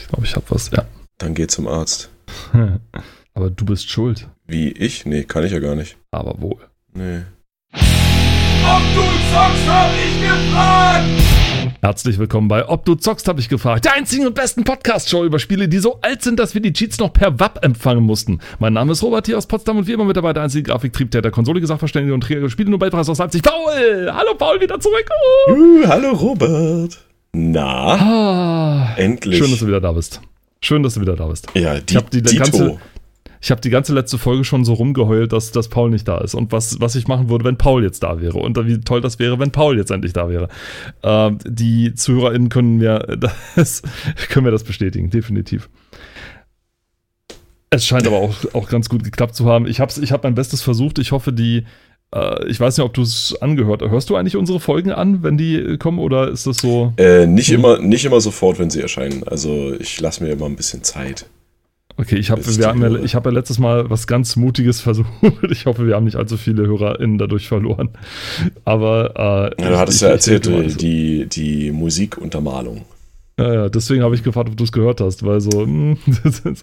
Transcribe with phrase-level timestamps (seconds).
[0.00, 0.84] Ich glaube, ich habe was, ja.
[1.18, 2.10] Dann geh zum Arzt.
[3.34, 4.28] Aber du bist schuld.
[4.46, 5.04] Wie ich?
[5.04, 5.96] Nee, kann ich ja gar nicht.
[6.10, 6.58] Aber wohl.
[6.94, 7.22] Nee.
[7.72, 9.00] Ob du
[9.32, 11.04] zockst, hab ich gefragt!
[11.82, 13.84] Herzlich willkommen bei Ob du zockst, habe ich gefragt.
[13.84, 16.98] Der einzigen und besten Podcast-Show über Spiele, die so alt sind, dass wir die Cheats
[16.98, 18.40] noch per WAP empfangen mussten.
[18.58, 21.30] Mein Name ist Robert hier aus Potsdam und wie immer mit dabei der einzige Grafiktriebtäter,
[21.30, 23.42] Konsole, Sachverständige und Träger Spiele Nobelpreis aus Leipzig.
[23.42, 24.10] Paul!
[24.12, 25.06] Hallo Paul, wieder zurück!
[25.48, 25.52] Oh.
[25.52, 26.98] Uh, hallo Robert.
[27.32, 29.38] Na, Ah, endlich.
[29.38, 30.20] schön, dass du wieder da bist.
[30.62, 31.46] Schön, dass du wieder da bist.
[31.54, 32.42] ja, Ich die, habe die Dito.
[32.42, 32.78] ganze,
[33.40, 36.34] ich habe die ganze letzte Folge schon so rumgeheult, dass, dass Paul nicht da ist
[36.34, 39.18] und was, was ich machen würde, wenn Paul jetzt da wäre und wie toll das
[39.18, 40.48] wäre, wenn Paul jetzt endlich da wäre.
[41.02, 42.98] Ähm, die ZuhörerInnen können mir
[43.56, 43.82] das,
[44.28, 45.70] können mir das bestätigen, definitiv.
[47.72, 49.66] Es scheint aber auch, auch ganz gut geklappt zu haben.
[49.68, 50.98] Ich habe ich hab mein Bestes versucht.
[50.98, 51.64] Ich hoffe, die,
[52.48, 53.90] ich weiß nicht, ob du es angehört hast.
[53.90, 56.92] Hörst du eigentlich unsere Folgen an, wenn die äh, kommen oder ist das so?
[56.96, 59.22] Äh, nicht, immer, nicht immer sofort, wenn sie erscheinen.
[59.24, 61.26] Also ich lasse mir immer ein bisschen Zeit.
[61.96, 65.06] Okay, ich habe ja, ich hab ja letztes Mal was ganz Mutiges versucht.
[65.50, 67.90] Ich hoffe, wir haben nicht allzu viele HörerInnen dadurch verloren.
[68.64, 72.82] Aber äh, Ja, du hattest ich- ja ich erzählt, mal, die, die, die Musikuntermalung.
[73.40, 75.62] Ja, ja, deswegen habe ich gefragt, ob du es gehört hast, weil so.
[75.62, 75.96] hm,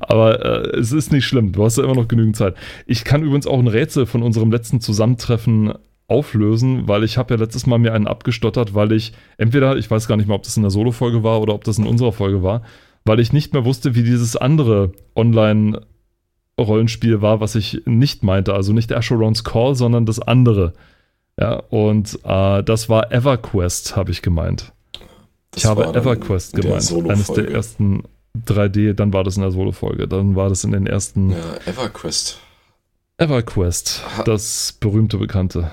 [0.00, 1.52] aber äh, es ist nicht schlimm.
[1.52, 2.56] Du hast ja immer noch genügend Zeit.
[2.86, 5.74] Ich kann übrigens auch ein Rätsel von unserem letzten Zusammentreffen
[6.08, 10.08] auflösen, weil ich habe ja letztes Mal mir einen abgestottert, weil ich entweder, ich weiß
[10.08, 12.42] gar nicht mal, ob das in der Solo-Folge war oder ob das in unserer Folge
[12.42, 12.62] war,
[13.04, 18.54] weil ich nicht mehr wusste, wie dieses andere Online-Rollenspiel war, was ich nicht meinte.
[18.54, 20.72] Also nicht Asheron's Call, sondern das andere.
[21.38, 24.72] Ja, und äh, das war EverQuest, habe ich gemeint.
[25.52, 26.92] Das Ich habe EverQuest gemeint.
[27.10, 28.02] Eines der ersten
[28.46, 32.38] 3D, dann war das in der Solo-Folge, dann war das in den ersten Ja, EverQuest.
[33.18, 35.70] EverQuest, Ha- das berühmte Bekannte.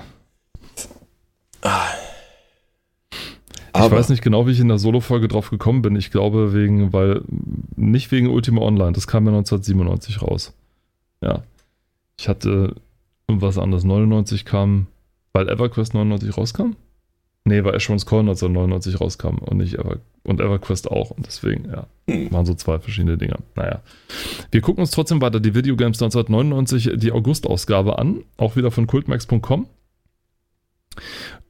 [3.72, 5.96] Aber ich weiß nicht genau, wie ich in der Solo-Folge drauf gekommen bin.
[5.96, 7.22] Ich glaube, wegen, weil,
[7.76, 10.52] nicht wegen Ultima Online, das kam ja 1997 raus.
[11.22, 11.42] Ja.
[12.18, 12.74] Ich hatte
[13.28, 13.84] was anderes.
[13.84, 14.88] 99 kam,
[15.32, 16.72] weil EverQuest 99 rauskam?
[17.44, 21.10] Nee, weil Asheron's Call 1999 rauskam und nicht Ever und EverQuest auch.
[21.10, 21.86] Und deswegen, ja.
[22.06, 22.30] Hm.
[22.30, 23.36] Waren so zwei verschiedene Dinge.
[23.56, 23.80] Naja.
[24.50, 28.24] Wir gucken uns trotzdem weiter die Videogames 1999, die August-Ausgabe an.
[28.36, 29.66] Auch wieder von cultmax.com.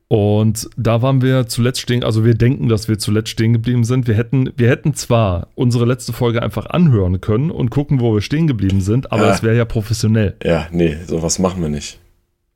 [0.09, 4.09] Und da waren wir zuletzt stehen, also wir denken, dass wir zuletzt stehen geblieben sind.
[4.09, 8.21] Wir hätten, wir hätten zwar unsere letzte Folge einfach anhören können und gucken, wo wir
[8.21, 9.35] stehen geblieben sind, aber Ja.
[9.35, 10.37] es wäre ja professionell.
[10.43, 12.01] Ja, nee, sowas machen wir nicht.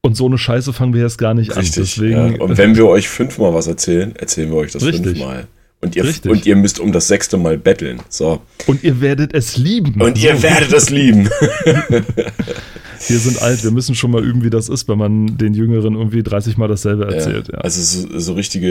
[0.05, 1.79] Und so eine Scheiße fangen wir jetzt gar nicht Richtig.
[1.79, 1.83] an.
[1.83, 2.41] Deswegen, ja.
[2.43, 5.17] Und wenn wir euch fünfmal was erzählen, erzählen wir euch das Richtig.
[5.17, 5.47] fünfmal.
[5.81, 6.31] Und ihr, Richtig.
[6.31, 8.01] und ihr müsst um das sechste Mal betteln.
[8.11, 8.43] So.
[8.67, 9.99] und ihr werdet es lieben.
[10.03, 11.31] Und ihr werdet es lieben.
[13.09, 15.95] Wir sind alt, wir müssen schon mal üben, wie das ist, wenn man den Jüngeren
[15.95, 17.49] irgendwie 30 Mal dasselbe erzählt.
[17.53, 18.69] Ja, Also so, so richtige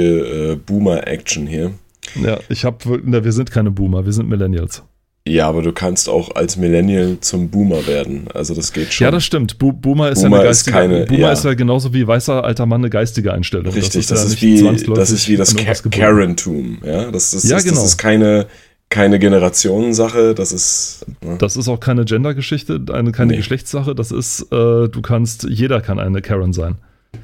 [0.51, 1.71] äh, Boomer-Action hier.
[2.15, 4.83] ja ich habe, wir sind keine Boomer, wir sind Millennials.
[5.25, 8.25] Ja, aber du kannst auch als Millennial zum Boomer werden.
[8.33, 9.05] Also das geht schon.
[9.05, 9.57] Ja, das stimmt.
[9.57, 11.31] Bo Boomer ist Boomer ja eine ist geistige, keine- Boomer ja.
[11.31, 13.71] ist ja genauso wie weißer alter Mann eine geistige Einstellung.
[13.73, 15.73] Richtig, das ist, nicht wie, zwangsläufig das ist wie das Ka.
[15.89, 16.79] Karentum.
[16.85, 17.75] Ja, das, das, Ja, ist, genau.
[17.77, 18.47] das ist keine,
[18.89, 21.05] keine Generationensache, das ist.
[21.21, 21.37] Ne?
[21.37, 23.37] Das ist auch keine Gender-Geschichte, eine, keine Nee.
[23.37, 23.95] Geschlechtssache.
[23.95, 26.75] Das ist, äh, du kannst, jeder kann eine Karen sein.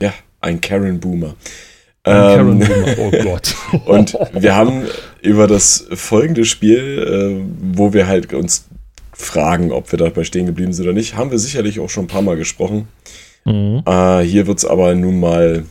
[0.02, 1.36] Ja, ein Karen-Boomer.
[2.06, 2.62] Ähm.
[2.98, 3.56] Oh Gott.
[3.86, 4.84] Und wir haben
[5.22, 8.68] über das folgende Spiel, äh, wo wir halt uns
[9.12, 12.08] fragen, ob wir dabei stehen geblieben sind oder nicht, haben wir sicherlich auch schon ein
[12.08, 12.88] paar Mal gesprochen.
[13.46, 13.84] Mhm.
[13.86, 15.66] Äh, hier wird es aber nun mal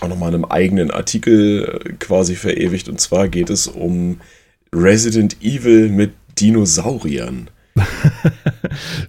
[0.00, 2.88] auch nochmal in einem eigenen Artikel äh, quasi verewigt.
[2.88, 4.20] Und zwar geht es um
[4.72, 7.50] Resident Evil mit Dinosauriern.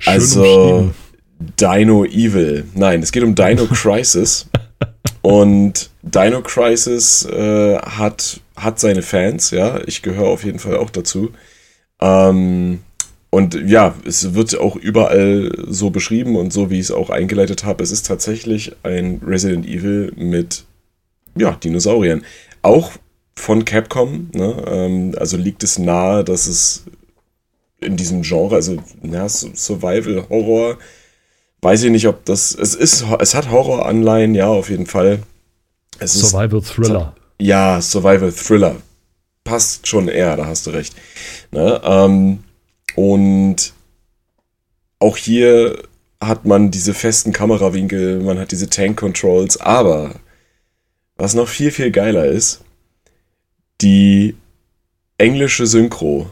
[0.06, 0.92] Also.
[1.60, 2.66] Dino Evil.
[2.76, 4.50] Nein, es geht um Dino Crisis.
[5.22, 9.82] Und Dino Crisis äh, hat, hat seine Fans, ja.
[9.86, 11.32] Ich gehöre auf jeden Fall auch dazu.
[12.02, 12.80] Ähm,
[13.30, 17.64] und ja, es wird auch überall so beschrieben und so, wie ich es auch eingeleitet
[17.64, 17.84] habe.
[17.84, 20.64] Es ist tatsächlich ein Resident Evil mit
[21.36, 22.24] ja, Dinosauriern.
[22.62, 22.94] Auch
[23.36, 24.64] von Capcom, ne?
[24.68, 26.86] ähm, also liegt es nahe, dass es
[27.80, 28.78] in diesem Genre, also
[29.28, 30.78] Su- Survival, Horror,
[31.62, 35.20] weiß ich nicht, ob das, es ist, es hat Horror-Anleihen, ja, auf jeden Fall.
[36.00, 37.16] Es ist, Survival Thriller.
[37.40, 38.78] ja, Survival Thriller.
[39.44, 40.96] Passt schon eher, da hast du recht.
[41.52, 41.82] Ne?
[41.84, 42.44] Ähm,
[42.96, 43.74] und
[45.00, 45.82] auch hier
[46.22, 50.16] hat man diese festen Kamerawinkel, man hat diese Tank Controls, aber
[51.16, 52.62] was noch viel, viel geiler ist,
[53.82, 54.36] die
[55.18, 56.30] englische Synchro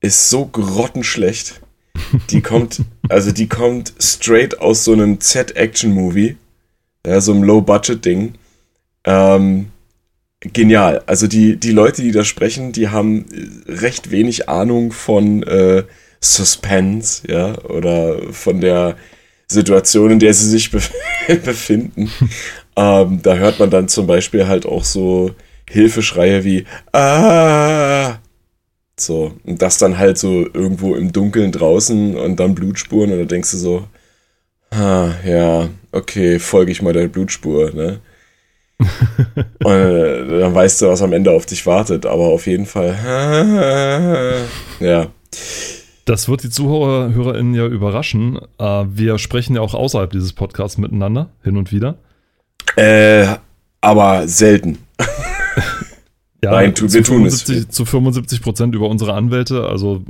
[0.00, 1.60] ist so grottenschlecht.
[2.30, 6.36] Die kommt, also die kommt straight aus so einem Z-Action-Movie,
[7.06, 8.34] ja, so einem Low-Budget-Ding.
[9.04, 9.66] Ähm,
[10.40, 11.02] genial.
[11.06, 13.26] Also die, die Leute, die da sprechen, die haben
[13.66, 15.84] recht wenig Ahnung von äh,
[16.20, 18.96] Suspense, ja, oder von der
[19.48, 20.90] Situation, in der sie sich bef
[21.44, 22.10] befinden.
[22.76, 25.32] ähm, da hört man dann zum Beispiel halt auch so
[25.68, 28.18] Hilfeschreie wie Ah!
[29.02, 33.24] So, und das dann halt so irgendwo im Dunkeln draußen und dann Blutspuren und da
[33.24, 33.84] denkst du so,
[34.70, 38.00] ah, ja, okay, folge ich mal der Blutspur, ne?
[39.62, 42.96] und äh, dann weißt du, was am Ende auf dich wartet, aber auf jeden Fall,
[44.80, 45.06] ja.
[46.04, 48.40] Das wird die Zuhörer, HörerInnen ja überraschen.
[48.58, 51.98] Äh, wir sprechen ja auch außerhalb dieses Podcasts miteinander, hin und wieder.
[52.76, 53.26] Äh,
[53.80, 54.78] aber selten.
[56.44, 57.68] Ja, Nein, tu, wir tun 75, es.
[57.68, 59.66] Zu 75 Prozent über unsere Anwälte.
[59.66, 60.02] Also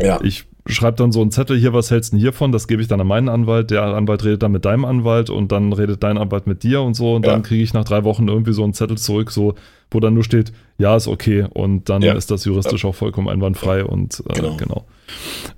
[0.00, 0.20] Ja.
[0.22, 2.52] ich schreibe dann so einen Zettel hier, was hältst du denn hiervon?
[2.52, 3.70] Das gebe ich dann an meinen Anwalt.
[3.72, 6.94] Der Anwalt redet dann mit deinem Anwalt und dann redet dein Anwalt mit dir und
[6.94, 7.14] so.
[7.16, 7.32] Und Ja.
[7.32, 9.54] dann kriege ich nach drei Wochen irgendwie so einen Zettel zurück, so,
[9.90, 11.46] wo dann nur steht, ja, ist okay.
[11.52, 12.12] Und dann Ja.
[12.14, 14.56] ist das juristisch auch vollkommen einwandfrei und äh, Genau.
[14.56, 14.84] genau.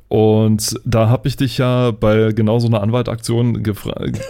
[0.09, 3.62] Und da habe ich dich ja bei genau so einer Anwaltaktion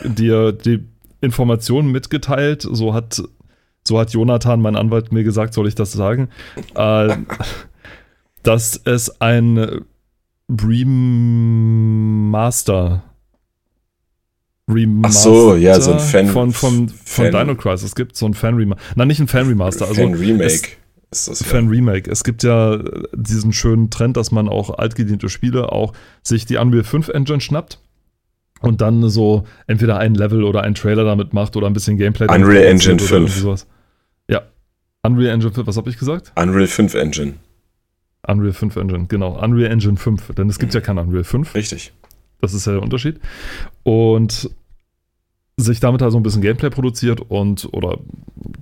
[0.05, 0.81] dir die
[1.21, 2.63] Informationen mitgeteilt.
[2.69, 3.23] So hat,
[3.87, 6.29] so hat Jonathan, mein Anwalt, mir gesagt, soll ich das sagen,
[6.75, 7.17] äh,
[8.43, 9.83] dass es ein
[11.65, 13.03] Remaster
[14.67, 17.85] Remaster Ach so, ja, so ein Fan- von, von, von Fan- Dino Crisis.
[17.89, 18.83] Es gibt so ein Fan-Remaster.
[18.97, 19.87] Nein, nicht ein Fan-Remaster.
[19.87, 20.63] Also Fan-Remake es-
[21.11, 21.47] ist das ja.
[21.47, 22.11] Fan-Remake.
[22.11, 22.83] Es gibt ja
[23.13, 25.93] diesen schönen Trend, dass man auch altgediente Spiele auch
[26.23, 27.79] sich die Unreal 5 Engine schnappt
[28.63, 32.27] und dann so entweder ein Level oder einen Trailer damit macht oder ein bisschen Gameplay.
[32.35, 33.37] Unreal Engine oder irgendwie 5.
[33.37, 33.67] Sowas.
[35.05, 36.33] Unreal Engine 5, was habe ich gesagt?
[36.37, 37.35] Unreal 5 Engine.
[38.27, 39.39] Unreal 5 Engine, genau.
[39.43, 41.55] Unreal Engine 5, denn es gibt ja kein Unreal 5.
[41.55, 41.93] Richtig.
[42.41, 43.21] Das ist ja der Unterschied.
[43.83, 44.51] Und
[45.57, 47.99] sich damit halt so ein bisschen Gameplay produziert und oder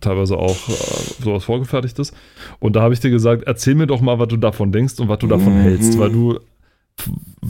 [0.01, 2.13] teilweise auch äh, sowas vorgefertigtes.
[2.59, 5.09] Und da habe ich dir gesagt, erzähl mir doch mal, was du davon denkst und
[5.09, 5.63] was du davon Mhm.
[5.63, 6.39] hältst, weil du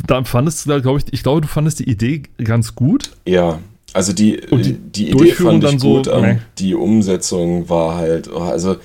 [0.07, 3.11] da fandest du, glaube ich, ich glaube, du fandest die Idee ganz gut.
[3.27, 3.59] Ja,
[3.93, 8.31] also die, die die, Idee fand ich dann so, gut, ähm, die Umsetzung war halt,
[8.33, 8.77] oh, also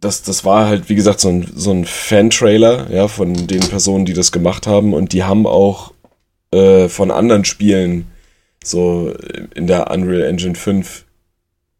[0.00, 4.04] das, das war halt, wie gesagt, so ein, so ein Fan-Trailer, ja, von den Personen,
[4.04, 4.94] die das gemacht haben.
[4.94, 5.92] Und die haben auch
[6.52, 8.06] äh, von anderen Spielen
[8.62, 9.14] so
[9.54, 11.04] in der Unreal Engine 5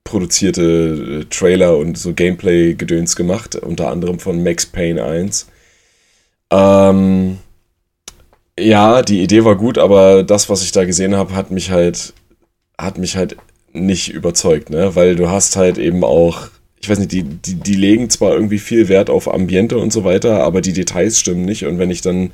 [0.05, 5.49] produzierte äh, Trailer und so Gameplay-Gedöns gemacht, unter anderem von Max Payne 1.
[6.51, 7.39] Ähm,
[8.59, 12.15] ja, die Idee war gut, aber das, was ich da gesehen habe, hat mich halt,
[12.79, 13.37] hat mich halt
[13.73, 14.95] nicht überzeugt, ne?
[14.95, 16.49] Weil du hast halt eben auch,
[16.81, 20.05] ich weiß nicht, die, die, die legen zwar irgendwie viel Wert auf Ambiente und so
[20.05, 21.67] weiter, aber die Details stimmen nicht.
[21.67, 22.33] Und wenn ich dann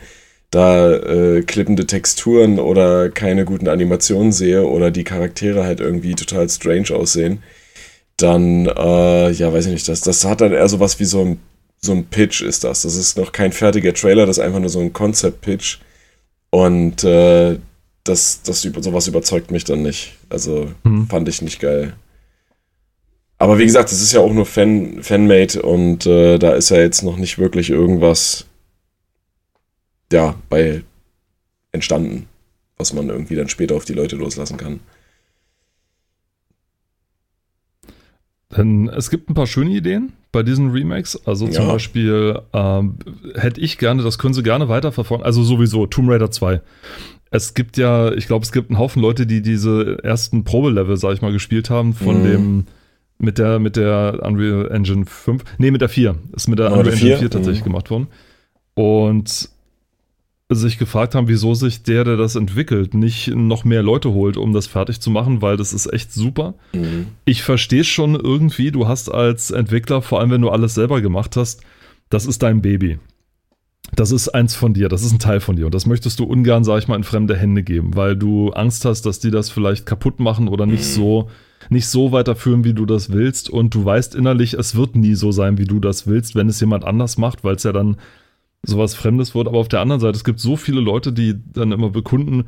[0.51, 6.49] da äh, klippende Texturen oder keine guten Animationen sehe oder die Charaktere halt irgendwie total
[6.49, 7.43] strange aussehen,
[8.17, 11.41] dann, äh, ja, weiß ich nicht, das, das hat dann eher sowas wie so ein,
[11.81, 12.83] so ein Pitch ist das.
[12.83, 15.79] Das ist noch kein fertiger Trailer, das ist einfach nur so ein Concept-Pitch.
[16.55, 17.59] Und äh,
[18.05, 20.19] das, das sowas überzeugt mich dann nicht.
[20.29, 21.09] Also Hm.
[21.09, 21.95] fand ich nicht geil.
[23.39, 26.77] Aber wie gesagt, es ist ja auch nur Fan, Fanmade und äh, da ist ja
[26.77, 28.45] jetzt noch nicht wirklich irgendwas
[30.13, 30.85] ja, bei
[31.73, 32.29] entstanden,
[32.77, 34.81] was man irgendwie dann später auf die Leute loslassen kann.
[38.55, 41.27] Denn es gibt ein paar schöne Ideen bei diesen Remakes.
[41.27, 41.73] Also zum Ja.
[41.73, 42.97] Beispiel ähm,
[43.35, 45.25] hätte ich gerne, das können sie gerne weiterverfolgen.
[45.25, 46.61] Also sowieso Tomb Raider 2.
[47.31, 51.13] Es gibt ja, ich glaube, es gibt einen Haufen Leute, die diese ersten Probelevel, sag
[51.15, 52.25] ich mal, gespielt haben von Mhm.
[52.25, 52.65] dem
[53.19, 55.45] mit der mit der Unreal Engine 5.
[55.59, 56.17] Nee, mit der 4.
[56.35, 57.19] Ist mit der Unreal Engine 4?
[57.19, 57.65] 4 tatsächlich Mhm.
[57.69, 58.09] gemacht worden.
[58.75, 59.49] Und
[60.55, 64.53] sich gefragt haben, wieso sich der, der das entwickelt, nicht noch mehr Leute holt, um
[64.53, 66.55] das fertig zu machen, weil das ist echt super.
[66.73, 67.07] Mhm.
[67.25, 71.37] Ich verstehe schon irgendwie, du hast als Entwickler, vor allem wenn du alles selber gemacht
[71.37, 71.63] hast,
[72.11, 72.99] das ist dein Baby.
[73.95, 76.25] Das ist eins von dir, das ist ein Teil von dir und das möchtest du
[76.25, 79.51] ungern, sag ich mal, in fremde Hände geben, weil du Angst hast, dass die das
[79.51, 81.29] vielleicht kaputt machen oder nicht so
[81.69, 85.33] nicht so weiterführen, wie du das willst und du weißt innerlich, es wird nie so
[85.33, 87.97] sein, wie du das willst, wenn es jemand anders macht, weil es ja dann
[88.63, 89.49] sowas Fremdes wird.
[89.49, 92.45] Aber auf der anderen Seite, es gibt so viele Leute, die dann immer bekunden,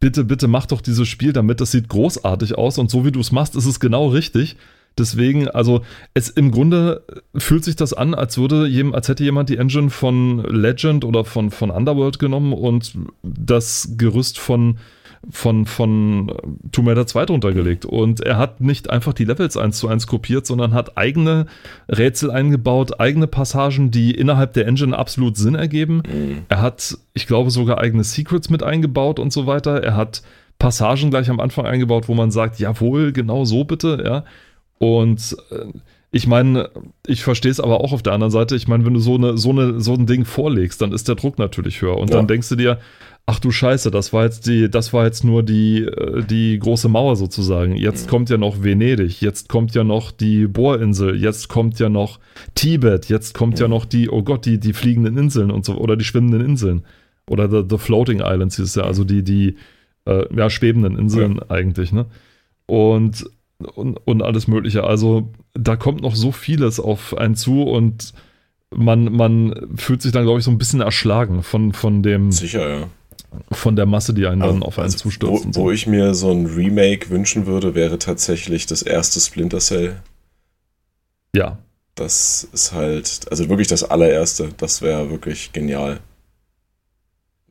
[0.00, 3.20] bitte, bitte mach doch dieses Spiel damit, das sieht großartig aus und so wie du
[3.20, 4.56] es machst, ist es genau richtig.
[4.98, 5.82] Deswegen, also
[6.14, 7.04] es im Grunde
[7.36, 11.24] fühlt sich das an, als würde jem, als hätte jemand die Engine von Legend oder
[11.24, 14.78] von, von Underworld genommen und das Gerüst von
[15.28, 16.32] von, von
[16.72, 17.84] Tomb Raider 2 drunter gelegt.
[17.84, 21.46] Und er hat nicht einfach die Levels eins zu eins kopiert, sondern hat eigene
[21.88, 26.02] Rätsel eingebaut, eigene Passagen, die innerhalb der Engine absolut Sinn ergeben.
[26.10, 26.38] Mhm.
[26.48, 29.82] Er hat, ich glaube, sogar eigene Secrets mit eingebaut und so weiter.
[29.82, 30.22] Er hat
[30.58, 34.24] Passagen gleich am Anfang eingebaut, wo man sagt, jawohl, genau so bitte, ja.
[34.78, 35.66] Und äh,
[36.12, 36.70] ich meine,
[37.06, 38.56] ich verstehe es aber auch auf der anderen Seite.
[38.56, 41.14] Ich meine, wenn du so, eine, so, eine, so ein Ding vorlegst, dann ist der
[41.14, 41.96] Druck natürlich höher.
[41.98, 42.16] Und Ja.
[42.16, 42.78] dann denkst du dir,
[43.30, 46.88] ach du Scheiße, das war jetzt die, das war jetzt nur die, äh, die große
[46.88, 47.76] Mauer sozusagen.
[47.76, 52.18] Jetzt kommt ja noch Venedig, jetzt kommt ja noch die Bohrinsel, jetzt kommt ja noch
[52.56, 55.96] Tibet, jetzt kommt ja noch die, oh Gott, die, die fliegenden Inseln und so, oder
[55.96, 56.82] die schwimmenden Inseln.
[57.28, 59.54] Oder the, the Floating Islands hieß es ja, also die, die
[60.06, 62.06] äh, ja, schwebenden Inseln eigentlich, ne?
[62.66, 63.30] Und,
[63.76, 64.82] und, und alles Mögliche.
[64.82, 68.12] Also da kommt noch so vieles auf einen zu und
[68.74, 72.68] man, man fühlt sich dann, glaube ich, so ein bisschen erschlagen von, von, dem, Sicher,
[72.68, 72.86] ja.
[73.52, 75.46] Von der Masse, die einen dann Also, auf einen also, zustürzt.
[75.46, 75.60] wo, so.
[75.62, 79.96] wo ich mir so ein Remake wünschen würde, wäre tatsächlich das erste Splinter Cell.
[81.34, 81.58] ja,
[81.94, 84.48] Das ist halt, also wirklich das allererste.
[84.56, 86.00] Das wäre wirklich genial.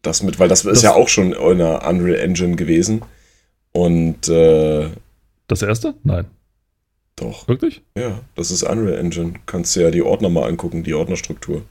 [0.02, 3.02] Das mit, weil das, Das- ist ja auch schon in einer Unreal Engine gewesen.
[3.72, 4.90] Und äh,
[5.48, 5.94] das erste?
[6.04, 6.26] Nein.
[7.22, 7.82] Doch, Wirklich?
[7.98, 9.34] ja, das ist Unreal Engine.
[9.46, 11.62] Kannst dir ja die Ordner mal angucken, die Ordnerstruktur.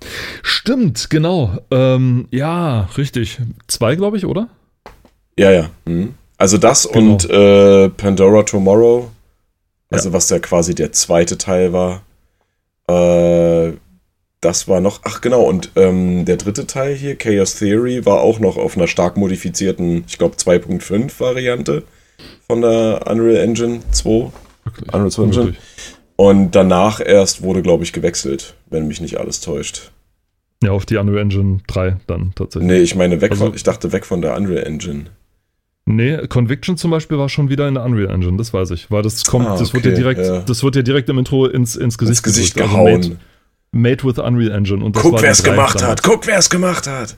[0.42, 1.58] Stimmt, genau.
[1.70, 3.38] Ähm, ja, richtig.
[3.66, 4.48] Zwei, glaube ich, oder?
[5.38, 5.70] Ja, ja.
[5.86, 6.14] Mhm.
[6.36, 7.12] Also das Genau.
[7.12, 9.10] und äh, Pandora Tomorrow,
[9.90, 12.02] also was ja quasi der zweite Teil war.
[12.88, 13.72] Äh,
[14.40, 18.38] das war noch, ach genau, und ähm, der dritte Teil hier, Chaos Theory, war auch
[18.38, 21.82] noch auf einer stark modifizierten, ich glaube 2.5 Variante
[22.46, 24.30] von der Unreal Engine 2.
[24.76, 24.92] Wirklich.
[24.94, 25.44] Unreal Engine.
[25.46, 25.58] Wirklich.
[26.16, 29.92] Und danach erst wurde, glaube ich, gewechselt, wenn mich nicht alles täuscht.
[30.62, 32.68] Ja, auf die Unreal Engine 3 dann tatsächlich.
[32.68, 35.04] Nee, ich meine weg Also- von, ich dachte weg von der Unreal Engine.
[35.86, 38.90] Nee, Conviction zum Beispiel war schon wieder in der Unreal Engine, das weiß ich.
[38.90, 40.40] Weil das kommt, Ah, das wird ja okay, direkt, ja.
[40.40, 42.72] das wird ja direkt im Intro ins, ins Gesicht, Ins Gesicht gedrückt.
[42.72, 42.94] gehauen.
[42.96, 43.20] Also made,
[43.72, 44.84] made with Unreal Engine.
[44.84, 46.02] Und das Guck, wer es 3 gemacht hat.
[46.02, 47.16] Guck, wer es gemacht hat.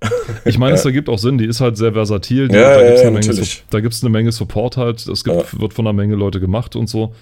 [0.44, 0.90] Ich meine, es Ja.
[0.90, 2.48] ergibt auch Sinn, die ist halt sehr versatil.
[2.48, 5.06] Die, Ja, da ja, gibt's ja, eine Menge, gibt es eine Menge Support halt.
[5.06, 7.14] Es gibt, wird von einer Menge Leute gemacht und so.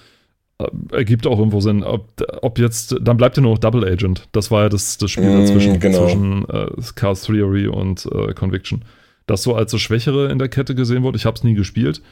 [0.59, 1.83] Äh, Ergibt auch irgendwo Sinn.
[1.83, 2.09] Ob,
[2.43, 4.28] ob jetzt, dann bleibt ja nur noch Double Agent.
[4.33, 5.99] Das war ja das, das Spiel Mm, dazwischen, genau.
[6.07, 8.85] zwischen äh, Chaos Theory und äh, Conviction.
[9.26, 11.16] Das so als das Schwächere in der Kette gesehen wurde.
[11.16, 12.02] Ich habe es nie gespielt.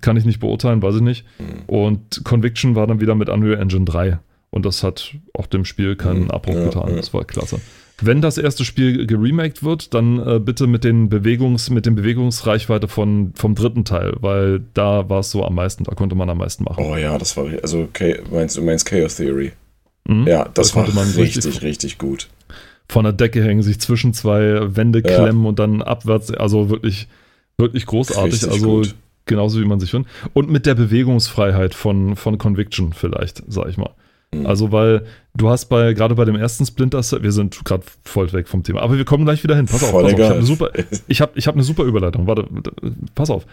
[0.00, 1.24] Kann ich nicht beurteilen, weiß ich nicht.
[1.38, 1.62] Mhm.
[1.68, 4.18] Und Conviction war dann wieder mit Unreal Engine 3.
[4.50, 6.90] Und das hat auch dem Spiel keinen Mhm, Abbruch ja, getan.
[6.90, 6.96] ja.
[6.96, 7.60] Das war klasse.
[8.06, 12.88] Wenn das erste Spiel geremaked wird, dann äh, bitte mit den Bewegungs, mit den Bewegungsreichweite
[12.88, 16.38] von, vom dritten Teil, weil da war es so am meisten, da konnte man am
[16.38, 16.84] meisten machen.
[16.84, 17.88] Oh ja, das war, also,
[18.30, 19.52] meinst, du meinst Chaos Theory?
[20.06, 20.26] Mhm.
[20.26, 22.28] Ja, das Da war konnte man richtig, richtig- richtig, gut.
[22.88, 25.16] Von der Decke hängen, sich zwischen zwei Wände Ja.
[25.22, 27.08] klemmen und dann abwärts, also wirklich,
[27.56, 28.34] wirklich großartig.
[28.34, 28.94] Richtig also gut.
[29.24, 30.10] genauso wie man sich findet.
[30.34, 33.90] Und mit der Bewegungsfreiheit von, von Conviction vielleicht, sag ich mal.
[34.40, 34.46] Mhm.
[34.46, 35.04] Also, weil
[35.36, 38.62] du hast bei, gerade bei dem ersten Splinter Cell, wir sind gerade voll weg vom
[38.62, 39.66] Thema, aber wir kommen gleich wieder hin.
[39.66, 40.18] Pass auf, Voll pass auf.
[40.18, 40.70] Ich habe eine super,
[41.08, 42.26] ich habe ich hab eine super Überleitung.
[42.26, 42.46] Warte,
[43.14, 43.46] pass auf.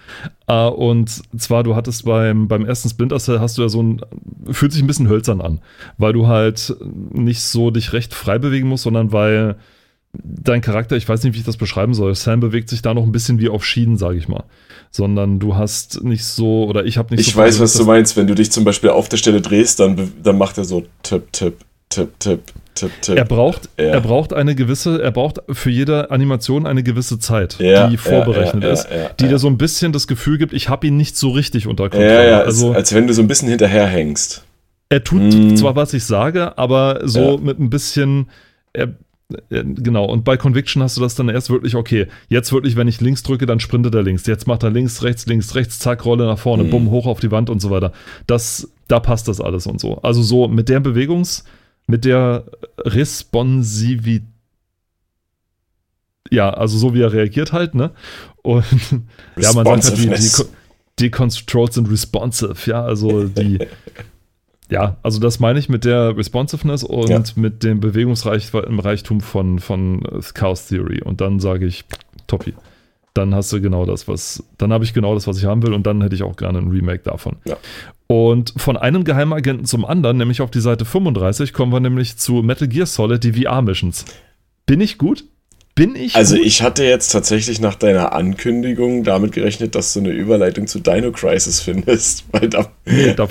[0.48, 1.10] Äh, und
[1.40, 4.02] zwar, du hattest beim, beim ersten Splinter Cell hast du ja so ein,
[4.52, 5.60] fühlt sich ein bisschen hölzern an,
[5.98, 6.76] weil du halt
[7.14, 9.58] nicht so dich recht frei bewegen musst, sondern weil
[10.14, 13.04] dein Charakter, ich weiß nicht, wie ich das beschreiben soll, Sam bewegt sich da noch
[13.04, 14.44] ein bisschen wie auf Schienen, sage ich mal.
[14.94, 17.40] Sondern du hast nicht so, oder ich habe nicht Ich so.
[17.40, 18.18] weiß, was du meinst.
[18.18, 21.32] Wenn du dich zum Beispiel auf der Stelle drehst, dann, dann macht er so Tipp,
[21.32, 21.56] Tipp,
[21.90, 22.42] Tipp, Tipp,
[22.76, 23.18] Tipp, Tipp.
[23.18, 23.86] Er braucht, Ja.
[23.86, 28.00] er braucht eine gewisse, er braucht für jede Animation eine gewisse Zeit, Ja, die ja,
[28.02, 29.30] vorberechnet ja, ja, ist, ja, die ja.
[29.32, 31.90] dir so ein bisschen das Gefühl gibt, ich habe ihn nicht so richtig unter ja,
[31.90, 32.30] Kontrolle.
[32.30, 34.44] ja, also als, als wenn du so ein bisschen hinterherhängst.
[34.90, 35.56] er tut Mm.
[35.56, 37.38] zwar, was ich sage, aber so Ja.
[37.38, 38.28] mit ein bisschen,
[38.74, 38.90] er,
[39.50, 43.02] genau, und bei Conviction hast du das dann erst wirklich, okay, jetzt wirklich, wenn ich
[43.02, 46.26] links drücke, dann sprintet er links, jetzt macht er links, rechts, links, rechts, zack, Rolle
[46.26, 46.70] nach vorne, Mhm.
[46.70, 47.92] bumm, hoch auf die Wand und so weiter.
[48.28, 49.98] Das, da passt das alles und so.
[50.02, 51.44] Also so mit der Bewegungs-
[51.88, 52.46] mit der
[52.78, 54.24] Responsivität.
[56.30, 57.92] Ja, also so wie er reagiert halt, ne?
[58.42, 58.64] Und
[59.38, 60.44] ja, man sagt halt, die, die,
[61.00, 63.60] die Controls sind responsive, ja, also die,
[64.72, 67.22] ja, also das meine ich mit der Responsiveness und Ja.
[67.36, 70.02] mit dem Bewegungsreichtum von, von
[70.34, 71.02] Chaos Theory.
[71.04, 71.86] Und dann sage ich,
[72.28, 72.54] Toppi.
[73.14, 75.74] Dann hast du genau das, was, dann habe ich genau das, was ich haben will
[75.74, 77.36] und dann hätte ich auch gerne ein Remake davon.
[77.44, 77.58] Ja.
[78.08, 82.36] Und von einem Geheimagenten zum anderen, nämlich auf die Seite 35, kommen wir nämlich zu
[82.36, 84.06] Metal Gear Solid, die VR-Missions.
[84.66, 85.26] Bin ich gut?
[85.74, 86.46] Bin ich Also gut?
[86.46, 91.12] ich hatte jetzt tatsächlich nach deiner Ankündigung damit gerechnet, dass du eine Überleitung zu Dino
[91.12, 92.26] Crisis findest.
[92.32, 93.28] Weil, da, Nee, da,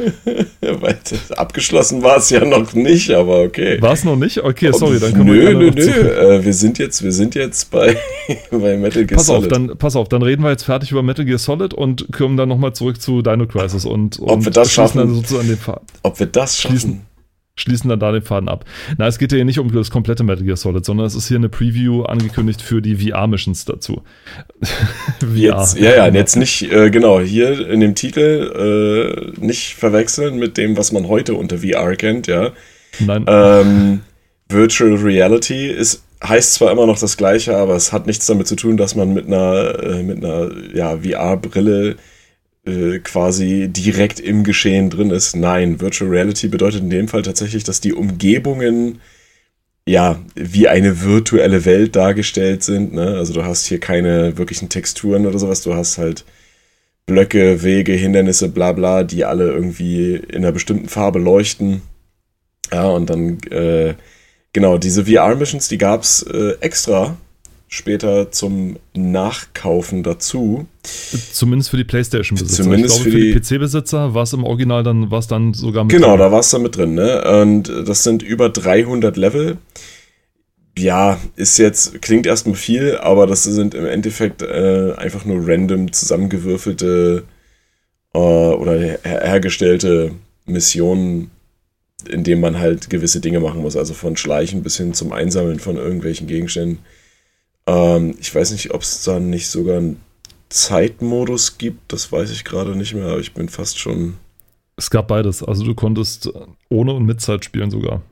[0.60, 0.96] weil
[1.36, 3.80] abgeschlossen war es ja noch nicht, aber okay.
[3.80, 4.42] war es noch nicht?
[4.44, 6.08] Okay, sorry, dann können nö, wir nö, zu- nö.
[6.36, 7.96] Äh, wir sind jetzt, wir sind jetzt bei,
[8.50, 9.52] bei Metal Gear Pass auf, Solid.
[9.52, 12.48] dann, pass auf, dann reden wir jetzt fertig über Metal Gear Solid und kommen dann
[12.48, 14.98] nochmal zurück zu Dino Crisis und, und Ob wir das schaffen?
[14.98, 15.82] dann sozusagen den Pfad.
[16.02, 16.72] Ob wir das schaffen?
[16.78, 17.00] schließen
[17.64, 18.64] dann da den Faden ab.
[18.98, 21.28] Na, es geht ja hier nicht um das komplette Metal Gear Solid, sondern es ist
[21.28, 24.02] hier eine Preview angekündigt für die VR-Missions dazu.
[25.20, 25.34] VR.
[25.34, 30.56] Jetzt, ja, ja, jetzt nicht, äh, genau, hier in dem Titel äh, nicht verwechseln mit
[30.56, 32.52] dem, was man heute unter VR kennt, ja.
[32.98, 33.24] Nein.
[33.26, 34.00] Ähm,
[34.48, 38.56] Virtual Reality ist, heißt zwar immer noch das gleiche, aber es hat nichts damit zu
[38.56, 41.96] tun, dass man mit einer, äh, mit einer ja, VR-Brille
[42.66, 45.36] äh, quasi direkt im Geschehen drin ist.
[45.36, 49.00] Nein, Virtual Reality bedeutet in dem Fall tatsächlich, dass die Umgebungen
[49.88, 52.92] ja wie eine virtuelle Welt dargestellt sind.
[52.94, 53.16] Ne?
[53.16, 56.24] Also du hast hier keine wirklichen Texturen oder sowas, du hast halt
[57.06, 61.82] Blöcke, Wege, Hindernisse, bla bla, die alle irgendwie in einer bestimmten Farbe leuchten.
[62.72, 63.94] Ja, und dann, äh,
[64.52, 67.16] genau, diese VR-Missions, die gab es äh, extra
[67.68, 70.66] später zum Nachkaufen dazu.
[71.32, 72.62] Zumindest für die PlayStation-Besitzer.
[72.62, 75.84] Zumindest glaube, für die, die PC-Besitzer war es im Original dann, war es dann sogar
[75.84, 76.18] mit Genau, drin.
[76.18, 77.42] da war es dann mit drin, ne?
[77.42, 79.58] Und das sind über 300 Level.
[80.78, 85.90] Ja, ist jetzt, klingt erstmal viel, aber das sind im Endeffekt äh, einfach nur random
[85.92, 87.24] zusammengewürfelte
[88.14, 90.12] äh, oder her hergestellte
[90.44, 91.30] Missionen,
[92.08, 93.74] in denen man halt gewisse Dinge machen muss.
[93.76, 96.78] Also von Schleichen bis hin zum Einsammeln von irgendwelchen Gegenständen.
[97.66, 100.00] Ähm, ich weiß nicht, ob es da nicht sogar einen
[100.48, 104.14] Zeitmodus gibt, das weiß ich gerade nicht mehr, aber ich bin fast schon.
[104.76, 105.42] Es gab beides.
[105.42, 106.30] Also du konntest
[106.68, 108.02] ohne und mit Zeit spielen sogar.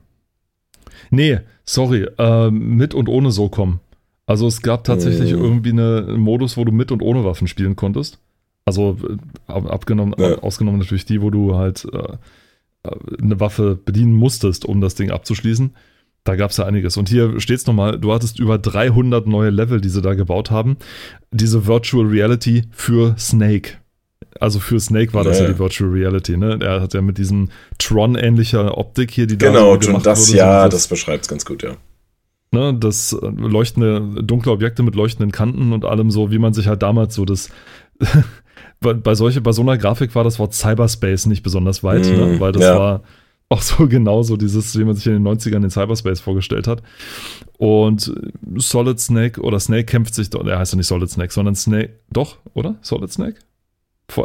[1.11, 3.81] Nee, sorry, äh, mit und ohne so kommen.
[4.27, 5.43] Also es gab tatsächlich Mhm.
[5.43, 8.19] irgendwie eine, einen Modus, wo du mit und ohne Waffen spielen konntest.
[8.65, 9.17] Also äh,
[9.53, 10.39] ab- abgenommen, Ja.
[10.39, 11.99] ausgenommen natürlich die, wo du halt äh,
[12.89, 15.75] äh, eine Waffe bedienen musstest, um das Ding abzuschließen.
[16.25, 16.97] Da gab es ja einiges.
[16.97, 20.51] Und hier steht es nochmal, du hattest über 300 neue Level, die sie da gebaut
[20.51, 20.79] haben.
[21.31, 23.73] Diese Virtual Reality für Snake.
[24.41, 25.45] Also für Snake war das Ja.
[25.45, 26.59] ja die Virtual Reality, ne?
[26.63, 30.29] Er hat ja mit diesem Tron-ähnlicher Optik hier, die da Genau, so schon gemacht das,
[30.29, 31.77] wurde, ja, so das beschreibt es ganz gut, ja.
[32.51, 36.67] ne, das äh, leuchtende, dunkle Objekte mit leuchtenden Kanten und allem so, wie man sich
[36.69, 37.51] halt damals so das.
[38.81, 42.17] bei, bei, solche, bei so einer Grafik war das Wort Cyberspace nicht besonders weit, Mm,
[42.17, 42.79] ne, weil das ja.
[42.79, 43.03] war
[43.49, 46.83] auch so genauso dieses, wie man sich in den 90ern den Cyberspace vorgestellt hat.
[47.59, 48.13] Und
[48.57, 52.39] Solid Snake oder Snake kämpft sich, er heißt ja nicht Solid Snake, sondern Snake, doch,
[52.55, 52.77] oder?
[52.83, 53.37] Solid Snake?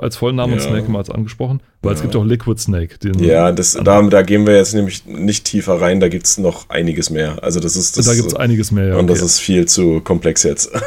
[0.01, 0.59] Als Vollnamen Ja.
[0.59, 2.03] Snake immer als angesprochen, weil es Ja.
[2.03, 2.97] gibt auch Liquid Snake.
[2.99, 6.37] Den, Ja, das, da, da gehen wir jetzt nämlich nicht tiefer rein, da gibt es
[6.37, 7.41] noch einiges mehr.
[7.43, 8.05] Also das ist das.
[8.05, 8.87] da gibt es einiges mehr.
[8.89, 9.25] Ja, und das okay.
[9.27, 10.69] ist viel zu komplex jetzt.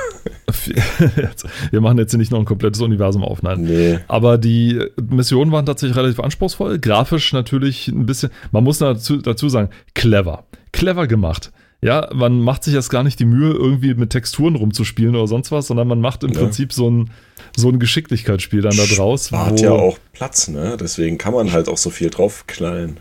[1.17, 3.63] Jetzt- Wir machen jetzt hier nicht noch ein komplettes Universum auf, nein.
[3.63, 3.99] nee.
[4.09, 6.79] Aber die Missionen waren tatsächlich relativ anspruchsvoll.
[6.79, 10.45] Grafisch natürlich ein bisschen, man muss dazu, dazu sagen, clever.
[10.73, 11.53] Clever gemacht.
[11.85, 15.51] Ja, man macht sich jetzt gar nicht die Mühe, irgendwie mit Texturen rumzuspielen oder sonst
[15.51, 16.39] was, sondern man macht im Ja.
[16.41, 17.11] Prinzip so ein,
[17.57, 19.29] so ein Geschicklichkeitsspiel dann da draus.
[19.29, 20.77] Spart ja auch Platz, ne?
[20.81, 23.01] Deswegen kann man halt auch so viel draufknallen.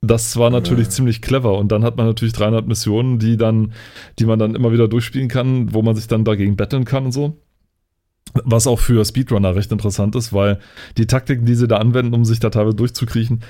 [0.00, 0.90] Das war natürlich Ja.
[0.90, 1.58] ziemlich clever.
[1.58, 3.72] Und dann hat man natürlich 300 Missionen, die dann,
[4.20, 7.12] die man dann immer wieder durchspielen kann, wo man sich dann dagegen betteln kann und
[7.12, 7.40] so.
[8.44, 10.58] Was auch für Speedrunner recht interessant ist, weil
[10.98, 13.40] die Taktiken, die sie da anwenden, um sich da teilweise durchzukriechen,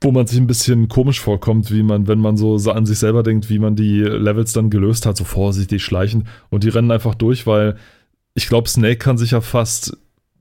[0.00, 3.22] wo man sich ein bisschen komisch vorkommt, wie man, wenn man so an sich selber
[3.22, 7.14] denkt, wie man die Levels dann gelöst hat, so vorsichtig schleichen und die rennen einfach
[7.14, 7.76] durch, weil
[8.34, 9.96] ich glaube, Snake kann sich ja fast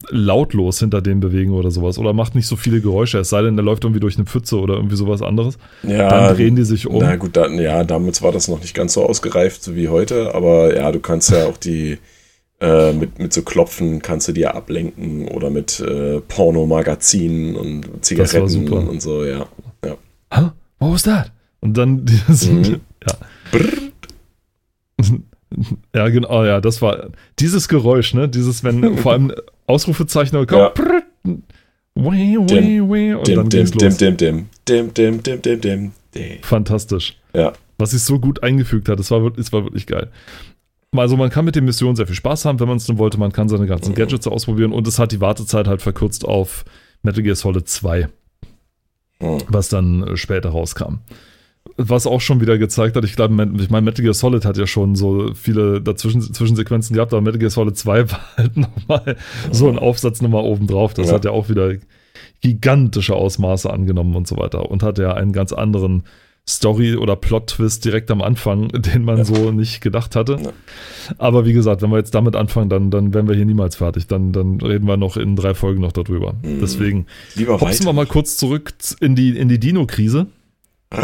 [0.09, 3.55] lautlos hinter denen bewegen oder sowas oder macht nicht so viele Geräusche, es sei denn,
[3.55, 5.57] der läuft irgendwie durch eine Pfütze oder irgendwie sowas anderes.
[5.81, 6.99] Ja, Dann drehen die sich um.
[6.99, 10.75] Na gut, dann, ja, damals war das noch nicht ganz so ausgereift wie heute, aber
[10.75, 11.97] ja, du kannst ja auch die
[12.59, 18.67] äh, mit, mit so Klopfen kannst du ja ablenken oder mit äh, Pornomagazinen und Zigaretten
[18.73, 19.47] und, so, ja.
[20.33, 20.49] Huh?
[20.79, 21.31] What was that?
[21.61, 22.81] Und dann dieses, Mhm.
[23.07, 23.13] ja.
[25.95, 27.07] Ja, genau, ja, das war
[27.39, 28.27] dieses Geräusch, ne?
[28.27, 29.31] Dieses, wenn vor allem
[29.65, 30.69] Ausrufezeichen kommt, Ja.
[30.69, 31.05] prrrt,
[31.95, 33.97] weh, weh, weh, und Dim, dann dim, los.
[33.97, 34.17] dim, dim,
[34.67, 36.37] dim, dim, dim, dim, dim, dim.
[36.41, 37.17] Fantastisch.
[37.33, 37.53] Ja.
[37.77, 40.09] Was sich so gut eingefügt hat, das war, das war wirklich geil.
[40.99, 43.17] Also man kann mit den Missionen sehr viel Spaß haben, wenn man es denn wollte.
[43.19, 43.93] Man kann seine ganzen.
[43.95, 46.65] Gadgets ausprobieren und es hat die Wartezeit halt verkürzt auf
[47.03, 48.09] Metal Gear Solid 2.
[49.19, 49.39] Hm.
[49.47, 50.99] was dann äh, später rauskam.
[51.75, 54.67] Was auch schon wieder gezeigt hat, ich glaube, ich meine, Metal Gear Solid hat ja
[54.67, 59.15] schon so viele dazwischen Zwischensequenzen gehabt, aber Metal Gear Solid 2 war halt nochmal
[59.51, 60.93] so ein Aufsatz nochmal oben drauf.
[60.93, 61.13] Das Ja.
[61.15, 61.73] hat ja auch wieder
[62.41, 66.03] gigantische Ausmaße angenommen und so weiter und hat ja einen ganz anderen
[66.49, 69.25] Story- oder Plot-Twist direkt am Anfang, den man Ja.
[69.25, 70.37] so nicht gedacht hatte.
[70.41, 70.51] Ja.
[71.17, 74.07] Aber wie gesagt, wenn wir jetzt damit anfangen, dann, dann wären wir hier niemals fertig.
[74.07, 76.33] Dann, dann reden wir noch in drei Folgen noch darüber.
[76.41, 76.59] Mhm.
[76.61, 77.05] Deswegen
[77.35, 77.93] Lieber hopsen wir weiter.
[77.93, 80.27] mal kurz zurück in die, in die Dino-Krise.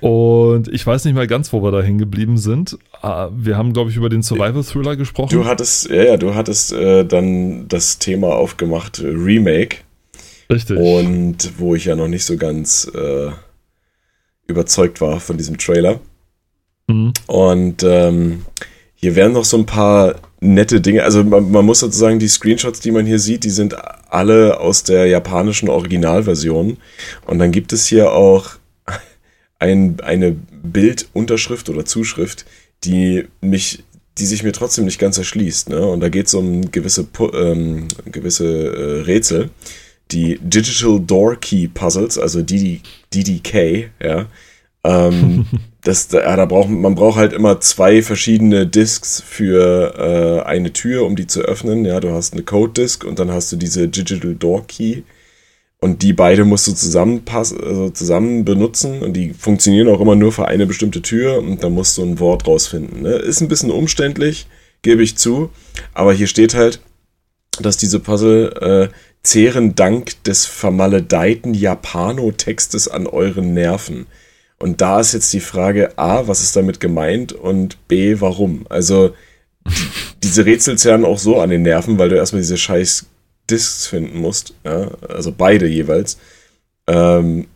[0.00, 2.78] Und ich weiß nicht mehr ganz, wo wir da hängen geblieben sind.
[3.02, 5.28] Ah, Wir haben, glaube ich, über den Survival-Thriller gesprochen.
[5.30, 9.78] Du hattest, ja, ja, du hattest äh, dann das Thema aufgemacht, äh, Remake.
[10.50, 10.78] Richtig.
[10.78, 13.30] Und wo ich ja noch nicht so ganz äh,
[14.46, 16.00] überzeugt war von diesem Trailer.
[16.88, 17.12] Mhm.
[17.26, 18.44] Und ähm,
[18.94, 21.04] hier werden noch so ein paar nette Dinge.
[21.04, 23.76] Also man, man muss sozusagen die Screenshots, die man hier sieht, die sind
[24.08, 26.78] alle aus der japanischen Originalversion.
[27.26, 28.50] Und dann gibt es hier auch
[29.58, 32.44] ein, eine Bildunterschrift oder Zuschrift,
[32.82, 33.84] die mich,
[34.18, 35.68] die sich mir trotzdem nicht ganz erschließt.
[35.68, 35.80] Ne?
[35.80, 39.50] Und da geht es um gewisse, ähm, gewisse äh, Rätsel,
[40.12, 42.80] die Digital Door Key Puzzles, also DD,
[43.12, 44.26] DDK, ja.
[44.84, 45.46] Ähm,
[45.82, 51.04] das, da, da braucht, man braucht halt immer zwei verschiedene Disks für äh, eine Tür,
[51.06, 51.84] um die zu öffnen.
[51.84, 55.02] Ja, du hast eine Code-Disk und dann hast du diese Digital Door Key.
[55.82, 60.30] Und die beide musst du zusammen, also zusammen benutzen und die funktionieren auch immer nur
[60.30, 63.00] für eine bestimmte Tür und da musst du ein Wort rausfinden.
[63.00, 63.12] Ne?
[63.12, 64.46] Ist ein bisschen umständlich,
[64.82, 65.48] gebe ich zu,
[65.94, 66.80] aber hier steht halt,
[67.62, 74.06] dass diese Puzzle äh, zehren dank des vermaledeiten Japano-Textes an euren Nerven.
[74.58, 78.66] Und da ist jetzt die Frage A, was ist damit gemeint und B, warum?
[78.68, 79.14] Also
[80.22, 83.06] diese Rätsel zehren auch so an den Nerven, weil du erstmal diese scheiß
[83.50, 84.90] Discs finden musst, ja?
[85.08, 86.18] also beide jeweils.
[86.86, 87.46] Ähm,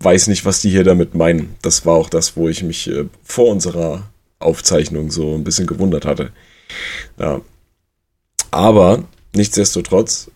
[0.00, 1.56] weiß nicht, was die hier damit meinen.
[1.62, 4.08] Das war auch das, wo ich mich äh, vor unserer
[4.38, 6.30] Aufzeichnung so ein bisschen gewundert hatte.
[7.18, 7.40] Ja.
[8.50, 10.30] Aber nichtsdestotrotz,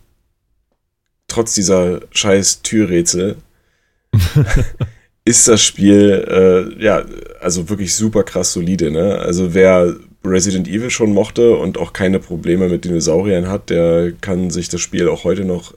[1.29, 3.37] trotz dieser scheiß Türrätsel,
[5.25, 7.05] ist das Spiel äh, ja
[7.40, 8.90] also wirklich super krass solide.
[8.90, 9.18] Ne?
[9.18, 9.94] Also wer
[10.25, 14.81] Resident Evil schon mochte und auch keine Probleme mit Dinosauriern hat, der kann sich das
[14.81, 15.75] Spiel auch heute noch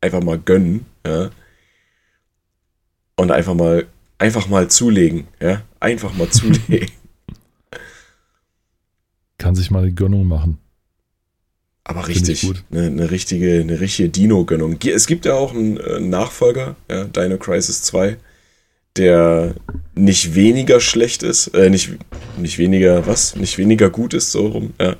[0.00, 0.86] einfach mal gönnen.
[1.06, 1.30] Ja?
[3.16, 3.86] Und einfach mal
[4.18, 5.28] einfach mal zulegen.
[5.40, 5.62] Ja?
[5.80, 6.90] Einfach mal zulegen.
[9.38, 10.58] Kann sich mal die Gönnung machen.
[11.88, 14.76] Aber richtig, eine, eine richtige, eine richtige Dino-Gönnung.
[14.84, 18.18] Es gibt ja auch einen äh, Nachfolger, ja, Dino Crisis 2,
[18.98, 19.54] der
[19.94, 21.92] nicht weniger schlecht ist, äh, nicht,
[22.36, 23.36] nicht weniger, was?
[23.36, 24.96] Nicht weniger gut ist, so rum, ja.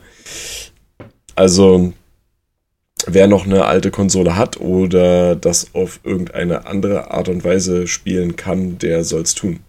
[1.35, 1.93] Also,
[3.07, 8.37] wer noch eine alte Konsole hat oder das auf irgendeine andere Art und Weise spielen
[8.37, 9.61] kann, der soll's tun.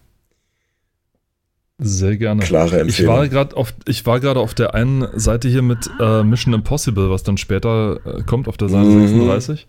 [1.80, 2.42] Sehr gerne.
[2.44, 3.30] Klare Ich war Empfehlung.
[3.30, 7.24] gerade auf, ich war gerade auf der einen Seite hier mit äh, Mission Impossible, was
[7.24, 9.08] dann später äh, kommt auf der Seite Mhm.
[9.08, 9.68] 36.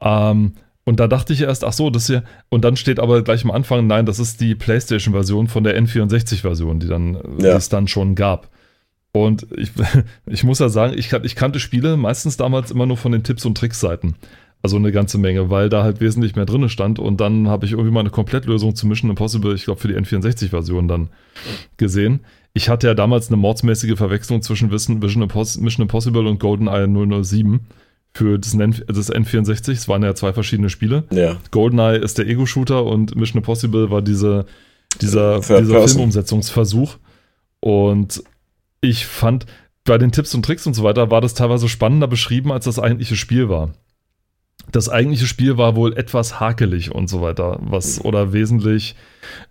[0.00, 0.52] Ähm,
[0.84, 2.24] und da dachte ich erst, ach so, das hier.
[2.48, 6.80] Und dann steht aber gleich am Anfang, nein, das ist die PlayStation-Version von der N64-Version,
[6.80, 7.56] die dann, äh, die Ja.
[7.56, 8.48] es dann schon gab.
[9.12, 9.72] Und ich,
[10.26, 13.24] ich muss ja sagen, ich, kan- ich kannte Spiele meistens damals immer nur von den
[13.24, 14.14] Tipps und Tricks-Seiten.
[14.62, 16.98] Also eine ganze Menge, weil da halt wesentlich mehr drin stand.
[16.98, 19.94] Und dann habe ich irgendwie mal eine Komplettlösung zu Mission Impossible, ich glaube für die
[19.94, 21.08] N64-Version dann
[21.78, 22.20] gesehen.
[22.52, 26.88] Ich hatte ja damals eine mordsmäßige Verwechslung zwischen Mission Impossible und GoldenEye
[27.22, 27.60] 007
[28.12, 29.72] für das, N das N64.
[29.72, 31.04] Es waren ja zwei verschiedene Spiele.
[31.10, 34.46] Ja, GoldenEye ist der Ego-Shooter und Mission Impossible war diese,
[35.00, 35.88] dieser, Third dieser Person.
[35.88, 36.96] Filmumsetzungsversuch.
[37.60, 38.22] Und
[38.80, 39.46] ich fand,
[39.84, 42.78] bei den Tipps und Tricks und so weiter war das teilweise spannender beschrieben, als das
[42.78, 43.70] eigentliche Spiel war.
[44.72, 48.94] Das eigentliche Spiel war wohl etwas hakelig und so weiter, was oder wesentlich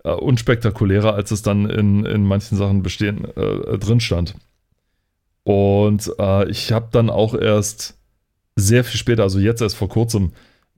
[0.03, 4.35] äh, unspektakulärer, als es dann in, in manchen Sachen bestehen, äh, drin stand.
[5.43, 7.97] Und äh, ich habe dann auch erst
[8.55, 10.31] sehr viel später, also jetzt erst vor kurzem,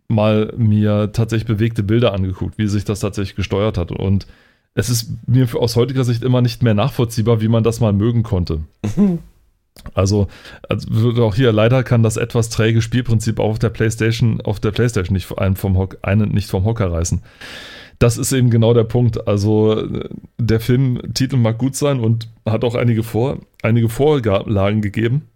[0.08, 3.91] mal mir tatsächlich bewegte Bilder angeguckt, wie sich das tatsächlich gesteuert hat.
[3.91, 4.27] Und
[4.73, 8.23] es ist mir aus heutiger Sicht immer nicht mehr nachvollziehbar, wie man das mal mögen
[8.23, 8.62] konnte.
[9.94, 10.28] Also,
[10.70, 14.72] also auch hier leider kann das etwas träge Spielprinzip auch auf der PlayStation, auf der
[14.72, 17.22] PlayStation nicht einen vom Hock, einen nicht vom Hocker reißen.
[18.00, 19.28] Das ist eben genau der Punkt.
[19.28, 25.28] Also äh, der Filmtitel mag gut sein und hat auch einige Vor, einige Vorlagen gegeben,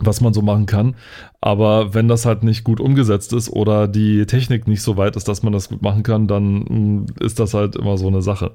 [0.00, 0.96] was man so machen kann.
[1.40, 5.28] Aber wenn das halt nicht gut umgesetzt ist oder die Technik nicht so weit ist,
[5.28, 8.52] dass man das gut machen kann, dann mh, ist das halt immer so eine Sache.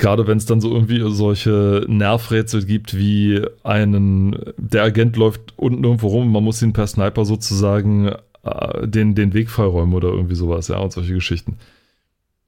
[0.00, 5.84] Gerade wenn es dann so irgendwie solche Nervrätsel gibt, wie einen, der Agent läuft unten
[5.84, 8.10] irgendwo rum, man muss ihn per Sniper sozusagen
[8.42, 11.58] äh, den, den Weg freiräumen oder irgendwie sowas, ja, und solche Geschichten.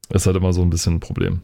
[0.08, 1.42] Ist halt immer so ein bisschen ein Problem.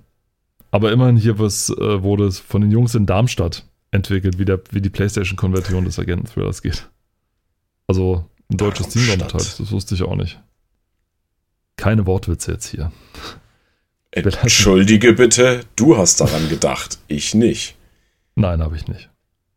[0.70, 4.60] Aber immerhin hier was, äh, wurde es von den Jungs in Darmstadt entwickelt, wie, der,
[4.70, 6.88] wie die PlayStation-Konversion des Agenten-Thrillers geht.
[7.86, 9.42] Also ein deutsches Team damit Darmstadt.
[9.42, 10.40] halt, das wusste ich auch nicht.
[11.76, 12.92] Keine Wortwitze jetzt hier.
[14.26, 17.76] Entschuldige bitte, du hast daran gedacht, ich nicht.
[18.34, 19.08] Nein, habe ich nicht.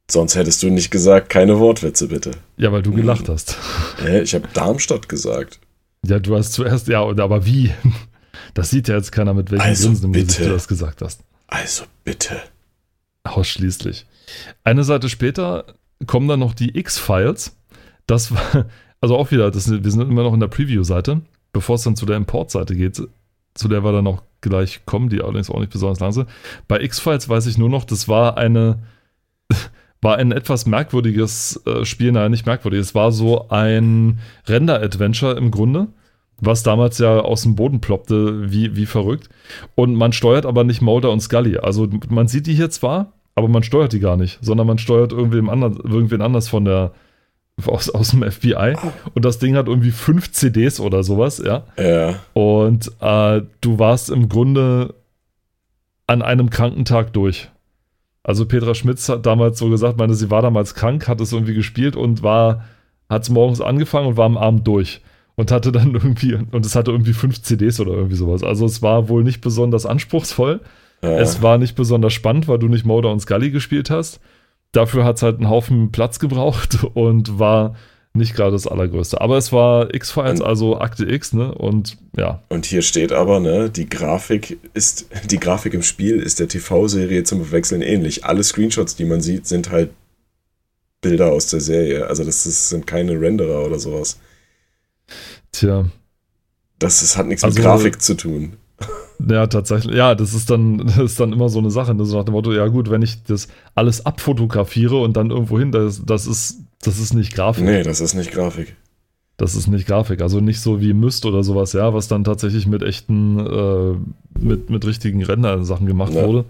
[0.10, 2.32] Sonst hättest du nicht gesagt, keine Wortwitze bitte.
[2.58, 3.58] Ja, weil du gelacht hast.
[4.04, 5.60] Hä, ich habe Darmstadt gesagt.
[6.06, 7.72] Ja, du hast zuerst, ja, aber wie?
[8.54, 10.50] Das sieht ja jetzt keiner, mit welchem Also Grinsen im Gesicht bitte.
[10.50, 11.22] du das gesagt hast.
[11.48, 12.42] Also bitte.
[13.24, 14.06] Ausschließlich.
[14.64, 15.66] Eine Seite später
[16.08, 17.56] kommen dann noch die X-Files.
[18.08, 18.66] Das war,
[19.00, 21.22] also auch wieder, das, wir sind immer noch in der Preview-Seite,
[21.54, 23.02] bevor es dann zu der Import-Seite geht,
[23.54, 26.30] zu der wir dann noch gleich kommen, die allerdings auch nicht besonders lang sind.
[26.68, 28.80] Bei X-Files weiß ich nur noch, das war eine,
[30.02, 35.52] war ein etwas merkwürdiges äh, Spiel, naja, nicht merkwürdig, es war so ein Render-Adventure im
[35.52, 35.88] Grunde,
[36.38, 39.30] was damals ja aus dem Boden ploppte, wie, wie verrückt.
[39.76, 41.58] Und man steuert aber nicht Mulder und Scully.
[41.58, 45.12] Also man sieht die hier zwar, aber man steuert die gar nicht, sondern man steuert
[45.12, 46.94] irgendwen, anders, irgendwen anders von der,
[47.66, 48.76] aus, aus dem FBI.
[49.14, 51.64] Und das Ding hat irgendwie fünf CDs oder sowas, ja.
[51.78, 52.16] Ja.
[52.34, 54.96] Und äh, du warst im Grunde
[56.08, 57.50] an einem Krankentag durch.
[58.24, 61.56] Also Petra Schmitz hat damals so gesagt, meine, sie war damals krank, hat es irgendwie
[61.56, 62.66] gespielt und war,
[63.10, 65.02] hat es morgens angefangen und war am Abend durch.
[65.36, 68.44] Und hatte dann irgendwie, und es hatte irgendwie fünf CDs oder irgendwie sowas.
[68.44, 70.60] Also es war wohl nicht besonders anspruchsvoll.
[71.02, 71.18] ja.
[71.18, 74.20] Es war nicht besonders spannend, weil du nicht Mulder und Scully gespielt hast.
[74.72, 77.76] Dafür hat es halt einen Haufen Platz gebraucht und war
[78.14, 79.22] nicht gerade das Allergrößte.
[79.22, 81.54] Aber es war X-Files, also Akte X, ne?
[81.56, 86.40] Und ja, Und hier steht aber, ne, die Grafik ist, die Grafik im Spiel ist
[86.42, 88.26] der TV-Serie zum Verwechseln ähnlich.
[88.26, 89.92] Alle Screenshots, die man sieht, sind halt
[91.00, 92.08] Bilder aus der Serie.
[92.08, 94.20] Also das ist, sind keine Renderer oder sowas.
[95.52, 95.86] tja.
[96.80, 98.58] Das ist, hat nichts Also- mit Grafik zu tun.
[99.30, 99.96] Ja, tatsächlich.
[99.96, 101.94] Ja, das ist dann, das ist dann immer so eine Sache.
[101.94, 102.06] Ne?
[102.06, 105.72] So nach dem Motto, ja gut, wenn ich das alles abfotografiere und dann irgendwo hin,
[105.72, 107.64] das, das ist, das ist nicht Grafik.
[107.66, 108.76] Nee, das ist nicht Grafik.
[109.38, 110.22] Das ist nicht Grafik.
[110.22, 113.96] Also nicht so wie Myst oder sowas, ja, was dann tatsächlich mit echten, äh,
[114.40, 116.28] mit, mit richtigen Render-Sachen gemacht Ja.
[116.28, 116.46] wurde.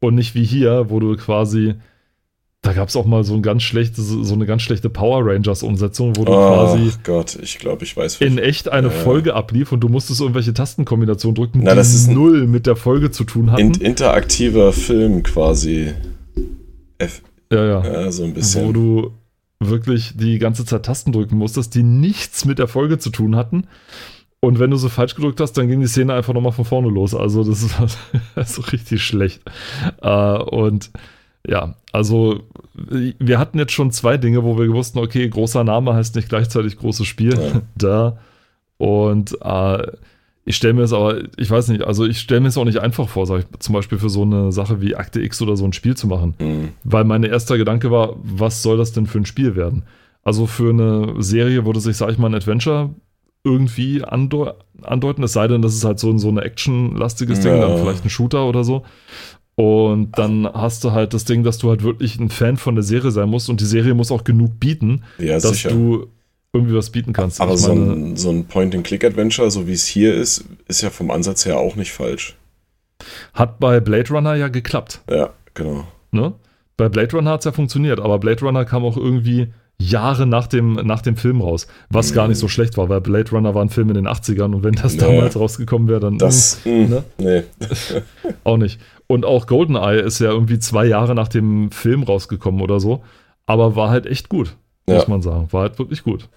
[0.00, 1.74] Und nicht wie hier, wo du quasi,
[2.62, 6.16] da gab es auch mal so ein ganz schlechtes, so eine ganz schlechte Power Rangers-Umsetzung,
[6.16, 8.20] wo du Oh quasi Gott, ich glaube, ich weiß.
[8.20, 8.92] in echt eine Ja.
[8.92, 12.76] Folge ablief und du musstest irgendwelche Tastenkombinationen drücken, Na, die das ist null mit der
[12.76, 13.60] Folge zu tun hatten.
[13.62, 15.92] in, interaktiver Film quasi.
[16.98, 17.22] F,
[17.52, 17.84] ja, ja.
[17.84, 18.72] ja, so ein Wo bisschen.
[18.72, 19.10] du
[19.58, 23.66] wirklich die ganze Zeit Tasten drücken musstest, die nichts mit der Folge zu tun hatten.
[24.40, 26.88] Und wenn du so falsch gedrückt hast, dann ging die Szene einfach nochmal von vorne
[26.88, 27.14] los.
[27.14, 27.62] Also das
[28.36, 29.42] ist so richtig schlecht.
[30.00, 30.90] Äh, und
[31.46, 32.40] ja, also
[32.74, 36.78] wir hatten jetzt schon zwei Dinge, wo wir wussten, okay, großer Name heißt nicht gleichzeitig
[36.78, 37.34] großes Spiel.
[37.34, 37.60] Ja.
[37.74, 38.18] da.
[38.78, 39.86] Und äh,
[40.44, 42.78] ich stelle mir es aber, ich weiß nicht, also ich stelle mir es auch nicht
[42.78, 45.64] einfach vor, sag ich, zum Beispiel für so eine Sache wie Akte X oder so
[45.64, 46.34] ein Spiel zu machen.
[46.38, 46.68] Hm.
[46.84, 49.84] Weil mein erster Gedanke war, was soll das denn für ein Spiel werden?
[50.24, 52.90] Also für eine Serie würde sich, sag ich mal, ein Adventure
[53.44, 54.52] irgendwie andeu
[54.82, 57.68] andeuten, es sei denn, das ist halt so, so ein actionlastiges Ding, Ja.
[57.68, 58.82] dann vielleicht ein Shooter oder so.
[59.54, 62.82] Und dann hast du halt das Ding, dass du halt wirklich ein Fan von der
[62.84, 65.70] Serie sein musst und die Serie muss auch genug bieten, Ja, dass sicher.
[65.70, 66.06] du
[66.54, 67.40] irgendwie was bieten kannst.
[67.40, 71.44] Aber so ein, so ein Point-and-Click-Adventure, so wie es hier ist, ist ja vom Ansatz
[71.46, 72.36] her auch nicht falsch.
[73.34, 75.00] hat bei Blade Runner ja geklappt.
[75.10, 75.84] Ja, genau.
[76.12, 76.32] Ne?
[76.76, 80.46] Bei Blade Runner hat es ja funktioniert, aber Blade Runner kam auch irgendwie Jahre nach
[80.46, 82.14] dem, nach dem Film raus, was Mhm.
[82.14, 84.62] gar nicht so schlecht war, weil Blade Runner war ein Film in den 80ern und
[84.62, 85.08] wenn das Ja.
[85.08, 87.04] damals rausgekommen wäre, dann Das, mh, mh, ne?
[87.18, 87.42] nee.
[88.44, 88.78] auch nicht.
[89.12, 93.04] Und auch GoldenEye ist ja irgendwie zwei Jahre nach dem Film rausgekommen oder so,
[93.44, 94.56] aber war halt echt gut,
[94.88, 94.94] Ja.
[94.94, 95.48] muss man sagen.
[95.52, 96.30] War halt wirklich gut.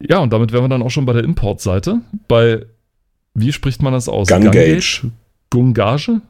[0.00, 2.00] Ja, und damit wären wir dann auch schon bei der Importseite.
[2.28, 2.64] Bei,
[3.34, 4.28] wie spricht man das aus?
[4.28, 5.10] Gungage?
[5.50, 6.22] Gungage.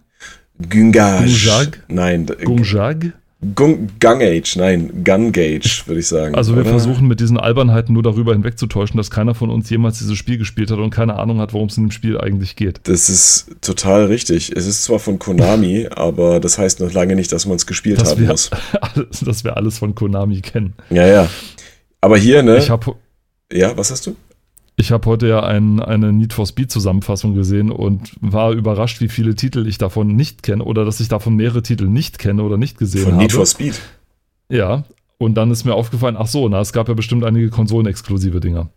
[0.58, 1.84] Gujag?
[1.86, 2.34] Nein, d-
[3.56, 6.36] Gung, Gun Gauge, nein, Gun Gauge, würde ich sagen.
[6.36, 6.70] Also wir oder?
[6.70, 10.70] versuchen mit diesen Albernheiten nur darüber hinwegzutäuschen, dass keiner von uns jemals dieses Spiel gespielt
[10.70, 12.80] hat und keine Ahnung hat, worum es in dem Spiel eigentlich geht.
[12.84, 14.52] Das ist total richtig.
[14.54, 18.00] Es ist zwar von Konami, aber das heißt noch lange nicht, dass man es gespielt
[18.00, 18.50] Dass haben wir, muss.
[18.80, 20.74] alles, dass wir alles von Konami kennen.
[20.90, 21.28] Ja, ja.
[22.00, 22.58] Aber hier, ne?
[22.58, 22.94] Ich habe
[23.52, 24.16] ja, was hast du?
[24.76, 29.08] Ich hab heute ja ein, eine Need for Speed Zusammenfassung gesehen und war überrascht, wie
[29.08, 32.56] viele Titel ich davon nicht kenne oder dass ich davon mehrere Titel nicht kenne oder
[32.56, 33.22] nicht gesehen Von habe.
[33.22, 33.80] Need for Speed.
[34.48, 34.84] Ja,
[35.18, 38.70] und dann ist mir aufgefallen, ach so, na, es gab ja bestimmt einige konsolenexklusive Dinger.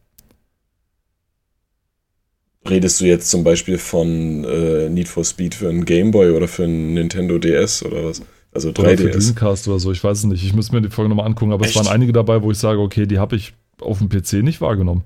[2.68, 6.64] Redest du jetzt zum Beispiel von äh, Need for Speed für einen Gameboy oder für
[6.64, 8.22] einen Nintendo DS oder was?
[8.54, 9.34] Also Oder für 3DS.
[9.34, 10.44] Dreamcast oder so, ich weiß es nicht.
[10.44, 11.76] Ich müsste mir die Folge nochmal angucken, aber Echt?
[11.76, 14.62] es waren einige dabei, wo ich sage, okay, die habe ich auf dem PC nicht
[14.62, 15.04] wahrgenommen.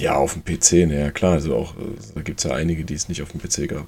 [0.00, 1.32] Ja, auf dem PC, na ja klar.
[1.32, 3.86] Also auch, äh, da gibt es ja einige, die es nicht auf dem PC gab.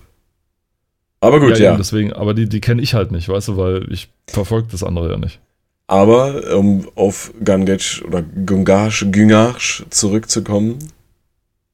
[1.20, 1.70] Aber gut, ja.
[1.70, 4.84] eben deswegen, aber die, die kenne ich halt nicht, weißt du, weil ich verfolge das
[4.84, 5.40] andere ja nicht.
[5.88, 10.78] Aber um auf Gungage oder Gungage, Gungage zurückzukommen,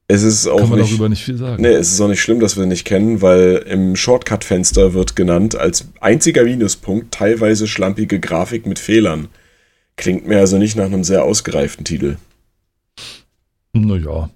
[0.07, 0.93] es ist auch Kann man nicht.
[0.93, 1.63] darüber nicht viel sagen.
[1.63, 5.57] Nee, es ist auch nicht schlimm, dass wir nicht kennen, weil im Shortcut-Fenster wird genannt
[5.57, 9.29] als einziger Minuspunkt teilweise schlampige Grafik mit Fehlern.
[9.97, 12.17] Klingt mir also nicht nach einem sehr ausgereiften Titel.
[13.75, 14.31] Naja.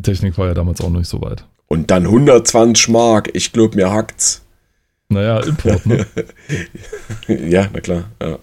[0.00, 1.44] Technik war ja damals auch noch nicht so weit.
[1.66, 4.42] Und dann 120 Mark, ich glaub, mir hackt's.
[5.08, 6.06] Naja, Import, ne?
[7.28, 8.04] ja, na klar.
[8.22, 8.38] Ja.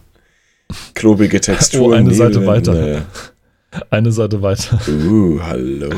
[0.94, 1.92] Klobige Texturen.
[1.92, 2.74] Oh, eine Seite weiter.
[2.74, 3.06] naja.
[3.90, 4.80] Eine Seite weiter.
[4.88, 5.90] Uh, hallo.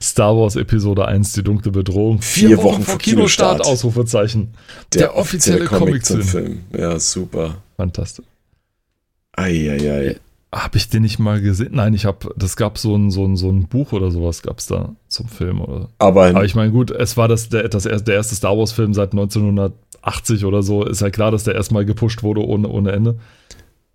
[0.00, 2.20] Star Wars Episode 1, die dunkle Bedrohung.
[2.20, 3.62] Vier Wochen vor Kinostart.
[3.62, 4.54] Ausrufezeichen.
[4.94, 6.64] Der, offizielle, Comic, zum Film.
[6.76, 7.56] Ja, super.
[7.76, 8.24] Fantastisch.
[9.32, 10.16] Eieiei.
[10.54, 11.72] Habe ich den nicht mal gesehen?
[11.72, 14.58] Nein, ich habe, das gab so ein, so ein, so ein Buch oder sowas gab
[14.58, 15.60] es da zum Film.
[15.60, 15.88] Oder.
[15.98, 18.94] Aber, Aber ich meine, gut, es war das, der, das, erste- der erste Star Wars-Film
[18.94, 20.84] seit 1980 oder so.
[20.84, 23.18] Ist ja klar, dass der erstmal gepusht wurde ohne, ohne Ende.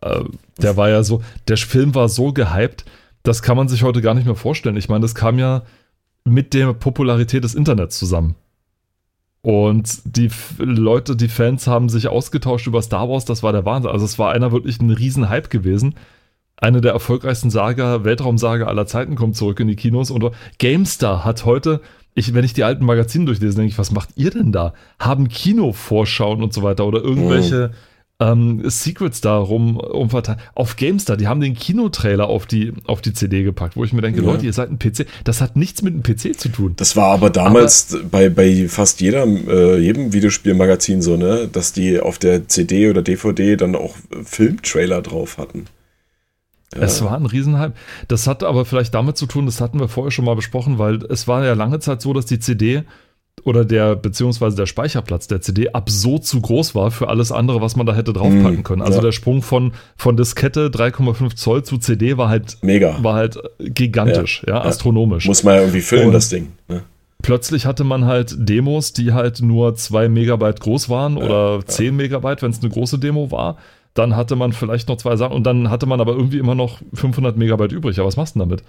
[0.02, 0.26] Äh,
[0.62, 2.86] der war ja so, der Film war so gehypt,
[3.24, 4.78] das kann man sich heute gar nicht mehr vorstellen.
[4.78, 5.64] Ich meine, das kam ja
[6.24, 8.36] mit der Popularität des Internets zusammen.
[9.42, 13.92] Und die Leute, die Fans haben sich ausgetauscht über Star Wars, das war der Wahnsinn.
[13.92, 15.96] Also es war einer wirklich ein Riesenhype gewesen.
[16.64, 20.10] Eine der erfolgreichsten Saga, Weltraumsaga aller Zeiten kommt zurück in die Kinos.
[20.10, 21.82] Und GameStar hat heute,
[22.16, 24.74] ich, wenn ich die alten Magazine durchlese, denke ich, was macht ihr denn da?
[24.98, 27.72] Haben Kinovorschauen und so weiter oder irgendwelche
[28.22, 30.38] ähm, Secrets da rum umverteilt.
[30.56, 34.02] Auf GameStar, die haben den Kinotrailer auf die, auf die CD gepackt, wo ich mir
[34.02, 34.26] denke, Ja.
[34.26, 35.06] Leute, ihr seid ein PC.
[35.26, 36.76] Das hat nichts mit einem PC zu tun.
[36.78, 42.00] Das war aber damals bei, bei fast jeder, äh, jedem Videospielmagazin so, ne, dass die
[42.00, 45.66] auf der CD oder DVD dann auch Filmtrailer drauf hatten.
[46.76, 46.82] Ja.
[46.84, 47.74] Es war ein Riesenhype.
[48.08, 51.04] Das hat aber vielleicht damit zu tun, das hatten wir vorher schon mal besprochen, weil
[51.06, 52.84] es war ja lange Zeit so, dass die CD
[53.46, 57.76] oder der, beziehungsweise der Speicherplatz der CD absurd zu groß war für alles andere, was
[57.76, 58.82] man da hätte draufpacken Mm, können.
[58.84, 59.06] Also ja.
[59.06, 62.96] der Sprung von, von Diskette 3,5 Zoll zu CD war halt, Mega.
[63.04, 64.62] war halt gigantisch, ja, Ja.
[64.66, 65.26] astronomisch.
[65.26, 66.54] Muss man ja irgendwie filmen, Und- das Ding.
[66.68, 66.84] Ne?
[67.22, 72.42] Plötzlich hatte man halt Demos, die halt nur 2 Megabyte groß waren oder 10 Megabyte,
[72.42, 73.58] wenn es eine große Demo war.
[73.94, 76.82] Dann hatte man vielleicht noch zwei Sachen und dann hatte man aber irgendwie immer noch
[76.94, 77.98] 500 Megabyte übrig.
[77.98, 78.64] Ja, was machst du denn damit?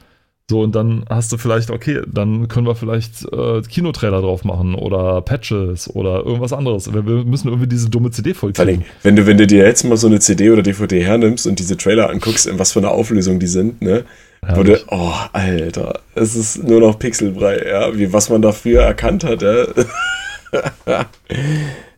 [0.51, 4.75] So, und dann hast du vielleicht, okay, dann können wir vielleicht äh, Kinotrailer drauf machen
[4.75, 6.93] oder Patches oder irgendwas anderes.
[6.93, 8.85] Wir, wir müssen irgendwie diese dumme CD vollkriegen.
[9.03, 11.79] wenn du, wenn du dir jetzt mal so eine CD oder DVD hernimmst und diese
[11.79, 14.05] Trailer anguckst, in was für eine Auflösung die sind, ne?
[14.47, 19.41] Wurde, oh, Alter, es ist nur noch Pixelbrei, ja, wie was man dafür erkannt hat,
[19.41, 19.65] ja.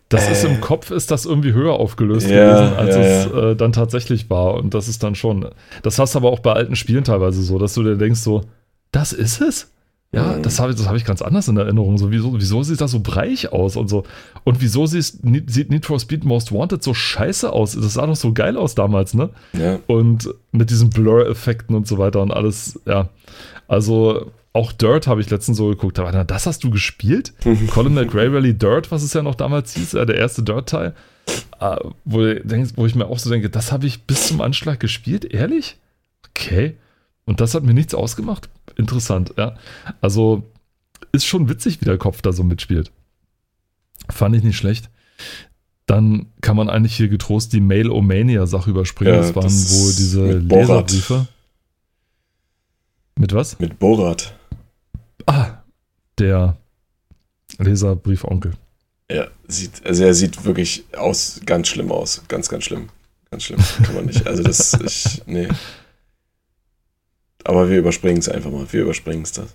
[0.09, 3.57] Das ist im Kopf, ist das irgendwie höher aufgelöst Ja, gewesen, als ja, es Äh,
[3.57, 4.55] dann tatsächlich war.
[4.55, 5.49] Und das ist dann schon.
[5.83, 8.42] Das hast du aber auch bei alten Spielen teilweise so, dass du dir denkst, so,
[8.92, 9.73] das ist es?
[10.12, 10.42] Ja, Mhm.
[10.45, 11.99] das habe ich, das hab ich ganz anders in Erinnerung.
[11.99, 14.05] So, wieso, wieso sieht das so breich aus und so?
[14.45, 15.05] Und wieso sieht,
[15.51, 17.73] sieht Need for Speed Most Wanted so scheiße aus?
[17.73, 19.31] Das sah doch so geil aus damals, ne?
[19.53, 19.81] ja.
[19.88, 23.09] Und mit diesen Blur-Effekten und so weiter und alles, ja.
[23.66, 25.99] Also auch Dirt habe ich letztens so geguckt.
[25.99, 27.35] Aber na, das hast du gespielt?
[27.71, 30.95] Colin McRae Rally Dirt, was es ja noch damals hieß, äh, der erste Dirt-Teil.
[31.61, 32.19] Äh, wo,
[32.77, 35.25] wo ich mir auch so denke, das habe ich bis zum Anschlag gespielt?
[35.27, 35.77] Ehrlich?
[36.31, 36.77] Okay.
[37.27, 38.49] Und das hat mir nichts ausgemacht?
[38.77, 39.57] Interessant, ja.
[40.01, 40.45] Also
[41.12, 42.90] ist schon witzig, wie der Kopf da so mitspielt.
[44.09, 44.88] Fand ich nicht schlecht.
[45.87, 49.14] Dann kann man eigentlich hier getrost die Mail-O-Mania-Sache überspringen.
[49.14, 50.51] Ja, das waren das wohl diese mit.
[50.51, 51.29] Leserbriefe.
[53.19, 53.59] Mit was?
[53.59, 54.35] Mit Borat.
[55.27, 55.62] Ah,
[56.19, 56.57] der
[57.59, 58.53] Leserbrief-Onkel.
[59.11, 62.23] Ja, sieht, also er sieht wirklich aus, ganz schlimm aus.
[62.29, 62.89] Ganz, ganz schlimm.
[63.31, 63.61] Ganz schlimm.
[63.83, 64.27] Kann man nicht.
[64.27, 65.49] Also das, ich, nee.
[67.45, 68.67] Aber wir überspringen es einfach mal.
[68.73, 69.55] Wir überspringen es das.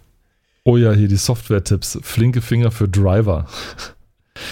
[0.63, 1.99] Oh ja, hier die Software-Tipps.
[2.03, 3.47] Flinke Finger für Driver.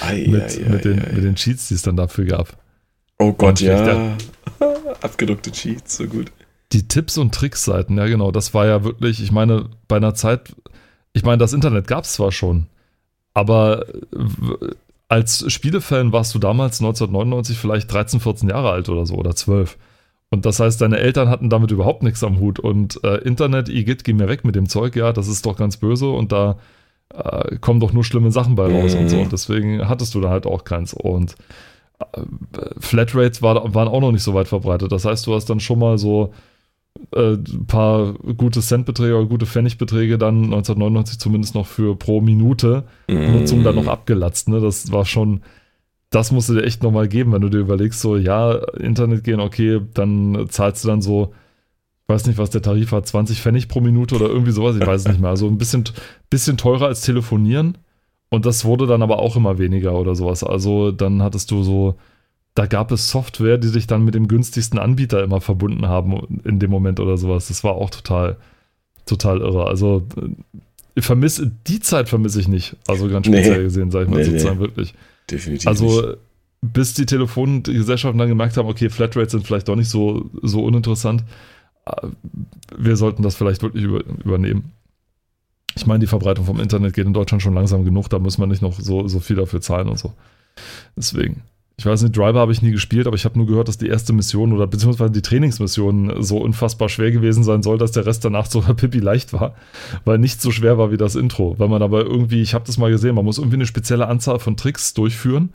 [0.02, 2.58] Ei, mit, ei, mit, ei, den, mit den Cheats, die es dann dafür gab.
[3.18, 4.18] Oh Gott, ja.
[5.02, 6.32] Abgedruckte Cheats, so gut.
[6.72, 10.56] Die Tipps- und Tricks-Seiten, ja genau, das war ja wirklich, ich meine, bei einer Zeit,
[11.14, 12.68] ich meine, das Internet gab es zwar schon,
[13.34, 14.74] aber w-
[15.08, 19.78] als Spielefan warst du damals 1999 vielleicht 13, 14 Jahre alt oder so oder 12.
[20.30, 22.60] Und das heißt, deine Eltern hatten damit überhaupt nichts am Hut.
[22.60, 25.78] Und äh, Internet, Igitt, geh mir weg mit dem Zeug, ja, das ist doch ganz
[25.78, 26.60] böse und da
[27.12, 29.16] äh, kommen doch nur schlimme Sachen bei raus und so.
[29.16, 29.24] Mhm.
[29.24, 30.94] Und deswegen hattest du da halt auch keins.
[30.94, 31.34] Und
[32.14, 32.22] äh,
[32.80, 34.92] Flatrates war, waren auch noch nicht so weit verbreitet.
[34.92, 36.32] Das heißt, du hast dann schon mal so
[37.16, 42.84] äh, ein paar gute Centbeträge oder gute Pfennigbeträge dann 1999 zumindest noch für pro Minute
[43.08, 43.90] Nutzung dann noch Mm.
[43.90, 44.48] abgelatzt.
[44.50, 44.60] Ne?
[44.60, 45.42] Das war schon,
[46.10, 49.40] das musst du dir echt nochmal geben, wenn du dir überlegst, so, ja, Internet gehen,
[49.40, 51.34] okay, dann zahlst du dann so,
[52.04, 54.86] ich weiß nicht, was der Tarif war, 20 Pfennig pro Minute oder irgendwie sowas, ich
[54.86, 55.30] weiß es nicht mehr.
[55.30, 55.84] Also ein bisschen,
[56.30, 57.78] bisschen teurer als telefonieren.
[58.32, 60.44] Und das wurde dann aber auch immer weniger oder sowas.
[60.44, 61.96] Also dann hattest du so,
[62.56, 66.60] da gab es Software, die sich dann mit dem günstigsten Anbieter immer verbunden haben in
[66.60, 67.48] dem Moment oder sowas.
[67.48, 68.38] Das war auch total,
[69.06, 69.66] total irre.
[69.68, 70.06] Also
[70.96, 72.76] ich vermisse, die Zeit vermisse ich nicht.
[72.88, 73.38] Also ganz Nee.
[73.44, 74.64] speziell gesehen, sage ich mal Nee, sozusagen nee.
[74.64, 74.94] wirklich.
[75.30, 75.66] Definitiv.
[75.66, 75.68] nicht.
[75.68, 76.16] Also
[76.62, 81.24] bis die Telefongesellschaften dann gemerkt haben, okay, Flatrates sind vielleicht doch nicht so, so uninteressant.
[81.86, 82.08] Äh,
[82.78, 84.74] Wir sollten das vielleicht wirklich über, übernehmen.
[85.78, 88.50] Ich meine, die Verbreitung vom Internet geht in Deutschland schon langsam genug, da muss man
[88.50, 90.12] nicht noch so, so viel dafür zahlen und so.
[90.98, 91.44] Deswegen.
[91.80, 93.88] Ich weiß nicht, Driver habe ich nie gespielt, aber ich habe nur gehört, dass die
[93.88, 98.26] erste Mission oder beziehungsweise die Trainingsmission so unfassbar schwer gewesen sein soll, dass der Rest
[98.26, 99.56] danach sogar pipi leicht war,
[100.04, 101.56] weil nicht so schwer war wie das Intro.
[101.58, 104.40] Weil man aber irgendwie, ich habe das mal gesehen, man muss irgendwie eine spezielle Anzahl
[104.40, 105.54] von Tricks durchführen.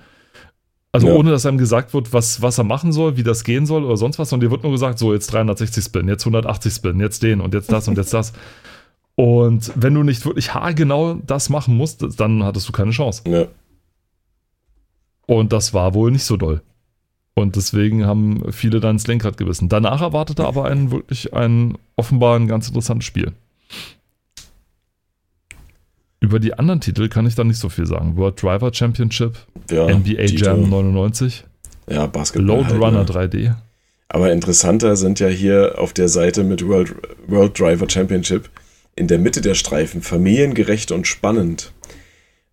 [0.92, 1.14] Also Ja.
[1.14, 3.98] ohne, dass einem gesagt wird, was, was er machen soll, wie das gehen soll oder
[3.98, 4.32] sonst was.
[4.32, 7.52] Und dir wird nur gesagt, so jetzt 360 Spin, jetzt 180 Spin, jetzt den und
[7.52, 8.32] jetzt das und jetzt das.
[9.16, 13.22] Und wenn du nicht wirklich haargenau das machen musst, dann hattest du keine Chance.
[13.28, 13.46] Ja.
[15.26, 16.62] Und das war wohl nicht so doll.
[17.34, 19.68] Und deswegen haben viele dann ins Lenkrad gebissen.
[19.68, 23.32] Danach erwartete aber ein wirklich ein offenbar ein ganz interessantes Spiel.
[26.20, 28.16] Über die anderen Titel kann ich da nicht so viel sagen.
[28.16, 29.36] World Driver Championship,
[29.70, 30.44] ja NBA Tito.
[30.46, 31.44] Jam 99,
[31.88, 32.46] Ja, Basketball.
[32.46, 33.04] Load halt, Runner ne?
[33.04, 33.54] 3D.
[34.08, 36.94] Aber interessanter sind ja hier auf der Seite mit World,
[37.26, 38.48] World Driver Championship
[38.96, 41.72] in der Mitte der Streifen familiengerecht und spannend.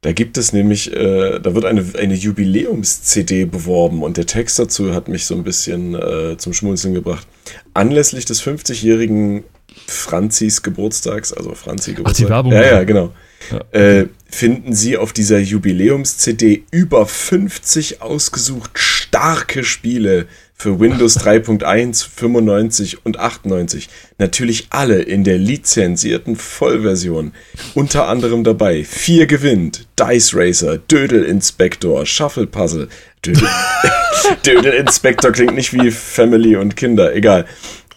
[0.02, 4.96] Da gibt es nämlich, äh, da wird eine, eine Jubiläums-CD beworben und der Text dazu
[4.96, 7.28] hat mich so ein bisschen äh, zum Schmunzeln gebracht.
[7.76, 9.44] Anlässlich des 50-jährigen
[9.86, 12.30] Franzis Geburtstags, also Franzi Geburtstag.
[12.30, 12.52] Werbung.
[12.52, 13.14] Ja, ja, genau.
[13.52, 13.80] Ja.
[13.80, 20.28] Äh, finden Sie auf dieser Jubiläums-CD über 50 ausgesucht starke Spiele
[20.62, 23.90] für Windows 3.1, 95 und 98.
[24.20, 27.32] Natürlich alle in der lizenzierten Vollversion.
[27.74, 32.90] Unter anderem dabei Vier gewinnt, Dice Racer, Dödel Inspector, Shuffle Puzzle.
[33.26, 33.48] Dödel,
[34.46, 37.48] Dödel Inspector klingt nicht wie Family und Kinder, egal.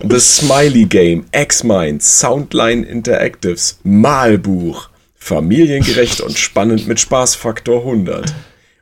[0.01, 4.89] The Smiley Game, X-Minds, Soundline Interactives, Malbuch.
[5.17, 8.35] Familiengerecht und spannend mit Spaßfaktor 100.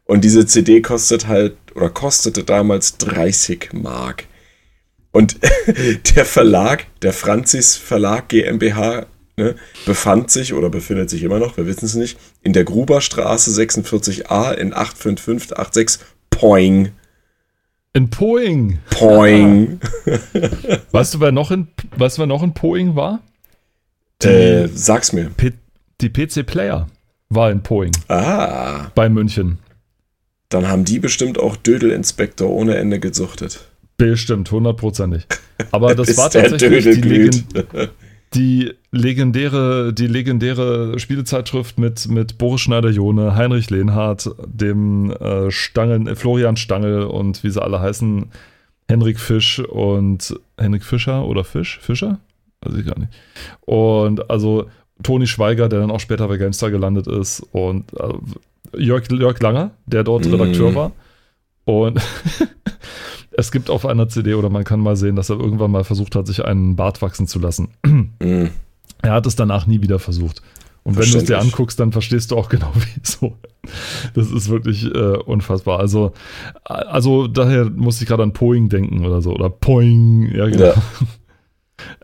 [0.05, 4.25] Und diese CD kostet halt, oder kostete damals 30 Mark.
[5.11, 5.37] Und
[6.17, 9.07] der Verlag, der Franzis Verlag GmbH,
[9.37, 9.55] ne,
[9.85, 14.53] befand sich oder befindet sich immer noch, wir wissen es nicht, in der Gruberstraße 46a
[14.53, 16.93] in 85586 Poing.
[17.95, 18.79] In Poing.
[18.89, 19.79] Poing.
[20.93, 23.21] Weißt du, wer noch in, weißt du, wer noch in Poing war?
[24.23, 25.31] Die, äh, sag's mir.
[25.37, 25.53] P
[26.01, 26.89] die PC Player
[27.29, 29.59] war in Poing Ah, bei München.
[30.55, 33.61] Dann haben die bestimmt auch Dödel Inspektor ohne Ende gesuchtet.
[33.97, 35.27] Bestimmt, hundertprozentig.
[35.71, 37.01] Aber das war tatsächlich die.
[37.01, 37.45] Legen,
[38.35, 46.17] die legendäre, die legendäre Spielezeitschrift mit, mit Boris Schneider-Jone, Heinrich Lehnhardt, dem äh, Stangeln, äh,
[46.17, 48.27] Florian Stangl und wie sie alle heißen,
[48.89, 51.79] Henrik Fisch und Henrik Fischer oder Fisch?
[51.81, 52.21] Fischer?
[52.63, 53.13] Weiß ich gar nicht.
[53.63, 54.67] Und also
[55.03, 58.15] Toni Schweiger, der dann auch später bei GameStar gelandet ist und äh,
[58.77, 60.35] Jörg, Jörg Langer, der dort Mm.
[60.35, 60.93] Redakteur war.
[61.65, 62.01] Und
[63.33, 66.15] es gibt auf einer CD oder man kann mal sehen, dass er irgendwann mal versucht
[66.17, 67.69] hat, sich einen Bart wachsen zu lassen.
[67.85, 68.51] Hm.
[69.03, 70.43] Er hat es danach nie wieder versucht.
[70.85, 73.37] Und wenn du es dir anguckst, dann verstehst du auch genau wieso.
[74.15, 75.79] Das ist wirklich äh, unfassbar.
[75.79, 76.13] Also,
[76.69, 79.33] äh, also daher musste ich gerade an Poing denken oder so.
[79.33, 80.65] Oder Poing, ja genau.
[80.67, 80.75] Ja.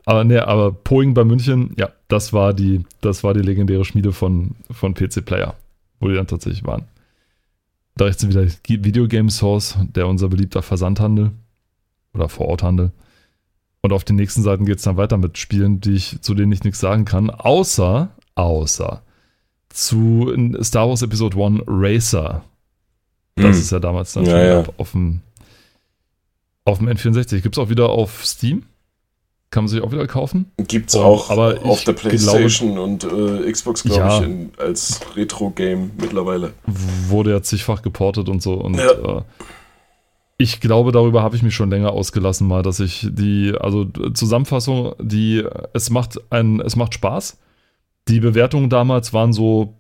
[0.07, 4.13] Aber ne, aber Poing bei München, ja, das war die, das war die legendäre Schmiede
[4.13, 5.55] von, von PC Player,
[6.01, 6.85] wo die dann tatsächlich waren.
[7.97, 11.33] Da rechts sind wieder die Video Game Source, der unser beliebter Versandhandel
[12.15, 12.93] oder Vororthandel.
[13.81, 16.53] Und auf den nächsten Seiten geht es dann weiter mit Spielen, die ich, zu denen
[16.53, 19.03] ich nichts sagen kann, außer, außer
[19.69, 20.33] zu
[20.63, 22.45] Star Wars Episode 1 Racer.
[23.37, 23.53] Das Hm.
[23.63, 24.65] ist ja damals dann Ja, ja.
[24.79, 25.21] auf dem,
[26.65, 27.41] auf dem N64.
[27.41, 28.65] Gibt es auch wieder auf Steam?
[29.51, 30.51] Kann man sich auch wieder kaufen?
[30.59, 34.19] Gibt's Und- auch aber auf der glaube- Playstation und äh, Xbox, glaube Ja.
[34.19, 36.53] ich, in, als Retro-Game mittlerweile.
[37.09, 38.55] Wurde ja zigfach geportet und so.
[38.55, 38.91] Und Ja.
[39.19, 39.23] äh,
[40.37, 44.93] ich glaube, darüber habe ich mich schon länger ausgelassen, mal, dass ich die, also Zusammenfassung,
[45.01, 45.43] die,
[45.73, 47.39] es macht ein, es macht Spaß.
[48.09, 49.75] Die Bewertungen damals waren so,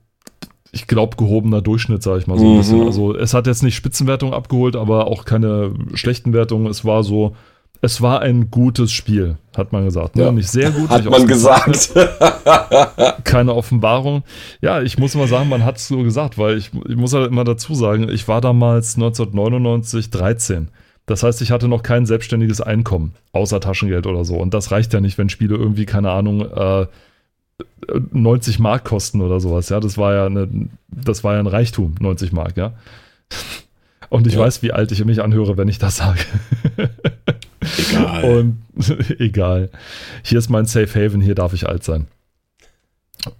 [0.72, 2.58] ich glaube, gehobener Durchschnitt, sage ich mal so ein Mhm.
[2.58, 2.82] bisschen.
[2.86, 6.66] Also es hat jetzt nicht Spitzenwertung abgeholt, aber auch keine schlechten Wertungen.
[6.68, 7.36] Es war so,
[7.80, 10.16] es war ein gutes Spiel, hat man gesagt.
[10.16, 10.24] Ne?
[10.24, 10.32] Ja.
[10.32, 10.88] Nicht sehr gut.
[10.90, 11.92] Hat man gesagt.
[13.24, 14.22] keine Offenbarung.
[14.60, 17.30] Ja, ich muss mal sagen, man hat es so gesagt, weil ich, ich muss halt
[17.30, 20.68] immer dazu sagen, ich war damals 1999 13.
[21.06, 24.36] Das heißt, ich hatte noch kein selbstständiges Einkommen, außer Taschengeld oder so.
[24.36, 26.86] Und das reicht ja nicht, wenn Spiele irgendwie, keine Ahnung, äh,
[28.12, 29.68] 90 Mark kosten oder sowas.
[29.68, 30.48] Ja, das war ja, eine,
[30.88, 32.72] das war ja ein Reichtum, 90 Mark, ja.
[34.10, 34.40] Und ich Ja.
[34.40, 36.20] weiß, wie alt ich mich anhöre, wenn ich das sage.
[37.90, 38.24] Egal.
[38.24, 38.58] Und
[39.20, 39.70] egal.
[40.22, 42.06] Hier ist mein Safe Haven, hier darf ich alt sein.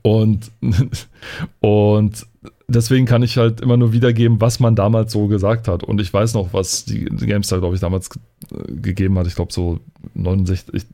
[0.03, 0.51] Und,
[1.61, 2.27] und
[2.69, 5.83] deswegen kann ich halt immer nur wiedergeben, was man damals so gesagt hat.
[5.83, 8.11] Und ich weiß noch, was die, die GameStar, glaube ich, damals
[8.53, 9.27] äh, gegeben hat.
[9.27, 9.81] Ich glaube, so
[10.15, 10.75] 69.
[10.75, 10.85] Ich,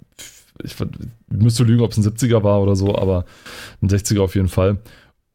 [0.63, 0.75] ich,
[1.29, 3.25] müsste lügen, ob es ein 70er war oder so, aber
[3.83, 4.79] ein 60er auf jeden Fall.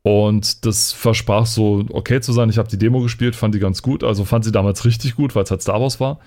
[0.02, 2.50] Und das versprach so okay zu sein.
[2.50, 4.04] Ich habe die Demo gespielt, fand die ganz gut.
[4.04, 6.20] Also fand sie damals richtig gut, weil es halt Star Wars war.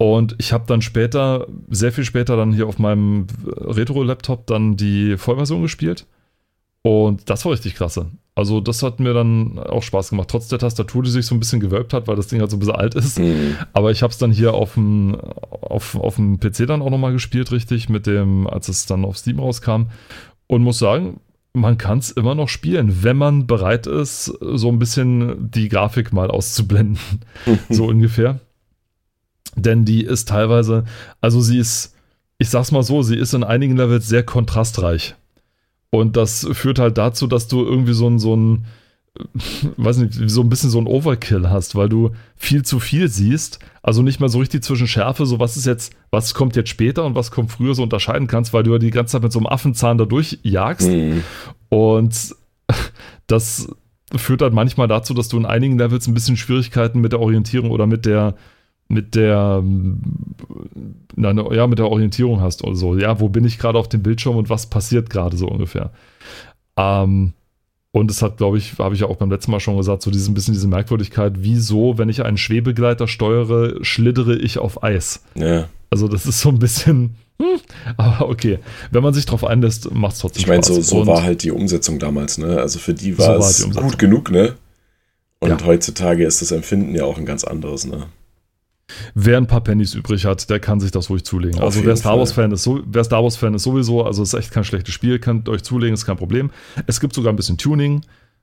[0.00, 5.18] Und ich habe dann später, sehr viel später, dann hier auf meinem Retro-Laptop dann die
[5.18, 6.06] Vollversion gespielt.
[6.80, 8.06] Und das war richtig klasse.
[8.34, 11.38] Also, das hat mir dann auch Spaß gemacht, trotz der Tastatur, die sich so ein
[11.38, 13.18] bisschen gewölbt hat, weil das Ding halt so ein bisschen alt ist.
[13.18, 13.56] Mhm.
[13.74, 17.12] Aber ich habe es dann hier auf dem, auf, auf dem PC dann auch nochmal
[17.12, 19.88] gespielt, richtig, mit dem, als es dann auf Steam rauskam.
[20.46, 21.20] Und muss sagen,
[21.52, 26.14] man kann es immer noch spielen, wenn man bereit ist, so ein bisschen die Grafik
[26.14, 27.20] mal auszublenden.
[27.68, 28.40] so ungefähr.
[29.56, 30.84] Denn die ist teilweise,
[31.20, 31.94] also sie ist,
[32.38, 35.14] ich sag's mal so, sie ist in einigen Levels sehr kontrastreich.
[35.90, 38.64] Und das führt halt dazu, dass du irgendwie so ein, so ein,
[39.76, 43.58] weiß nicht, so ein bisschen so ein Overkill hast, weil du viel zu viel siehst,
[43.82, 47.04] also nicht mehr so richtig zwischen Schärfe, so was ist jetzt, was kommt jetzt später
[47.04, 49.40] und was kommt früher so unterscheiden kannst, weil du ja die ganze Zeit mit so
[49.40, 50.88] einem Affenzahn da durchjagst.
[50.88, 51.24] Mhm.
[51.68, 52.36] Und
[53.26, 53.68] das
[54.14, 57.70] führt halt manchmal dazu, dass du in einigen Levels ein bisschen Schwierigkeiten mit der Orientierung
[57.70, 58.34] oder mit der,
[58.90, 59.62] mit der,
[61.14, 62.98] na, ja, mit der Orientierung hast oder so.
[62.98, 65.90] Ja, wo bin ich gerade auf dem Bildschirm und was passiert gerade so ungefähr.
[66.76, 67.32] Ähm,
[67.92, 70.10] und es hat, glaube ich, habe ich ja auch beim letzten Mal schon gesagt, so
[70.10, 75.24] dieses, ein bisschen diese Merkwürdigkeit, wieso, wenn ich einen Schwebegleiter steuere, schlittere ich auf Eis.
[75.34, 75.68] Ja.
[75.90, 77.60] Also das ist so ein bisschen, hm,
[77.96, 78.58] aber okay.
[78.90, 80.68] Wenn man sich darauf einlässt, macht es trotzdem ich mein, Spaß.
[80.68, 82.60] Ich meine, so, so war halt die Umsetzung damals, ne?
[82.60, 84.54] Also für die war so es war gut genug, ne?
[85.38, 85.66] Und ja.
[85.66, 88.06] heutzutage ist das Empfinden ja auch ein ganz anderes, ne?
[89.14, 91.58] Wer ein paar Pennies übrig hat, der kann sich das ruhig zulegen.
[91.58, 94.22] Auf also wer Star Wars Fan ist, so, wer Star Wars Fan ist sowieso, also
[94.22, 96.50] ist echt kein schlechtes Spiel, könnt euch zulegen, ist kein Problem.
[96.86, 98.02] Es gibt sogar ein bisschen Tuning.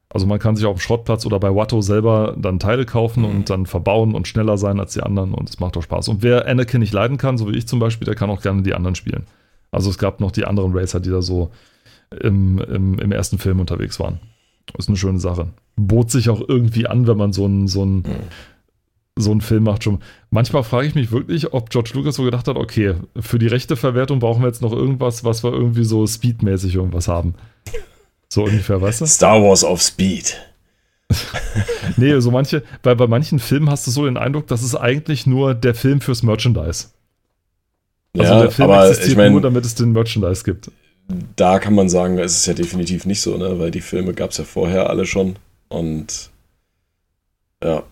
[0.10, 3.30] Also man kann sich auf dem Schrottplatz oder bei Watto selber dann Teile kaufen mhm.
[3.30, 6.08] und dann verbauen und schneller sein als die anderen und es macht doch Spaß.
[6.08, 8.64] Und wer Anakin nicht leiden kann, so wie ich zum Beispiel, der kann auch gerne
[8.64, 9.24] die anderen spielen.
[9.70, 11.52] Also es gab noch die anderen Racer, die da so
[12.22, 14.20] im, im, im ersten Film unterwegs waren.
[14.78, 15.50] Ist eine schöne Sache.
[15.76, 18.04] Bot sich auch irgendwie an, wenn man so ein, so ein mhm
[19.18, 20.00] so ein Film macht schon.
[20.30, 23.76] Manchmal frage ich mich wirklich, ob George Lucas so gedacht hat, okay, für die rechte
[23.76, 27.36] Verwertung brauchen wir jetzt noch irgendwas, was wir irgendwie so speedmäßig irgendwas haben.
[28.30, 29.06] So ungefähr, weißt du?
[29.06, 30.38] Star Wars auf Speed.
[31.98, 35.26] nee, so manche, weil bei manchen Filmen hast du so den Eindruck, das ist eigentlich
[35.26, 36.90] nur der Film fürs Merchandise.
[38.18, 40.72] Also ja, der Film aber existiert ich mein, nur, damit es den Merchandise gibt.
[41.36, 43.60] Da kann man sagen, es ist ja definitiv nicht so, ne?
[43.60, 45.38] weil die Filme gab es ja vorher alle schon.
[45.70, 46.30] Und
[47.64, 47.84] ja,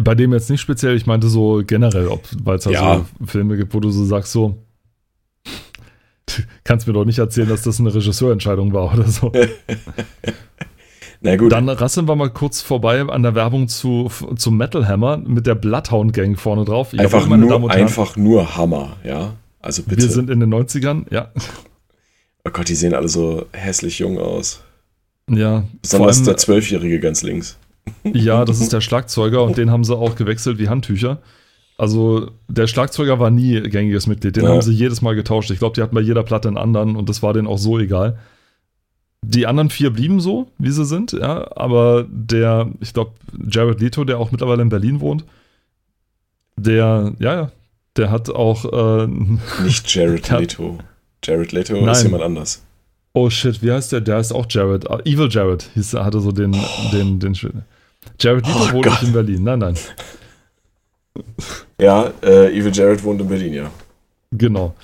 [0.00, 2.08] bei dem jetzt nicht speziell, ich meinte so generell,
[2.42, 2.96] weil es da ja.
[3.20, 4.58] so Filme gibt, wo du so sagst, so,
[6.64, 9.32] kannst mir doch nicht erzählen, dass das eine Regisseurentscheidung war oder so.
[11.20, 11.52] Na gut.
[11.52, 15.54] Dann rasseln wir mal kurz vorbei an der Werbung zu, zu Metal Hammer mit der
[15.54, 16.92] Bloodhound Gang vorne drauf.
[16.92, 19.34] Ich einfach, nur, Herren, einfach nur Hammer, ja.
[19.60, 20.02] Also bitte.
[20.02, 21.32] Wir sind in den 90ern, ja.
[22.44, 24.62] Oh Gott, die sehen alle so hässlich jung aus.
[25.30, 25.64] Ja.
[25.80, 27.56] Besonders der Zwölfjährige ganz links.
[28.04, 31.18] Ja, das ist der Schlagzeuger und den haben sie auch gewechselt wie Handtücher.
[31.76, 34.50] Also der Schlagzeuger war nie gängiges Mitglied, den ja.
[34.50, 35.50] haben sie jedes Mal getauscht.
[35.50, 37.78] Ich glaube, die hatten bei jeder Platte einen anderen und das war denen auch so
[37.78, 38.18] egal.
[39.22, 43.12] Die anderen vier blieben so, wie sie sind, ja, aber der, ich glaube,
[43.48, 45.24] Jared Leto, der auch mittlerweile in Berlin wohnt,
[46.56, 47.52] der, ja, ja,
[47.96, 48.64] der hat auch.
[49.04, 49.06] Äh,
[49.62, 50.78] Nicht Jared Leto.
[51.22, 51.88] Jared Leto Nein.
[51.88, 52.62] ist jemand anders.
[53.12, 54.00] Oh shit, wie heißt der?
[54.00, 54.90] Der heißt auch Jared.
[54.90, 56.90] Uh, Evil Jared hieß, hatte so den, oh.
[56.92, 57.62] den, den, den
[58.18, 59.42] Jared Leto oh wohnt nicht in Berlin.
[59.42, 59.78] Nein, nein.
[61.78, 63.70] Ja, äh, Evil Jared wohnt in Berlin, ja.
[64.32, 64.74] Genau.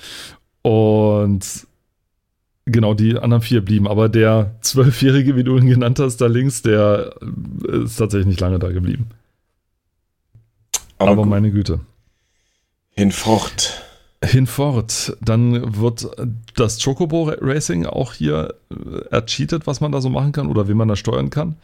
[0.61, 1.67] Und
[2.65, 3.87] genau, die anderen vier blieben.
[3.87, 7.15] Aber der Zwölfjährige, wie du ihn genannt hast, da links, der
[7.67, 9.09] ist tatsächlich nicht lange da geblieben.
[10.97, 11.79] Aber, Aber meine Güte.
[12.91, 13.81] Hinfort.
[14.23, 15.17] Hinfort.
[15.21, 16.07] Dann wird
[16.55, 20.75] das Chocobo Racing auch hier äh, ercheatet, was man da so machen kann oder wie
[20.75, 21.55] man da steuern kann.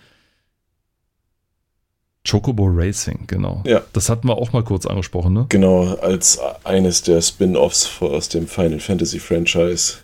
[2.29, 3.63] Chocobo Racing, genau.
[3.65, 3.83] Ja.
[3.93, 5.45] Das hatten wir auch mal kurz angesprochen, ne?
[5.49, 9.95] Genau, als eines der Spin-offs aus dem Final Fantasy Franchise.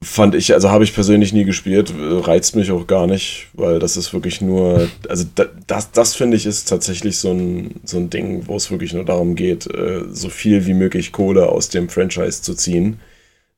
[0.00, 3.96] Fand ich, also habe ich persönlich nie gespielt, reizt mich auch gar nicht, weil das
[3.96, 5.24] ist wirklich nur, also
[5.66, 9.04] das, das finde ich ist tatsächlich so ein, so ein Ding, wo es wirklich nur
[9.04, 13.00] darum geht, äh, so viel wie möglich Kohle aus dem Franchise zu ziehen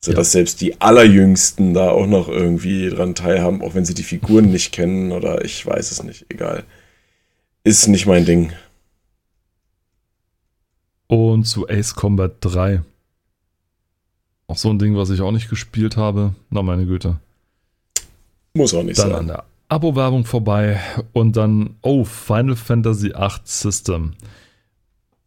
[0.03, 0.39] sodass ja.
[0.39, 4.71] selbst die Allerjüngsten da auch noch irgendwie dran teilhaben, auch wenn sie die Figuren nicht
[4.71, 6.63] kennen oder ich weiß es nicht, egal.
[7.63, 8.51] Ist nicht mein Ding.
[11.07, 12.81] Und zu Ace Combat 3.
[14.47, 16.33] Auch so ein Ding, was ich auch nicht gespielt habe.
[16.49, 17.17] Na, meine Güte.
[18.53, 19.11] Muss auch nicht dann sein.
[19.11, 20.79] Dann an der Abo-Werbung vorbei
[21.13, 24.13] und dann, oh, Final Fantasy VIII System.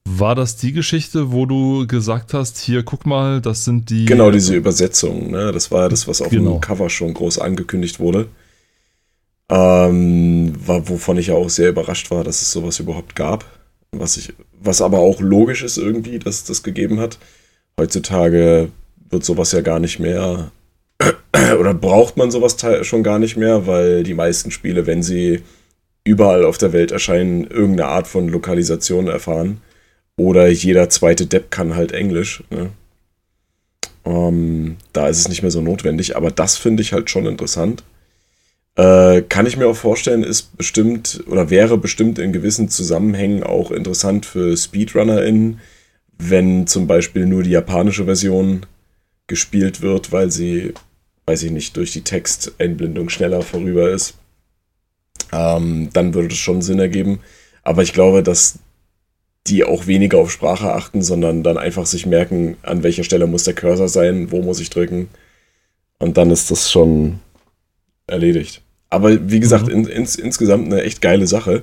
[0.07, 4.05] War das die Geschichte, wo du gesagt hast, hier guck mal, das sind die.
[4.05, 5.51] Genau, diese Übersetzung, ne?
[5.51, 6.53] Das war ja das, was auf Genau.
[6.53, 8.29] dem Cover schon groß angekündigt wurde.
[9.51, 13.45] Ähm, war, wovon ich ja auch sehr überrascht war, dass es sowas überhaupt gab.
[13.93, 17.19] Was ich, was aber auch logisch ist irgendwie, dass das gegeben hat.
[17.79, 18.71] Heutzutage
[19.11, 20.51] wird sowas ja gar nicht mehr
[21.61, 25.43] oder braucht man sowas schon gar nicht mehr, weil die meisten Spiele, wenn sie
[26.05, 29.61] überall auf der Welt erscheinen, irgendeine Art von Lokalisation erfahren.
[30.17, 32.45] Oder jeder zweite Depp kann halt Englisch.
[32.51, 32.71] Ne?
[34.05, 37.83] Ähm, da ist es nicht mehr so notwendig, aber das finde ich halt schon interessant.
[38.77, 43.71] Äh, kann ich mir auch vorstellen, ist bestimmt oder wäre bestimmt in gewissen Zusammenhängen auch
[43.71, 45.61] interessant für SpeedrunnerInnen,
[46.19, 48.67] wenn zum Beispiel nur die japanische Version
[49.27, 50.75] gespielt wird, weil sie,
[51.27, 54.15] weiß ich nicht, durch die Texteinblendung schneller vorüber ist.
[55.33, 57.21] Ähm, dann würde das schon Sinn ergeben.
[57.63, 58.59] Aber ich glaube, dass
[59.47, 63.45] die auch weniger auf Sprache achten, sondern dann einfach sich merken, an welcher Stelle muss
[63.45, 65.09] der Cursor sein, wo muss ich drücken.
[65.99, 67.21] Und dann ist das schon
[68.07, 68.63] erledigt.
[68.91, 69.71] Aber wie gesagt, Mhm.
[69.73, 71.63] in, ins, insgesamt eine echt geile Sache,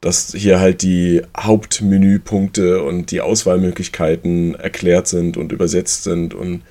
[0.00, 6.62] dass hier halt die Hauptmenüpunkte und die Auswahlmöglichkeiten erklärt sind und übersetzt sind und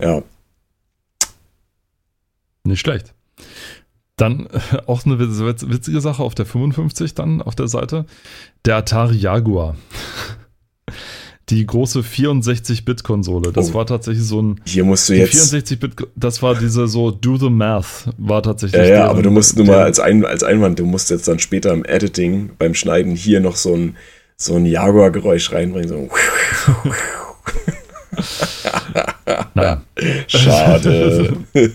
[0.00, 0.22] ja,
[2.64, 3.14] Nicht schlecht.
[4.16, 8.06] Dann äh, auch eine witz- witz- witzige Sache auf der 55 dann auf der Seite.
[8.64, 9.76] Der Atari Jaguar.
[11.48, 13.52] Die große 64-Bit-Konsole.
[13.52, 13.74] Das Oh.
[13.74, 14.60] war tatsächlich so ein.
[14.64, 15.52] hier musst du jetzt.
[15.54, 18.80] 64-Bit, das war diese so Do the Math, war tatsächlich.
[18.80, 21.28] Ja, ja, deren- aber du musst nur mal als, Ein, als Einwand, du musst jetzt
[21.28, 23.96] dann später im Editing, beim Schneiden hier noch so ein,
[24.36, 25.88] so ein Jaguar-Geräusch reinbringen.
[25.88, 26.08] So.
[30.26, 31.36] Schade.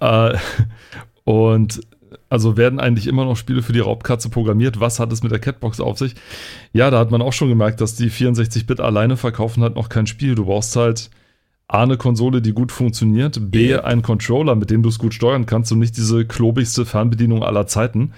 [0.00, 0.36] Äh,
[1.24, 1.80] und
[2.30, 4.80] also werden eigentlich immer noch Spiele für die Raubkatze programmiert.
[4.80, 6.14] Was hat es mit der Catbox auf sich?
[6.72, 10.06] Ja, da hat man auch schon gemerkt, dass die 64-Bit alleine verkaufen halt noch kein
[10.06, 10.34] Spiel.
[10.36, 11.10] Du brauchst halt
[11.68, 13.84] A, eine Konsole, die gut funktioniert, B, Ja.
[13.84, 17.66] einen Controller, mit dem du es gut steuern kannst und nicht diese klobigste Fernbedienung aller
[17.68, 18.12] Zeiten,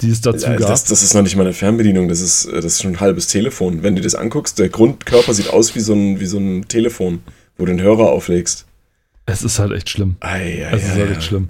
[0.00, 0.68] die es dazu Also gab.
[0.70, 3.26] das, das ist noch nicht mal eine Fernbedienung, das ist, das ist schon ein halbes
[3.26, 3.82] Telefon.
[3.82, 7.20] Wenn du das anguckst, der Grundkörper sieht aus wie so ein, wie so ein Telefon,
[7.58, 8.66] wo du den Hörer auflegst.
[9.26, 10.16] Es ist halt echt schlimm.
[10.20, 11.48] Ei, ei, Es ist halt echt schlimm.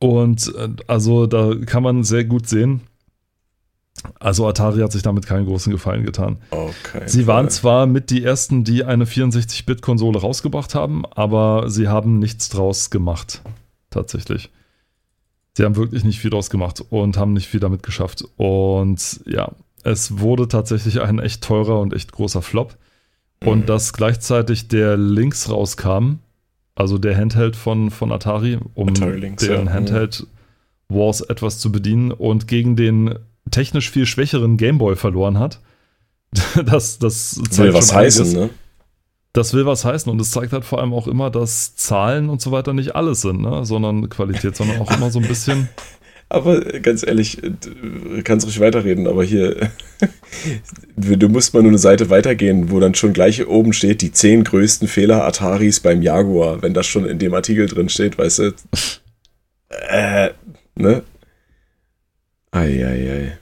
[0.00, 2.80] Und äh, also da kann man sehr gut sehen.
[4.18, 6.38] Also Atari hat sich damit keinen großen Gefallen getan.
[6.50, 7.02] Okay.
[7.06, 12.48] Sie waren zwar mit die ersten, die eine 64-Bit-Konsole rausgebracht haben, aber sie haben nichts
[12.48, 13.42] draus gemacht.
[13.90, 14.50] Tatsächlich.
[15.54, 18.24] Sie haben wirklich nicht viel draus gemacht und haben nicht viel damit geschafft.
[18.38, 22.78] Und ja, es wurde tatsächlich ein echt teurer und echt großer Flop.
[23.44, 23.66] Und Mhm.
[23.66, 26.20] dass gleichzeitig der Links rauskam,
[26.80, 29.72] also der Handheld von, von Atari, um Atari Lynx, deren ja.
[29.72, 30.26] Handheld
[30.88, 33.16] Wars etwas zu bedienen und gegen den
[33.50, 35.60] technisch viel schwächeren Gameboy verloren hat.
[36.64, 38.40] Das, das Will was schon heißen, einiges.
[38.40, 38.50] ne?
[39.32, 42.40] Das will was heißen und es zeigt halt vor allem auch immer, dass Zahlen und
[42.40, 43.64] so weiter nicht alles sind, ne?
[43.64, 45.68] sondern Qualität, sondern auch immer so ein bisschen.
[46.32, 49.68] Aber ganz ehrlich, du kannst ruhig weiterreden, aber hier,
[50.96, 54.44] du musst mal nur eine Seite weitergehen, wo dann schon gleich oben steht, die zehn
[54.44, 58.52] größten Fehler Ataris beim Jaguar, wenn das schon in dem Artikel drin steht, weißt du.
[59.88, 60.30] Äh,
[60.74, 61.04] ne?
[62.50, 63.38] Eieiei.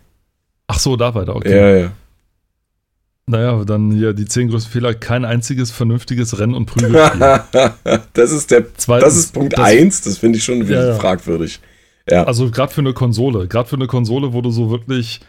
[0.67, 1.57] Ach so, da weiter, okay.
[1.57, 1.93] Ja, ja.
[3.25, 7.41] Naja, dann hier die zehn größten Fehler: kein einziges vernünftiges Renn- und Prügelspiel.
[8.13, 10.97] das ist der, Zweitens, das ist Punkt das- 1, das finde ich schon ja.
[10.97, 11.61] fragwürdig.
[12.11, 12.25] Ja.
[12.25, 15.21] Also gerade für eine Konsole, gerade für eine Konsole, wo du so wirklich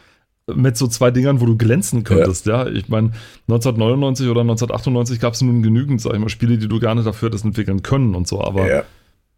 [0.56, 2.68] mit so zwei Dingern, wo du glänzen könntest, ja.
[2.68, 3.12] Ich meine,
[3.48, 7.30] 1999 oder 1998 gab es nun genügend, sag ich mal, Spiele, die du gerne dafür
[7.30, 8.84] hättest entwickeln können und so, aber ja.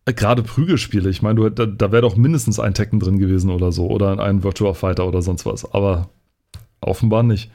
[0.06, 3.88] gerade Prügelspiele, ich meine, da, da wäre doch mindestens ein Tekken drin gewesen oder so
[3.88, 6.10] oder ein Virtua Fighter oder sonst was, aber
[6.80, 7.52] offenbar nicht.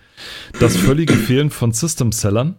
[0.61, 2.57] Das völlige Fehlen von System-Sellern,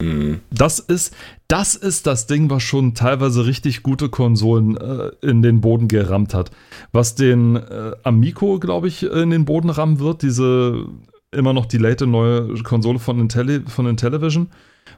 [0.00, 0.40] Mhm.
[0.50, 1.14] das ist,
[1.48, 6.34] das ist das Ding, was schon teilweise richtig gute Konsolen äh, in den Boden gerammt
[6.34, 6.50] hat.
[6.92, 10.86] Was den äh, Amico, glaube ich, in den Boden rammen wird, diese
[11.32, 14.48] immer noch die late neue Konsole von, Intelli von Intellivision,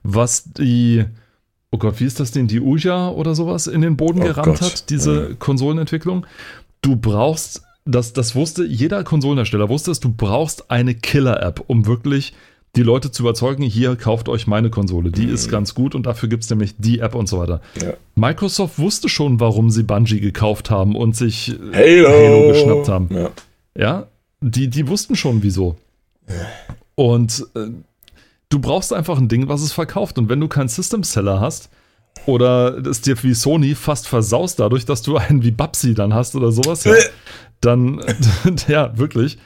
[0.03, 1.05] was die,
[1.71, 4.47] oh Gott, wie ist das denn, die Uja oder sowas in den Boden Oh gerammt
[4.47, 5.35] Gott, hat, diese ja.
[5.39, 6.27] Konsolenentwicklung.
[6.81, 12.35] Du brauchst, das, das wusste jeder Konsolenhersteller, wusste es, du brauchst eine Killer-App, um wirklich
[12.75, 16.29] die Leute zu überzeugen, hier kauft euch meine Konsole, die ist ganz gut und dafür
[16.29, 17.61] gibt es nämlich die App und so weiter.
[17.81, 17.95] Ja.
[18.15, 22.09] Microsoft wusste schon, warum sie Bungie gekauft haben und sich äh, Halo.
[22.09, 23.09] Halo geschnappt haben.
[23.11, 23.31] Ja.
[23.77, 24.07] Ja,
[24.41, 25.77] die, die wussten schon wieso.
[26.95, 27.69] Und äh,
[28.49, 30.19] du brauchst einfach ein Ding, was es verkauft.
[30.19, 31.71] Und wenn du keinen System Seller hast,
[32.27, 36.35] oder es dir wie Sony fast versaust dadurch, dass du einen wie Babsi dann hast
[36.37, 36.95] oder sowas, ja,
[37.61, 38.01] dann,
[38.69, 39.39] ja, wirklich,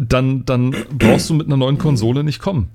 [0.00, 2.68] dann, dann brauchst du mit einer neuen Konsole nicht kommen.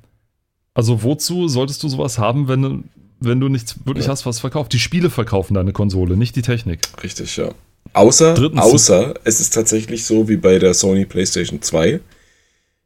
[0.73, 2.83] Also wozu solltest du sowas haben, wenn du,
[3.21, 4.11] wenn du nichts wirklich Ja.
[4.11, 4.73] hast, was verkauft?
[4.73, 6.79] Die Spiele verkaufen deine Konsole, nicht die Technik.
[7.03, 7.49] Richtig, ja.
[7.93, 12.01] Außer, Drittens- außer es ist tatsächlich so wie bei der Sony PlayStation 2,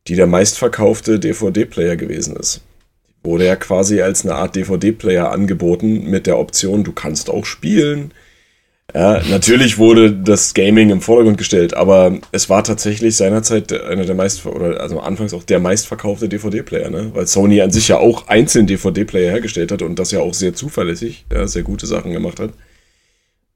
[0.08, 2.62] die der meistverkaufte DVD-Player gewesen ist.
[3.24, 8.12] Wurde ja quasi als eine Art DVD-Player angeboten mit der Option, du kannst auch spielen.
[8.94, 14.16] Ja, natürlich wurde das Gaming im Vordergrund gestellt, aber es war tatsächlich seinerzeit einer der
[14.16, 17.12] meist oder also anfangs auch der meistverkaufte DVD-Player, ne?
[17.14, 20.56] Weil Sony an sich ja auch einzeln DVD-Player hergestellt hat und das ja auch sehr
[20.56, 22.52] zuverlässig, ja, sehr gute Sachen gemacht hat.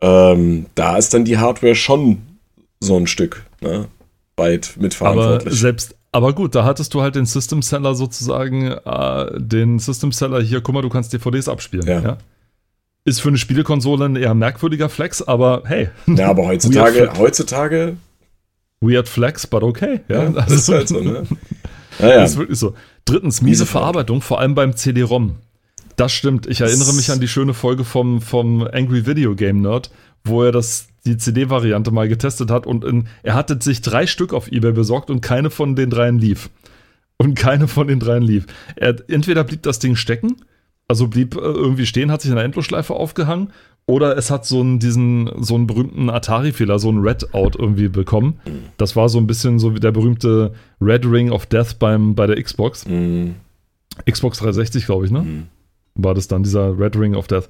[0.02, 2.22] Ähm, da ist dann die Hardware schon
[2.80, 3.88] so ein Stück, ne?
[4.36, 5.60] Weit Aber mitverantwortlich.
[5.60, 10.42] selbst, aber gut, da hattest du halt den System Seller sozusagen, äh, den System Seller
[10.42, 11.86] hier, guck mal, du kannst DVDs abspielen.
[11.88, 12.00] Ja.
[12.00, 12.18] Ja.
[13.06, 17.98] Ist für eine Spielekonsole ein eher merkwürdiger Flex, aber hey, ja, aber heutzutage, Weird- heutzutage,
[18.80, 20.00] weird Flex, but okay.
[20.08, 21.24] Ja, ja, das ist halt so, ne?
[22.00, 22.74] Das Naja, ist wirklich so.
[23.06, 23.68] Drittens, miese.
[23.68, 25.36] Verarbeitung, vor allem beim CD-ROM.
[25.96, 26.48] Das stimmt.
[26.48, 29.92] Ich erinnere mich an die schöne Folge vom, vom Angry Video Game Nerd,
[30.24, 34.34] wo er das, die CD-Variante mal getestet hat und in, er hatte sich drei Stück
[34.34, 36.50] auf Ebay besorgt und keine von den dreien lief.
[37.18, 38.48] Und keine von den dreien lief.
[38.76, 40.38] Er, entweder blieb das Ding stecken,
[40.88, 43.52] also blieb äh, irgendwie stehen, hat sich in der Endlosschleife aufgehangen,
[43.86, 48.40] oder es hat so einen, diesen, so einen berühmten Atari-Fehler, so einen Red-Out irgendwie bekommen.
[48.78, 52.26] Das war so ein bisschen so wie der berühmte Red Ring of Death beim, bei
[52.26, 52.86] der Xbox.
[52.88, 53.32] mh,
[54.10, 55.20] Xbox 360, glaube ich, ne?
[55.20, 55.44] mh.
[55.96, 57.50] War das dann dieser Red Ring of Death.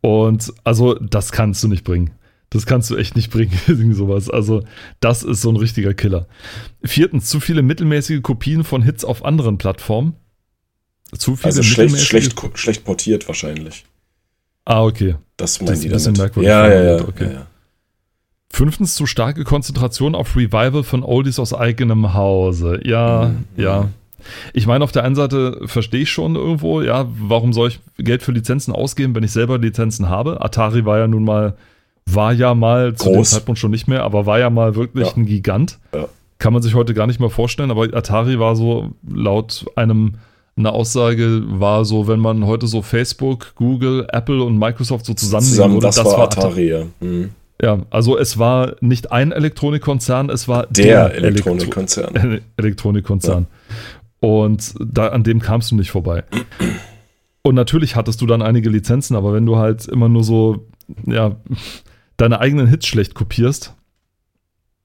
[0.00, 2.10] Und also, das kannst du nicht bringen.
[2.50, 4.28] Das kannst du echt nicht bringen, irgendwie sowas.
[4.30, 4.62] Also,
[5.00, 6.26] das ist so ein richtiger Killer.
[6.84, 10.14] Viertens, zu viele mittelmäßige Kopien von Hits auf anderen Plattformen.
[11.16, 13.84] Zu viele also schlecht, schlecht, schlecht portiert wahrscheinlich.
[14.64, 15.16] Ah, okay.
[15.36, 16.36] Das Das meinen ist die ein bisschen damit.
[16.36, 17.24] merkwürdig Ja, ja, ja, okay.
[17.26, 17.46] ja, ja.
[18.50, 22.80] Fünftens, zu starke Konzentration auf Revival von Oldies aus eigenem Hause.
[22.84, 23.62] Ja, Mhm.
[23.62, 23.88] ja.
[24.52, 28.22] Ich meine, auf der einen Seite verstehe ich schon irgendwo, ja, warum soll ich Geld
[28.22, 30.40] für Lizenzen ausgeben, wenn ich selber Lizenzen habe?
[30.42, 31.54] Atari war ja nun mal,
[32.06, 33.30] war ja mal zu dem Groß.
[33.30, 35.14] Zeitpunkt schon nicht mehr, aber war ja mal wirklich Ja.
[35.16, 35.78] ein Gigant.
[35.94, 36.06] Ja.
[36.38, 40.14] Kann man sich heute gar nicht mehr vorstellen, aber Atari war so laut einem
[40.54, 45.54] eine Aussage war so, wenn man heute so Facebook, Google, Apple und Microsoft so zusammennehmen
[45.56, 46.82] Zusammen, würde, das, war Atari, ja.
[47.00, 47.30] Mhm.
[47.62, 52.14] ja, also es war nicht ein Elektronikkonzern, es war Der, der, Elektro- Elektronikkonzern.
[52.16, 53.46] Ele- Elektronikkonzern.
[54.22, 56.22] Und da, an dem kamst du nicht vorbei.
[57.42, 60.64] Und natürlich hattest du dann einige Lizenzen, aber wenn du halt immer nur so,
[61.06, 61.34] ja,
[62.18, 63.74] deine eigenen Hits schlecht kopierst,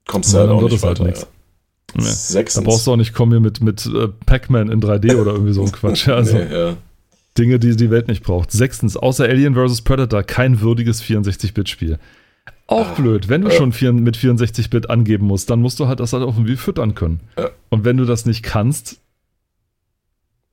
[0.08, 1.08] Kommst du halt dann auch wird es halt weiter.
[1.10, 1.28] nix.
[1.96, 2.02] ja.
[2.02, 2.64] ne, Sechstens.
[2.64, 5.54] da brauchst du auch nicht kommen hier mit, mit äh, Pac-Man in 3D oder irgendwie
[5.54, 6.08] so ein Quatsch.
[6.08, 6.76] Also nee, ja.
[7.38, 8.52] Dinge, die die Welt nicht braucht.
[8.52, 9.82] Sechstens, außer Alien vs.
[9.84, 12.00] Predator kein würdiges 64-Bit-Spiel.
[12.66, 13.54] Auch Ah, blöd, wenn du ja.
[13.56, 16.96] schon vier, mit 64-Bit angeben musst, dann musst du halt das halt auch irgendwie füttern
[16.96, 17.20] können.
[17.38, 17.52] Ja.
[17.70, 19.00] Und wenn du das nicht kannst,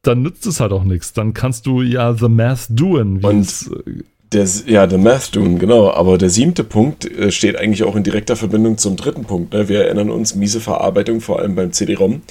[0.07, 1.12] dann nützt es halt auch nichts.
[1.12, 3.22] Dann kannst du ja The Math doen.
[3.22, 4.02] Wie Und- äh,
[4.32, 5.92] Der, ja, der Math Doom, genau.
[5.92, 9.52] Aber der siebte Punkt äh, steht eigentlich auch in direkter Verbindung zum dritten Punkt.
[9.52, 9.68] Ne?
[9.68, 12.22] Wir erinnern uns, miese Verarbeitung, vor allem beim CD-ROM.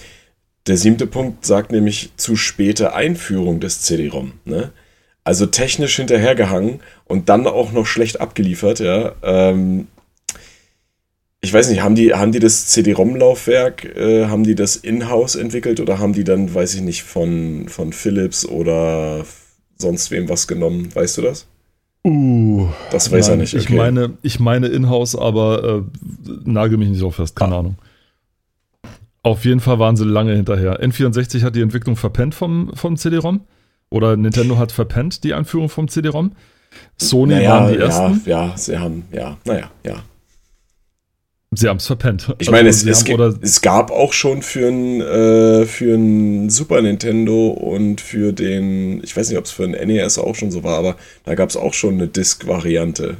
[0.67, 4.33] Der siebte Punkt sagt nämlich zu späte Einführung des CD-ROM.
[4.43, 4.71] Ne?
[5.23, 8.79] Also technisch hinterhergehangen und dann auch noch schlecht abgeliefert.
[8.79, 9.13] Ja?
[9.23, 9.87] Ähm,
[11.43, 15.81] ich weiß nicht, haben die, haben die das CD-ROM-Laufwerk, äh, haben die das in-house entwickelt
[15.81, 19.25] oder haben die dann, weiß ich nicht, von, von Philips oder
[19.77, 20.89] sonst wem was genommen?
[20.95, 21.45] Weißt du das?
[22.07, 23.53] uh, Das weiß er nein, nicht.
[23.55, 23.75] Ich Okay.
[23.75, 27.59] meine, ich meine in-house, aber äh, nagel mich nicht so fest, keine Ah.
[27.59, 27.75] Ahnung.
[29.21, 30.81] Auf jeden Fall waren sie lange hinterher.
[30.81, 33.41] N64 hat die Entwicklung verpennt vom, vom CD-ROM.
[33.89, 36.31] Oder Nintendo hat verpennt die Einführung vom CD-ROM.
[36.97, 38.21] Sony naja, waren die ersten.
[38.25, 39.95] Ja, ja, sie haben, ja, naja, ja.
[41.55, 42.35] Sie haben es verpennt.
[42.39, 45.65] Ich Also meine, es, sie es, haben, oder es gab auch schon für ein, äh,
[45.65, 50.17] für ein Super Nintendo und für den, ich weiß nicht, ob es für ein NES
[50.17, 50.95] auch schon so war, aber
[51.25, 53.17] da gab es auch schon eine Disk-Variante.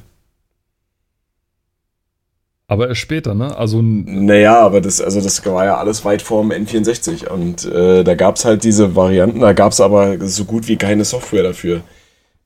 [2.67, 3.55] aber erst später, ne?
[3.55, 8.15] Also Naja, aber das, also das war ja alles weit vorm N64 und äh, da
[8.15, 11.81] gab es halt diese Varianten, da gab es aber so gut wie keine Software dafür.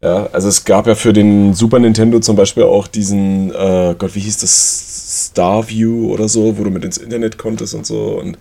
[0.03, 4.15] Ja, also es gab ja für den Super Nintendo zum Beispiel auch diesen, äh, Gott,
[4.15, 4.96] wie hieß das,
[5.37, 8.39] Starview oder so, wo du mit ins Internet konntest und so und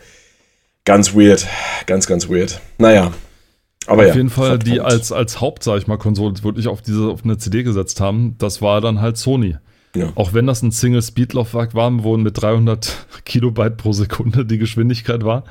[0.87, 1.47] ganz weird,
[1.87, 2.61] ganz, ganz weird.
[2.79, 3.13] Naja,
[3.87, 4.15] aber auf ja.
[4.15, 4.93] jeden Fall, die verdammt.
[4.93, 8.37] als, als Haupt, sag ich mal, Konsole wirklich auf diese auf eine CD gesetzt haben,
[8.39, 9.57] das war dann halt Sony.
[9.95, 10.13] Ja.
[10.15, 15.45] Auch wenn das ein Single-Speed-Laufwerk war, wo mit 300 Kilobyte pro Sekunde die Geschwindigkeit war,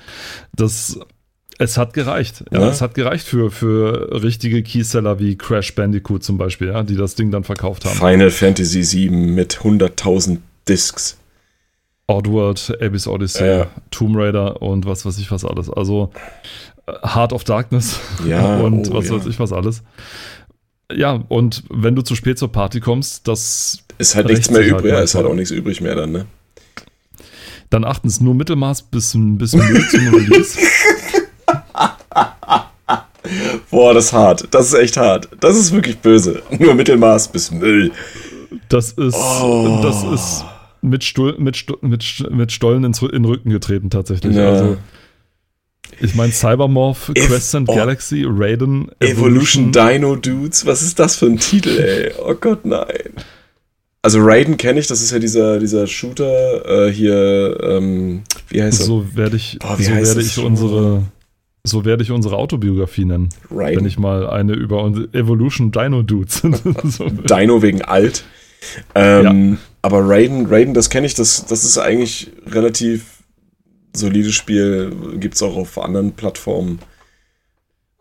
[0.56, 1.00] das
[1.58, 2.44] Es hat gereicht.
[2.52, 2.70] Ja, Ja.
[2.70, 7.16] Es hat gereicht für, für richtige Keyseller wie Crash Bandicoot zum Beispiel, ja, die das
[7.16, 7.96] Ding dann verkauft haben.
[7.96, 11.18] Final Fantasy VII mit 100.000 Discs.
[12.08, 13.68] Oddworld, Abyss Odyssey, Ja.
[13.92, 15.70] Tomb Raider und was weiß ich was alles.
[15.70, 16.12] Also
[16.86, 19.16] äh, Heart of Darkness Ja, und oh, was ja.
[19.16, 19.82] weiß ich was alles.
[20.94, 24.72] Ja, und wenn du zu spät zur Party kommst, das Ist halt nichts mehr halt
[24.72, 26.26] übrig, ja, ist halt auch nichts übrig mehr dann, ne?
[27.72, 30.60] dann achtens nur Mittelmaß bis, bis Müll zum Release.
[33.72, 34.48] Boah, das ist hart.
[34.52, 35.28] Das ist echt hart.
[35.40, 36.44] Das ist wirklich böse.
[36.60, 37.92] Nur Mittelmaß bis Müll.
[38.70, 39.80] Das ist, Oh.
[39.82, 40.46] das ist
[40.90, 44.36] mit, Stuhl, mit, mit, mit Stollen in den Rücken getreten tatsächlich.
[44.36, 44.50] Ja.
[44.50, 44.78] Also,
[46.00, 47.76] ich meine Cybermorph, Ev- Crescent oh.
[47.76, 50.66] Galaxy, Raiden, Evolution Dino Dudes.
[50.66, 52.12] Was ist das für ein Titel, ey?
[52.26, 53.14] Oh Gott, nein.
[54.02, 58.82] Also Raiden kenne ich, das ist ja dieser, dieser Shooter äh, hier, ähm, wie heißt
[58.82, 58.86] er?
[58.86, 60.46] So werde ich, Boah, so werde ich schon?
[60.46, 61.04] unsere,
[61.64, 63.86] so werde ich unsere Autobiografie nennen, wenn Raiden.
[63.88, 66.44] ich mal eine über unsere Evolution Dino Dudes.
[66.84, 68.24] so, Dino wegen alt.
[68.94, 73.20] Ähm, Aber Raiden, Raiden, das kenne ich, das, das ist eigentlich relativ
[73.96, 74.92] solides Spiel.
[75.20, 76.80] Gibt es auch auf anderen Plattformen.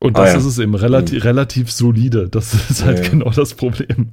[0.00, 0.38] und Ah, das ja.
[0.38, 2.30] ist es eben, relativ, relativ solide.
[2.30, 3.10] Das ist halt Ja, ja.
[3.10, 4.12] genau das Problem.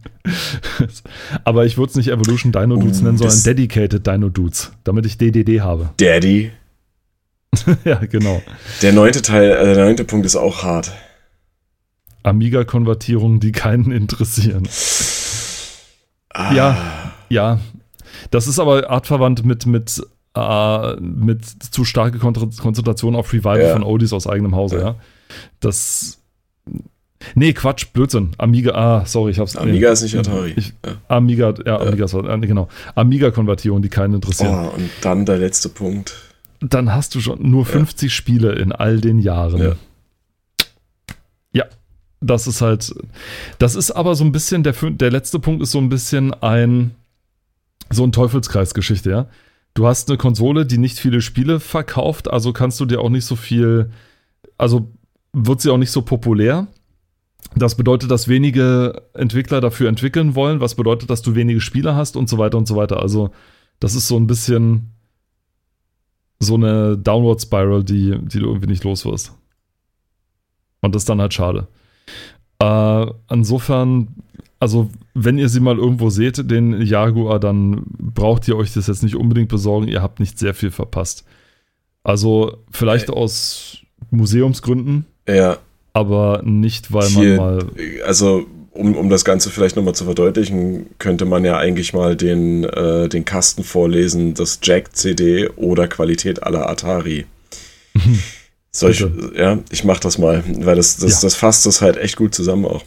[1.46, 5.06] Aber ich würde es nicht Evolution Dino Dudes Uh, nennen, sondern Dedicated Dino Dudes, damit
[5.06, 5.92] ich DDD habe.
[5.96, 6.52] Daddy.
[7.86, 8.42] ja, genau.
[8.82, 10.92] Der neunte Teil, äh, der neunte Punkt ist auch hart.
[12.24, 14.68] Amiga-Konvertierungen, die keinen interessieren.
[16.32, 17.01] Ah, Ja.
[17.32, 17.60] Ja,
[18.30, 20.02] das ist aber artverwandt mit, mit,
[20.36, 23.74] äh, mit zu starke Konzentration auf Revival Ja.
[23.74, 24.84] von Oldies aus eigenem Hause, ja.
[24.84, 24.96] Ja.
[25.60, 26.18] Das.
[27.36, 28.32] Nee, Quatsch, Blödsinn.
[28.40, 29.56] Amiga, ah, sorry, ich hab's.
[29.56, 30.54] Amiga ist nicht Atari.
[30.56, 30.94] Ich, Ja.
[31.08, 32.68] Amiga, ja, Amiga, ist äh, genau.
[32.96, 34.70] Amiga-Konvertierungen, die keinen interessieren.
[34.72, 36.16] Oh, und dann der letzte Punkt.
[36.62, 39.62] Dann hast du schon nur 50 Spiele in all den Jahren.
[39.62, 39.76] Ja.
[42.24, 42.94] Das ist halt,
[43.58, 46.92] das ist aber so ein bisschen, der, der letzte Punkt ist so ein bisschen ein,
[47.92, 49.28] so ein Teufelskreisgeschichte, ja.
[49.74, 53.26] Du hast eine Konsole, die nicht viele Spiele verkauft, also kannst du dir auch nicht
[53.26, 53.92] so viel,
[54.58, 54.92] also
[55.34, 56.68] wird sie auch nicht so populär.
[57.56, 62.16] Das bedeutet, dass wenige Entwickler dafür entwickeln wollen, was bedeutet, dass du wenige Spieler hast
[62.16, 63.02] und so weiter und so weiter.
[63.02, 63.32] Also,
[63.80, 64.92] das ist so ein bisschen
[66.40, 69.34] so eine Downward Spiral, die, die du irgendwie nicht los wirst.
[70.82, 71.68] Und das ist dann halt schade.
[72.60, 74.16] Äh, insofern,
[74.62, 79.04] also wenn ihr sie mal irgendwo seht, den Jaguar, dann braucht ihr euch das jetzt
[79.04, 79.88] nicht unbedingt besorgen.
[79.90, 81.26] Ihr habt nicht sehr viel verpasst.
[82.04, 83.80] Also vielleicht aus
[84.12, 85.58] Museumsgründen, Ja,
[85.94, 87.66] aber nicht, weil Hier- man mal.
[88.06, 92.64] also um, um das Ganze vielleicht nochmal zu verdeutlichen, könnte man ja eigentlich mal den,
[92.64, 97.26] äh, den Kasten vorlesen, das Jack-CD oder Qualität aller Atari.
[98.72, 99.06] Soll ich,
[99.36, 101.28] ja, ich mach das mal, weil das, das, Ja.
[101.28, 102.84] das fasst das halt echt gut zusammen auch.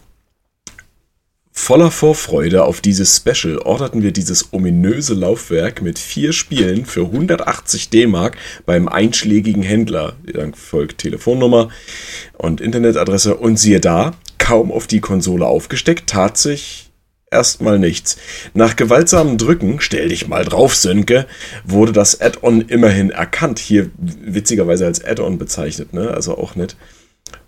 [1.56, 7.90] Voller Vorfreude auf dieses Special orderten wir dieses ominöse Laufwerk mit vier Spielen für 180
[7.90, 8.36] D-Mark
[8.66, 10.16] beim einschlägigen Händler.
[10.24, 11.68] Dann folgt Telefonnummer
[12.36, 16.90] und Internetadresse und siehe da, kaum auf die Konsole aufgesteckt, tat sich
[17.30, 18.18] erstmal nichts.
[18.52, 21.26] Nach gewaltsamen Drücken, stell dich mal drauf, Sönke,
[21.64, 23.60] wurde das Add-on immerhin erkannt.
[23.60, 26.10] Hier witzigerweise als Add-on bezeichnet, ne?
[26.10, 26.76] Also auch nicht.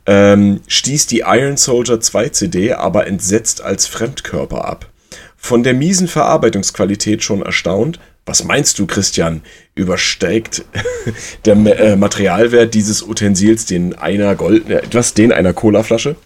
[0.07, 4.90] Ähm, stieß die Iron Soldier 2 CD aber entsetzt als Fremdkörper ab.
[5.36, 7.98] Von der miesen Verarbeitungsqualität schon erstaunt.
[8.24, 9.42] Was meinst du, Christian?
[9.74, 10.64] Übersteigt
[11.44, 16.16] der äh, Materialwert dieses Utensils den einer Gold, äh, etwas den einer Colaflasche?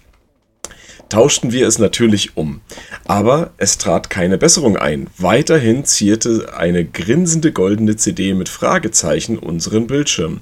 [1.11, 2.63] tauschten wir es natürlich um.
[3.05, 5.09] Aber es trat keine Besserung ein.
[5.19, 10.41] Weiterhin zierte eine grinsende goldene CD mit Fragezeichen unseren Bildschirm.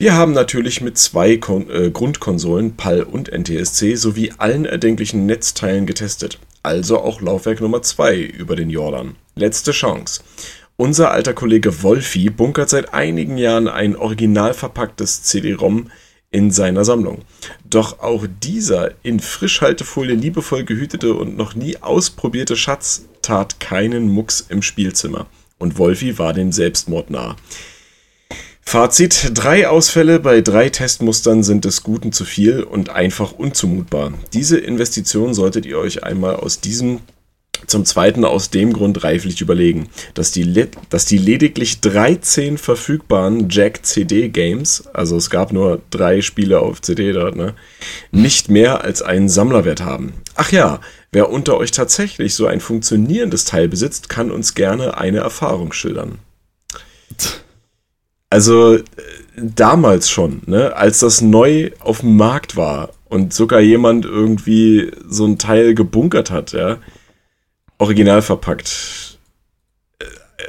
[0.00, 5.86] Wir haben natürlich mit zwei Kon äh, Grundkonsolen, PAL und NTSC, sowie allen erdenklichen Netzteilen
[5.86, 6.38] getestet.
[6.62, 9.16] Also auch Laufwerk Nummer 2 über den Jordan.
[9.34, 10.20] Letzte Chance.
[10.76, 15.90] Unser alter Kollege Wolfi bunkert seit einigen Jahren ein original verpacktes CD-ROM
[16.30, 17.22] in seiner Sammlung.
[17.68, 24.46] Doch auch dieser in Frischhaltefolie liebevoll gehütete und noch nie ausprobierte Schatz tat keinen Mucks
[24.48, 25.26] im Spielzimmer.
[25.58, 27.34] Und Wolfi war dem Selbstmord nah.
[28.68, 34.12] Fazit: Drei Ausfälle bei drei Testmustern sind des Guten zu viel und einfach unzumutbar.
[34.34, 37.00] Diese Investition solltet ihr euch einmal aus diesem
[37.66, 44.88] zum Zweiten aus dem Grund reiflich überlegen, dass die, dass die lediglich 13 verfügbaren Jack-CD-Games,
[44.92, 47.54] also es gab nur drei Spiele auf CD dort, ne,
[48.12, 50.12] nicht mehr als einen Sammlerwert haben.
[50.34, 55.20] Ach ja, wer unter euch tatsächlich so ein funktionierendes Teil besitzt, kann uns gerne eine
[55.20, 56.18] Erfahrung schildern.
[58.30, 58.82] Also, äh,
[59.36, 65.24] damals schon, ne, als das neu auf dem Markt war und sogar jemand irgendwie so
[65.26, 66.78] ein Teil gebunkert hat, ja,
[67.78, 69.18] original verpackt.
[69.98, 70.04] Äh,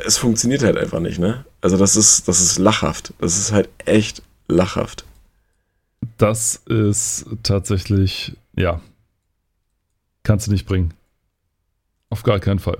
[0.05, 1.45] Es funktioniert halt einfach nicht, ne?
[1.61, 3.13] Also das ist, das ist lachhaft.
[3.19, 5.05] Das ist halt echt lachhaft.
[6.17, 8.81] Das ist tatsächlich, ja,
[10.23, 10.93] kannst du nicht bringen.
[12.09, 12.77] Auf gar keinen Fall.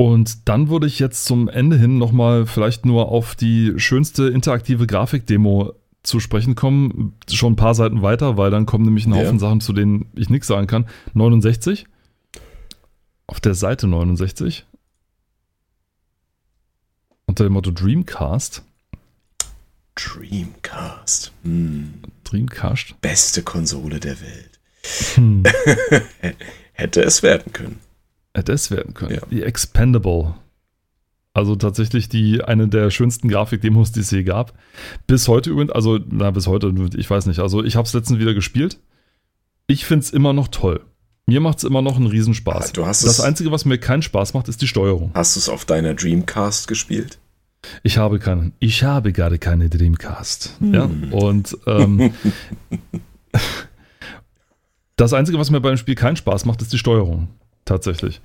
[0.00, 4.86] Und dann würde ich jetzt zum Ende hin nochmal vielleicht nur auf die schönste interaktive
[4.86, 5.72] Grafikdemo
[6.04, 7.14] zu sprechen kommen.
[7.28, 9.18] Schon ein paar Seiten weiter, weil dann kommen nämlich ein Ja.
[9.24, 10.86] Haufen Sachen, zu denen ich nichts sagen kann.
[11.14, 11.86] 69.
[13.26, 14.66] Auf der Seite 69.
[17.26, 18.62] Unter dem Motto Dreamcast.
[19.96, 21.32] Dreamcast.
[21.42, 21.94] Hm.
[22.22, 23.00] Dreamcast.
[23.00, 24.60] Beste Konsole der Welt.
[25.16, 25.42] Hm.
[26.72, 27.80] Hätte es werden können.
[28.38, 29.14] Hätte es werden können.
[29.16, 29.20] Ja.
[29.30, 30.34] Die Expendable.
[31.34, 34.54] Also tatsächlich die eine der schönsten Grafikdemos, die es je gab.
[35.06, 37.40] Bis heute übrigens, also na bis heute, ich weiß nicht.
[37.40, 38.78] Also ich habe es letztens wieder gespielt.
[39.66, 40.80] Ich finde es immer noch toll.
[41.26, 42.70] Mir macht es immer noch einen Riesenspaß.
[42.70, 45.10] Ah, du hast das es- Einzige, was mir keinen Spaß macht, ist die Steuerung.
[45.14, 47.18] Hast du es auf deiner Dreamcast gespielt?
[47.82, 48.52] Ich habe keinen.
[48.60, 50.56] Ich habe gerade keine Dreamcast.
[50.60, 50.74] Hm.
[50.74, 50.88] Ja.
[51.10, 52.12] Und ähm,
[54.96, 57.28] das Einzige, was mir beim Spiel keinen Spaß macht, ist die Steuerung.
[57.68, 58.22] Tatsächlich.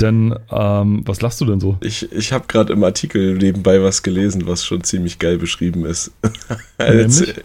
[0.00, 1.76] Denn, ähm, was lachst du denn so?
[1.82, 6.10] Ich, ich habe gerade im Artikel nebenbei was gelesen, was schon ziemlich geil beschrieben ist.
[6.78, 7.36] Als, Nämlich?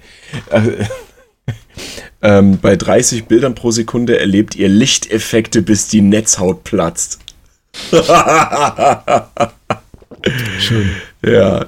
[0.52, 0.86] äh,
[2.22, 7.20] ähm, bei 30 Bildern pro Sekunde erlebt ihr Lichteffekte, bis die Netzhaut platzt.
[10.60, 10.92] Schön.
[11.26, 11.66] ja,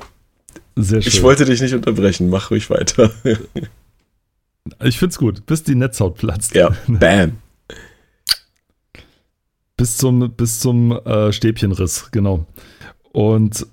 [0.77, 1.11] Sehr schön.
[1.11, 3.11] ich wollte dich nicht unterbrechen, mach ruhig weiter.
[4.81, 6.55] Ich find's gut, bis die Netzhaut platzt.
[6.55, 7.39] ja, bam.
[9.77, 12.45] Bis zum, bis zum äh, Stäbchenriss, genau.
[13.11, 13.67] Und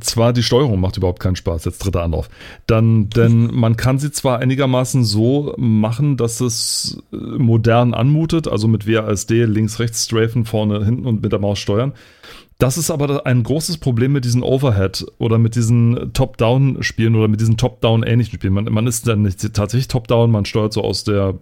[0.00, 2.30] zwar die Steuerung macht überhaupt keinen Spaß, jetzt dritter Anlauf.
[2.66, 8.68] Dann, denn man kann sie zwar einigermaßen so machen, dass es äh, modern anmutet, also
[8.68, 11.92] mit WASD, links, rechts, Strafen, vorne, hinten und mit der Maus steuern.
[12.58, 17.40] Das ist aber ein großes Problem mit diesen Overhead oder mit diesen Top-Down-Spielen oder mit
[17.40, 18.54] diesen Top-Down-ähnlichen Spielen.
[18.54, 21.38] Man, man ist dann nicht tatsächlich Top-Down, man steuert so aus der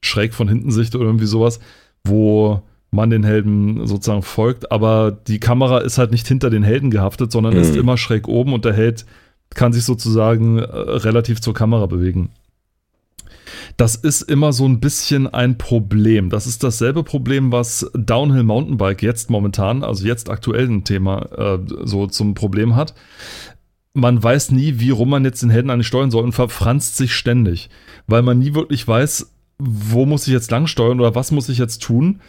[0.00, 1.60] schräg von hinten Sicht oder irgendwie sowas,
[2.04, 6.90] wo man den Helden sozusagen folgt, aber die Kamera ist halt nicht hinter den Helden
[6.90, 7.60] gehaftet, sondern Mhm.
[7.60, 9.06] ist immer schräg oben und der Held
[9.50, 12.30] kann sich sozusagen äh, relativ zur Kamera bewegen.
[13.76, 16.30] Das ist immer so ein bisschen ein Problem.
[16.30, 21.58] Das ist dasselbe Problem, was Downhill Mountainbike jetzt momentan, also jetzt aktuell ein Thema, äh,
[21.84, 22.94] so zum Problem hat.
[23.92, 27.12] Man weiß nie, wie rum man jetzt den Helden eigentlich steuern soll und verfranst sich
[27.14, 27.70] ständig,
[28.06, 31.58] weil man nie wirklich weiß, wo muss ich jetzt lang steuern oder was muss ich
[31.58, 32.20] jetzt tun,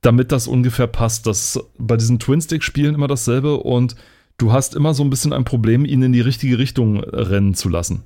[0.00, 1.26] damit das ungefähr passt.
[1.26, 3.96] Das bei diesen Twin-Stick-Spielen immer dasselbe und
[4.38, 7.68] du hast immer so ein bisschen ein Problem, ihn in die richtige Richtung rennen zu
[7.68, 8.02] lassen.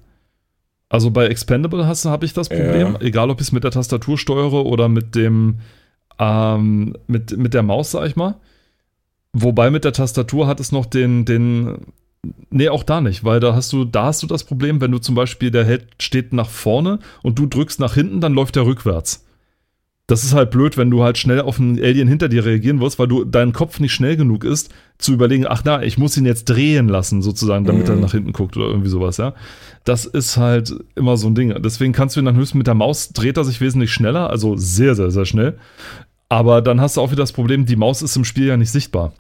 [0.89, 3.01] Also bei Expendable hast- habe ich das Problem, Ja.
[3.01, 5.59] egal ob ich es mit der Tastatur steuere oder mit dem
[6.19, 8.37] ähm, mit, mit der Maus, sag ich mal.
[9.33, 11.79] Wobei mit der Tastatur hat es noch den, den,
[12.51, 14.99] nee, auch da nicht, weil da hast du, da hast du das Problem, wenn du
[14.99, 18.67] zum Beispiel, der Held steht nach vorne und du drückst nach hinten, dann läuft er
[18.67, 19.25] rückwärts.
[20.13, 22.99] Das ist halt blöd, wenn du halt schnell auf einen Alien hinter dir reagieren wirst,
[22.99, 26.27] weil du dein Kopf nicht schnell genug ist, zu überlegen, ach na, ich muss ihn
[26.27, 27.95] jetzt drehen lassen, sozusagen, damit Mhm.
[27.95, 29.35] er nach hinten guckt oder irgendwie sowas, ja.
[29.85, 31.55] Das ist halt immer so ein Ding.
[31.63, 34.55] Deswegen kannst du ihn dann höchstens mit der Maus dreht er sich wesentlich schneller, also
[34.57, 35.57] sehr, sehr, sehr schnell.
[36.29, 38.71] Aber dann hast du auch wieder das Problem, die Maus ist im Spiel ja nicht
[38.71, 39.15] sichtbar.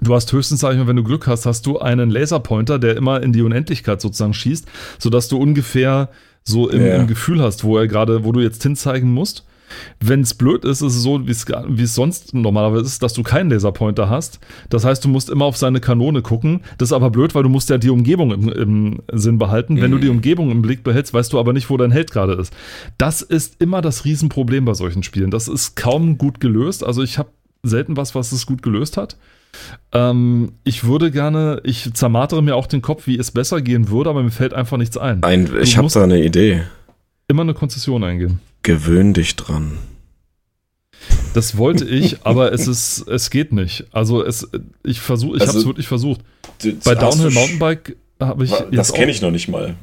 [0.00, 2.96] Du hast höchstens, sag ich mal, wenn du Glück hast, hast du einen Laserpointer, der
[2.96, 4.66] immer in die Unendlichkeit sozusagen schießt,
[4.98, 6.08] sodass du ungefähr
[6.42, 6.96] so im, Ja.
[6.96, 9.44] im Gefühl hast, wo er gerade, wo du jetzt hinzeigen musst.
[10.00, 13.50] Wenn es blöd ist, ist es so, wie es sonst normalerweise ist, dass du keinen
[13.50, 14.40] Laserpointer hast.
[14.70, 16.62] Das heißt, du musst immer auf seine Kanone gucken.
[16.78, 19.80] Das ist aber blöd, weil du musst ja die Umgebung im, im Sinn behalten.
[19.80, 20.00] Wenn du Mhm.
[20.02, 22.52] die Umgebung im Blick behältst, weißt du aber nicht, wo dein Held gerade ist.
[22.98, 25.30] Das ist immer das Riesenproblem bei solchen Spielen.
[25.30, 26.84] Das ist kaum gut gelöst.
[26.84, 27.30] Also ich habe
[27.62, 29.16] selten was, was es gut gelöst hat.
[29.92, 34.10] Ähm, ich würde gerne, ich zermartere mir auch den Kopf, wie es besser gehen würde,
[34.10, 35.22] aber mir fällt einfach nichts ein.
[35.22, 36.62] Ein, ich habe da eine Idee.
[37.28, 38.40] Immer eine Konzession eingehen.
[38.66, 39.78] Gewöhn dich dran.
[41.34, 43.86] Das wollte ich, aber es ist, es geht nicht.
[43.92, 44.48] Also es,
[44.82, 46.20] ich versuche, ich Also, habe es wirklich versucht.
[46.84, 49.76] Bei Downhill Mountainbike habe ich Das kenne ich noch nicht mal.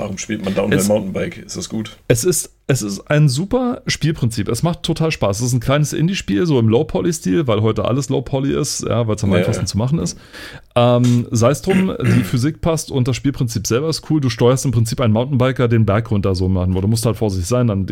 [0.00, 1.36] Warum spielt man Downhill Mountainbike?
[1.44, 1.98] Ist das gut?
[2.08, 4.48] Es ist, es ist ein super Spielprinzip.
[4.48, 5.40] Es macht total Spaß.
[5.40, 9.16] Es ist ein kleines Indie-Spiel, so im Low-Poly-Stil, weil heute alles Low-Poly ist, ja, weil
[9.16, 9.66] es am Ja, einfachsten ja.
[9.66, 10.18] zu machen ist.
[10.74, 14.22] Ähm, Sei es drum, die Physik passt und das Spielprinzip selber ist cool.
[14.22, 17.16] Du steuerst im Prinzip einen Mountainbiker den Berg runter so machen, wo du musst halt
[17.16, 17.86] vorsichtig sein, dann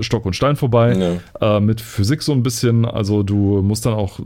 [0.00, 1.18] Stock und Stein vorbei.
[1.40, 1.56] Ja.
[1.56, 2.84] äh, mit Physik so ein bisschen.
[2.84, 4.22] Also du musst dann auch äh,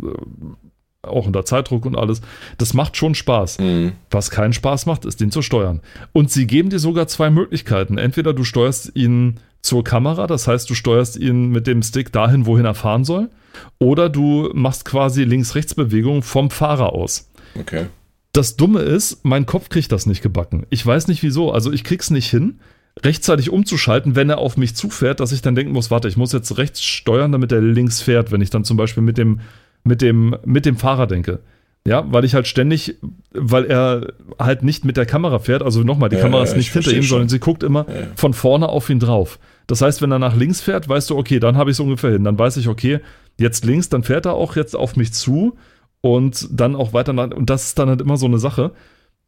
[1.06, 2.20] auch unter Zeitdruck und alles.
[2.58, 3.58] Das macht schon Spaß.
[3.58, 3.92] Mhm.
[4.10, 5.80] Was keinen Spaß macht, ist den zu steuern.
[6.12, 7.98] Und sie geben dir sogar zwei Möglichkeiten.
[7.98, 12.46] Entweder du steuerst ihn zur Kamera, das heißt, du steuerst ihn mit dem Stick dahin,
[12.46, 13.30] wohin er fahren soll,
[13.78, 17.30] oder du machst quasi Links-Rechts-Bewegungen vom Fahrer aus.
[17.58, 17.86] Okay.
[18.32, 20.66] Das Dumme ist, mein Kopf kriegt das nicht gebacken.
[20.70, 21.52] Ich weiß nicht wieso.
[21.52, 22.60] Also ich krieg's nicht hin,
[23.02, 26.32] rechtzeitig umzuschalten, wenn er auf mich zufährt, dass ich dann denken muss, warte, ich muss
[26.32, 29.40] jetzt rechts steuern, damit er links fährt, wenn ich dann zum Beispiel mit dem,
[29.86, 31.40] mit dem, mit dem Fahrer denke.
[31.86, 32.96] Ja, weil ich halt ständig,
[33.32, 36.50] weil er halt nicht mit der Kamera fährt, also nochmal, die Ja, Kamera ja, ist
[36.52, 37.08] ich nicht hinter ihm, schon.
[37.10, 38.08] sondern sie guckt immer Ja.
[38.16, 39.38] von vorne auf ihn drauf.
[39.68, 42.10] Das heißt, wenn er nach links fährt, weißt du, okay, dann habe ich es ungefähr
[42.10, 42.24] hin.
[42.24, 42.98] Dann weiß ich, okay,
[43.38, 45.56] jetzt links, dann fährt er auch jetzt auf mich zu
[46.00, 47.30] und dann auch weiter nach.
[47.30, 48.72] Und das ist dann halt immer so eine Sache.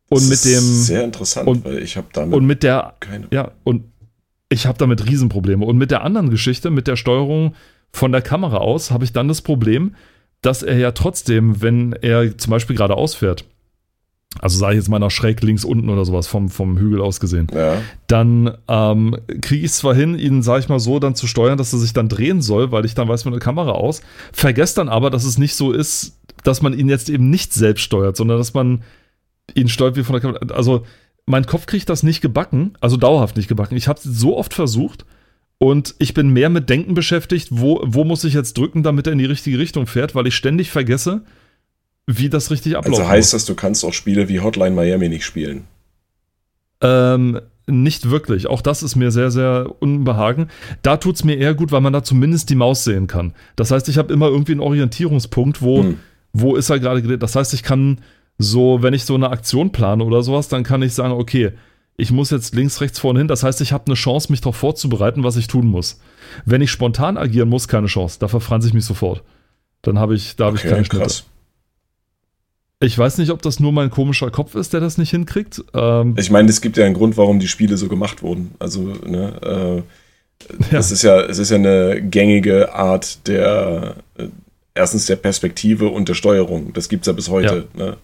[0.09, 0.61] Und Das mit ist dem.
[0.65, 3.27] Sehr interessant, und- weil ich habe damit Und mit der keine.
[3.31, 3.85] ja, und
[4.49, 5.65] ich habe damit Riesenprobleme.
[5.65, 7.55] Und mit der anderen Geschichte, mit der Steuerung
[7.93, 9.95] von der Kamera aus, habe ich dann das Problem,
[10.43, 13.45] dass er ja trotzdem, wenn er zum Beispiel geradeaus fährt,
[14.41, 17.19] also sage ich jetzt mal nach schräg links unten oder sowas vom, vom Hügel aus
[17.19, 21.15] gesehen, Ja, dann ähm, kriege ich es zwar hin, ihn, sage ich mal so, dann
[21.15, 23.73] zu steuern, dass er sich dann drehen soll, weil ich dann weiß mit der Kamera
[23.73, 27.53] aus, vergesse dann aber, dass es nicht so ist, dass man ihn jetzt eben nicht
[27.53, 28.83] selbst steuert, sondern dass man
[29.55, 30.55] ihn steuert wie von der Kamera.
[30.55, 30.85] Also
[31.27, 33.77] mein Kopf kriegt das nicht gebacken, also dauerhaft nicht gebacken.
[33.77, 35.05] Ich habe es so oft versucht
[35.59, 39.13] und ich bin mehr mit Denken beschäftigt, wo, wo muss ich jetzt drücken, damit er
[39.13, 41.23] in die richtige Richtung fährt, weil ich ständig vergesse,
[42.07, 43.01] wie das richtig abläuft.
[43.01, 45.65] also heißt das, du kannst auch Spiele wie Hotline Miami nicht spielen.
[46.81, 48.47] Ähm, nicht wirklich.
[48.47, 50.49] Auch das ist mir sehr, sehr unbehagen.
[50.83, 53.35] Da tut es mir eher gut, weil man da zumindest die Maus sehen kann.
[53.57, 55.99] Das heißt, ich habe immer irgendwie einen Orientierungspunkt, wo, Hm.
[56.33, 57.23] wo ist er gerade gedreht.
[57.23, 58.01] Das heißt, ich kann
[58.39, 61.53] so, wenn ich so eine Aktion plane oder sowas, dann kann ich sagen, okay,
[62.01, 63.29] ich muss jetzt links, rechts, vorne hin.
[63.29, 66.01] Das heißt, ich habe eine Chance, mich darauf vorzubereiten, was ich tun muss.
[66.47, 68.19] Wenn ich spontan agieren muss, keine Chance.
[68.21, 69.23] Da verfranse ich mich sofort.
[69.83, 70.99] Dann habe ich, da habe ich keine Schnitte.
[71.05, 71.25] krass.
[72.81, 75.63] Ich weiß nicht, ob das nur mein komischer Kopf ist, der das nicht hinkriegt.
[75.75, 78.55] Ähm, Ich meine, es gibt ja einen Grund, warum die Spiele so gemacht wurden.
[78.61, 79.85] Also, ne,
[80.53, 80.79] äh, Ja.
[80.79, 84.29] es ist ja, es ist ja eine gängige Art der äh,
[84.75, 86.73] erstens der Perspektive und der Steuerung.
[86.73, 87.67] Das gibt's ja bis heute.
[87.75, 87.97] Ne?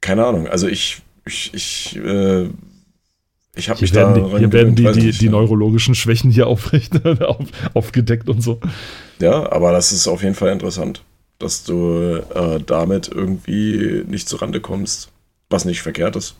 [0.00, 0.46] Keine Ahnung.
[0.48, 2.48] Also ich, ich, ich, äh,
[3.54, 5.30] ich habe mich Hier da werden, die, hier werden die, die, nicht, die ja.
[5.30, 8.60] neurologischen Schwächen hier aufrecht, auf, aufgedeckt und so.
[9.20, 11.02] Ja, aber das ist auf jeden Fall interessant,
[11.38, 15.10] dass du äh, damit irgendwie nicht zurande kommst,
[15.48, 16.34] was nicht verkehrt ist.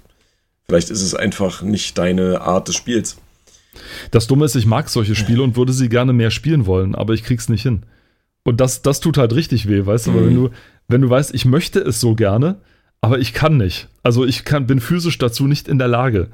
[0.68, 3.16] Vielleicht ist es einfach nicht deine Art des Spiels.
[4.10, 7.14] Das Dumme ist, ich mag solche Spiele und würde sie gerne mehr spielen wollen, aber
[7.14, 7.84] ich krieg's nicht hin.
[8.44, 10.26] Und das, das tut halt richtig weh, weißt du, weil Mhm.
[10.26, 10.50] wenn du,
[10.88, 12.60] wenn du weißt, ich möchte es so gerne,
[13.00, 13.88] aber ich kann nicht.
[14.02, 16.28] Also ich kann, bin physisch dazu nicht in der Lage,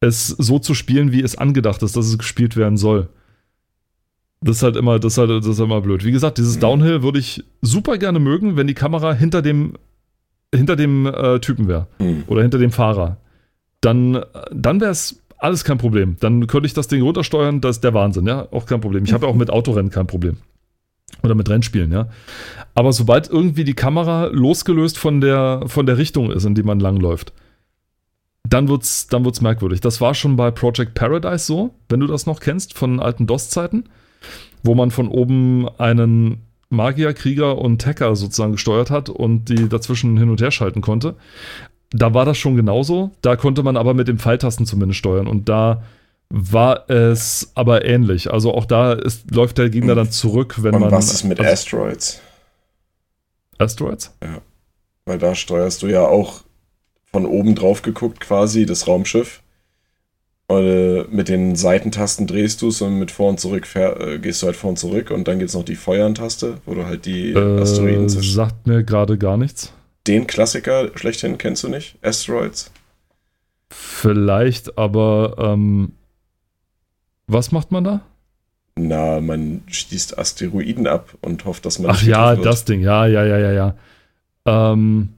[0.00, 3.08] es so zu spielen, wie es angedacht ist, dass es gespielt werden soll.
[4.40, 6.04] Das ist halt immer, das ist halt, das ist immer blöd.
[6.04, 6.60] Wie gesagt, dieses Mhm.
[6.60, 9.74] Downhill würde ich super gerne mögen, wenn die Kamera hinter dem,
[10.54, 11.86] hinter dem äh, Typen wäre.
[11.98, 12.24] Hm.
[12.26, 13.16] oder hinter dem Fahrer,
[13.80, 16.16] dann, dann wäre es alles kein Problem.
[16.20, 19.04] Dann könnte ich das Ding runtersteuern, das ist der Wahnsinn, ja, auch kein Problem.
[19.04, 20.36] Ich habe ja auch mit Autorennen kein Problem.
[21.22, 22.08] Oder mit Rennspielen, ja.
[22.74, 26.80] Aber sobald irgendwie die Kamera losgelöst von der, von der Richtung ist, in die man
[26.80, 27.32] langläuft,
[28.48, 29.80] dann wird's, dann wird's merkwürdig.
[29.80, 33.84] Das war schon bei Project Paradise so, wenn du das noch kennst, von alten DOS-Zeiten,
[34.62, 40.16] wo man von oben einen Magier, Krieger und Hacker sozusagen gesteuert hat und die dazwischen
[40.18, 41.14] hin und her schalten konnte.
[41.90, 43.12] Da war das schon genauso.
[43.22, 45.28] Da konnte man aber mit den Pfeiltasten zumindest steuern.
[45.28, 45.84] Und da
[46.36, 48.32] war es aber ähnlich.
[48.32, 50.90] Also auch da ist, läuft der Gegner dann zurück, wenn Und man.
[50.90, 52.20] was ist mit also, Asteroids?
[53.58, 54.12] Asteroids?
[55.04, 56.42] Weil da steuerst du ja auch
[57.04, 59.42] von oben drauf geguckt quasi das Raumschiff.
[60.48, 64.18] Und, äh, mit den Seitentasten drehst du es und mit vor und zurück fähr, äh,
[64.18, 66.84] gehst du halt vor und zurück und dann gibt es noch die Feuern-Taste, wo du
[66.84, 69.72] halt die Asteroiden Äh, zersch- sagt mir gerade gar nichts.
[70.06, 71.96] Den Klassiker schlechthin kennst du nicht?
[72.02, 72.70] Asteroids?
[73.70, 75.92] Vielleicht, aber ähm,
[77.26, 78.00] was macht man da?
[78.76, 82.44] Na, man schießt Asteroiden ab und hofft, dass man Ach ja, wird.
[82.46, 83.74] das Ding, ja, ja, ja, ja, ja.
[84.46, 85.10] Ähm,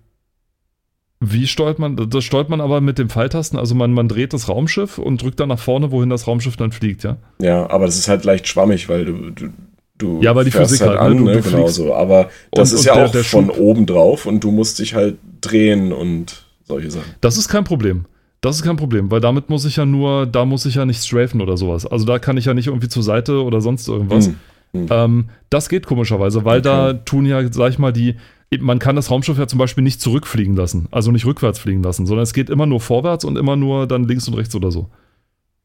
[1.21, 1.97] wie steuert man?
[2.11, 3.59] Das steuert man aber mit den Pfeiltasten.
[3.59, 6.73] Also man, man dreht das Raumschiff und drückt dann nach vorne, wohin das Raumschiff dann
[6.73, 7.17] fliegt, ja.
[7.41, 9.49] Ja, aber das ist halt leicht schwammig, weil du, du,
[9.97, 11.33] du Ja, aber die Physik halt halt, an, ne?
[11.33, 11.41] Du- ne?
[11.41, 11.95] genau so.
[11.95, 14.79] Aber das Und- ist ja der- auch der von Schub- oben drauf und du musst
[14.79, 17.15] dich halt drehen und solche Sachen.
[17.23, 18.05] Das ist kein Problem.
[18.47, 21.03] Das ist kein Problem, weil damit muss ich ja nur, da muss ich ja nicht
[21.03, 21.85] strafen oder sowas.
[21.85, 24.31] Also da kann ich ja nicht irgendwie zur Seite oder sonst irgendwas.
[24.73, 24.87] Hm.
[24.89, 28.15] Ähm, das geht komischerweise, weil da tun ja, sag ich mal, die,
[28.61, 32.07] man kann das Raumschiff ja zum Beispiel nicht zurückfliegen lassen, also nicht rückwärts fliegen lassen,
[32.07, 34.91] sondern es geht immer nur vorwärts und immer nur dann links und rechts oder so.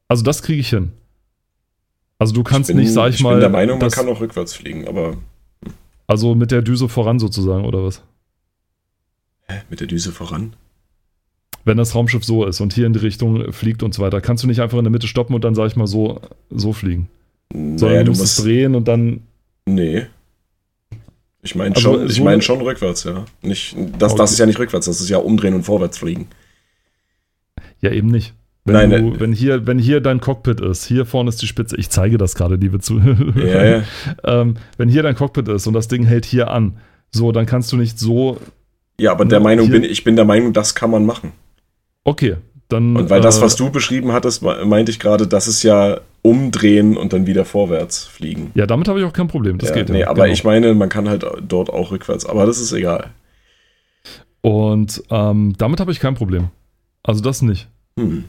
[0.08, 0.92] Also das kriege ich hin.
[2.18, 3.34] Also du kannst ich bin, nicht, sag ich, ich mal.
[3.34, 5.18] bin der Meinung, man das, kann auch rückwärts fliegen, aber
[6.08, 8.02] Also mit der Düse voran sozusagen, oder was?
[9.48, 9.62] Hä?
[9.70, 10.56] Mit der Düse voran?
[11.64, 14.44] Wenn das Raumschiff so ist und hier in die Richtung fliegt und so weiter, kannst
[14.44, 16.20] du nicht einfach in der Mitte stoppen und dann, sag ich mal, so,
[16.50, 17.08] so fliegen.
[17.54, 19.22] Sondern Naja, du musst es drehen und dann.
[19.66, 20.06] Nee.
[21.44, 23.26] Ich meine Also, schon, ich so- meine schon rückwärts, ja.
[23.42, 24.22] Nicht, das, Okay.
[24.22, 26.28] das ist ja nicht rückwärts, das ist ja umdrehen und vorwärts fliegen.
[27.82, 28.34] Ja, eben nicht.
[28.64, 31.48] Wenn, Nein, du, äh, wenn, hier, wenn hier dein Cockpit ist, hier vorne ist die
[31.48, 33.00] Spitze, ich zeige das gerade, liebe zu.
[33.36, 33.84] Ja, ja.
[34.24, 36.78] ähm, wenn hier dein Cockpit ist und das Ding hält hier an,
[37.10, 38.38] so, dann kannst du nicht so.
[39.00, 41.32] Ja, aber der Ja, Meinung bin ich bin der Meinung, das kann man machen.
[42.04, 42.38] Okay,
[42.70, 42.96] dann.
[42.96, 46.02] Und weil das, äh, was du beschrieben hattest, me- meinte ich gerade, das ist ja
[46.24, 48.52] umdrehen und dann wieder vorwärts fliegen.
[48.54, 49.58] Ja, damit habe ich auch kein Problem.
[49.58, 49.96] Das ja, geht ja.
[49.96, 50.34] nee, aber genau.
[50.34, 53.10] ich meine, man kann halt dort auch rückwärts, aber das ist egal.
[54.42, 56.50] Und ähm, damit habe ich kein Problem.
[57.04, 57.68] Also das nicht.
[57.98, 58.26] Hm.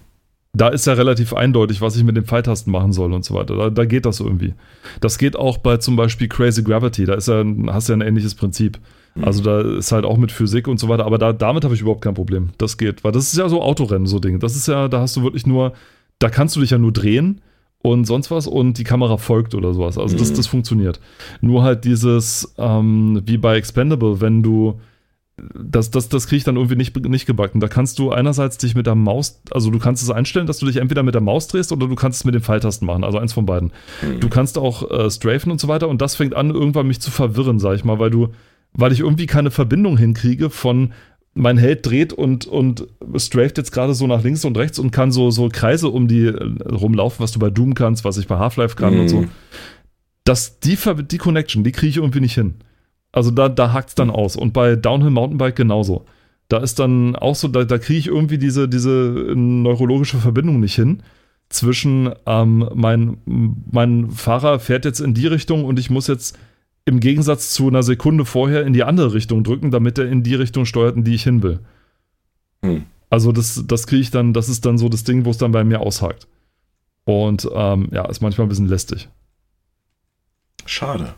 [0.55, 3.57] Da ist ja relativ eindeutig, was ich mit den Pfeiltasten machen soll und so weiter.
[3.57, 4.53] Da, da geht das irgendwie.
[5.01, 7.07] Das geht auch bei zum Beispiel Crazy Gravity.
[7.07, 8.79] Da ist ja, hast du ja ein ähnliches Prinzip.
[9.15, 9.25] Mhm.
[9.25, 11.05] Also da ist halt auch mit Physik und so weiter.
[11.07, 12.51] Aber da, damit habe ich überhaupt kein Problem.
[12.59, 13.05] Das geht.
[13.05, 14.39] Weil das ist ja so Autorennen, so Dinge.
[14.39, 15.73] Das ist ja, da hast du wirklich nur,
[16.19, 17.41] da kannst du dich ja nur drehen
[17.83, 19.99] und sonst was und die Kamera folgt oder sowas.
[19.99, 20.37] Also das, Mhm.
[20.37, 21.01] das funktioniert.
[21.41, 24.81] Nur halt dieses, ähm, wie bei Expendable, wenn du
[25.55, 27.59] das, das, das kriege ich dann irgendwie nicht, nicht gebacken.
[27.59, 30.67] Da kannst du einerseits dich mit der Maus, also du kannst es einstellen, dass du
[30.67, 33.19] dich entweder mit der Maus drehst oder du kannst es mit den Pfeiltasten machen, also
[33.19, 33.73] eins von beiden.
[34.01, 34.21] Hm.
[34.21, 37.11] Du kannst auch äh, strafen und so weiter und das fängt an, irgendwann mich zu
[37.11, 38.29] verwirren, sag ich mal, weil du,
[38.75, 40.93] weil ich irgendwie keine Verbindung hinkriege von
[41.35, 42.87] mein Held dreht und, und
[43.17, 46.27] straft jetzt gerade so nach links und rechts und kann so, so Kreise um die
[46.27, 49.29] äh, rumlaufen, was du bei Doom kannst, was ich bei Half-Life kann und so Mhm.
[50.25, 50.77] das, die,
[51.11, 52.55] die Connection, die kriege ich irgendwie nicht hin.
[53.13, 54.37] Also da, da hakt es dann aus.
[54.37, 56.05] Und bei Downhill Mountainbike genauso.
[56.49, 58.91] Da ist dann auch so, da, da kriege ich irgendwie diese, diese
[59.35, 61.03] neurologische Verbindung nicht hin.
[61.49, 63.19] Zwischen ähm, mein,
[63.71, 66.39] mein Fahrer fährt jetzt in die Richtung und ich muss jetzt
[66.85, 70.35] im Gegensatz zu einer Sekunde vorher in die andere Richtung drücken, damit er in die
[70.35, 71.61] Richtung steuert, in die ich hin will.
[72.65, 72.85] Hm.
[73.11, 75.53] Also das, das kriege ich dann, das ist dann so das Ding, wo es dann
[75.53, 76.27] bei mir aushakt.
[77.05, 79.09] Und ähm, ja, ist manchmal ein bisschen lästig.
[80.67, 81.15] Schade.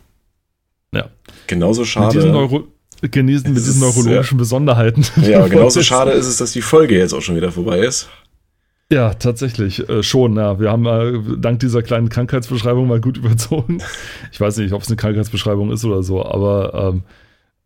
[0.93, 1.09] Ja.
[1.47, 2.13] Genauso Mit schade.
[2.13, 2.67] diesen, Neuro
[3.01, 5.05] genießen, mit Es diesen ist, neurologischen Besonderheiten.
[5.21, 8.09] ja, genauso schade ist es, dass die Folge jetzt auch schon wieder vorbei ist.
[8.91, 10.35] Ja, tatsächlich äh, schon.
[10.35, 13.81] Ja, wir haben äh, dank dieser kleinen Krankheitsbeschreibung mal gut überzogen.
[14.31, 17.03] Ich weiß nicht, ob es eine Krankheitsbeschreibung ist oder so, aber ähm,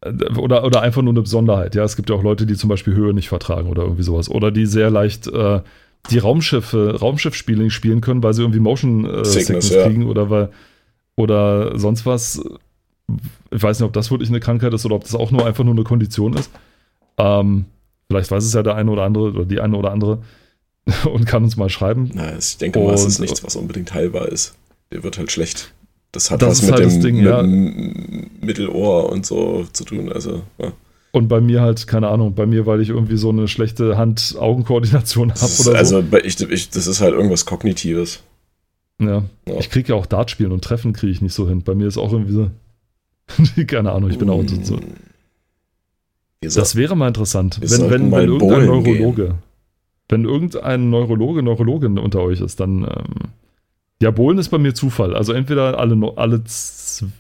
[0.02, 1.76] äh, oder, oder einfach nur eine Besonderheit.
[1.76, 4.30] Ja, es gibt ja auch Leute, die zum Beispiel Höhe nicht vertragen oder irgendwie sowas.
[4.30, 5.62] Oder die sehr leicht äh,
[6.10, 9.84] die Raumschiffe, Raumschiffspiele spielen können, weil sie irgendwie Motion äh, Sickness, Sickness, ja.
[9.86, 10.50] kriegen oder weil
[11.18, 12.42] oder sonst was.
[13.52, 15.66] Ich weiß nicht, ob das wirklich eine Krankheit ist oder ob das auch nur einfach
[15.66, 16.50] nur eine Kondition ist.
[17.18, 17.66] Ähm,
[18.08, 20.20] vielleicht weiß es ja der eine oder andere oder die eine oder andere
[21.12, 22.12] und kann uns mal schreiben.
[22.14, 24.56] Na, ich denke mal, es ist nichts, was unbedingt heilbar ist.
[24.92, 25.74] Der wird halt schlecht.
[26.12, 27.42] Das hat Das was mit halt dem das Ding, mit ja.
[27.42, 30.12] dem Mittelohr und so zu tun.
[30.12, 30.72] Also, ja.
[31.12, 35.34] Und bei mir halt, keine Ahnung, bei mir, weil ich irgendwie so eine schlechte Hand-Augen-Koordination
[35.36, 38.24] habe oder also bei- ich, ich, das ist halt irgendwas Kognitives.
[39.00, 39.06] so.
[39.06, 39.24] Ja.
[39.48, 39.56] Ja.
[39.60, 41.64] Ich kriege ja auch Dart spielen und Treffen kriege ich nicht so hin.
[41.64, 42.50] Bei mir ist auch irgendwie so.
[43.68, 44.78] keine Ahnung, ich bin auch so.
[44.78, 44.82] Mm.
[46.42, 49.34] Ihr sagt- Das wäre mal interessant, wenn, wenn, wenn irgendein bowlen gehen.
[50.10, 53.30] Wenn irgendein Neurologe, Neurologin unter euch ist, dann ähm,
[54.02, 55.16] ja, Bowlen ist bei mir Zufall.
[55.16, 57.12] Also entweder alle, alle zehn,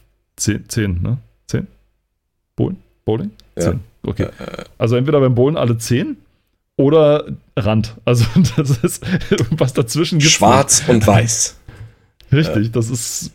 [0.67, 1.17] zehn, ne?
[1.47, 1.67] Zehn?
[2.55, 2.77] Bowlen?
[3.05, 3.31] Bowling?
[3.57, 3.63] Ja.
[3.63, 3.79] Zehn.
[4.03, 4.23] Okay.
[4.23, 6.17] Äh, Also entweder beim Bowlen alle zehn
[6.77, 7.25] oder
[7.57, 7.95] Rand.
[8.05, 8.25] Also
[8.55, 9.05] das ist
[9.51, 11.57] was dazwischen gibt's Schwarz und weiß.
[12.31, 12.31] nicht.
[12.31, 13.31] Richtig, das ist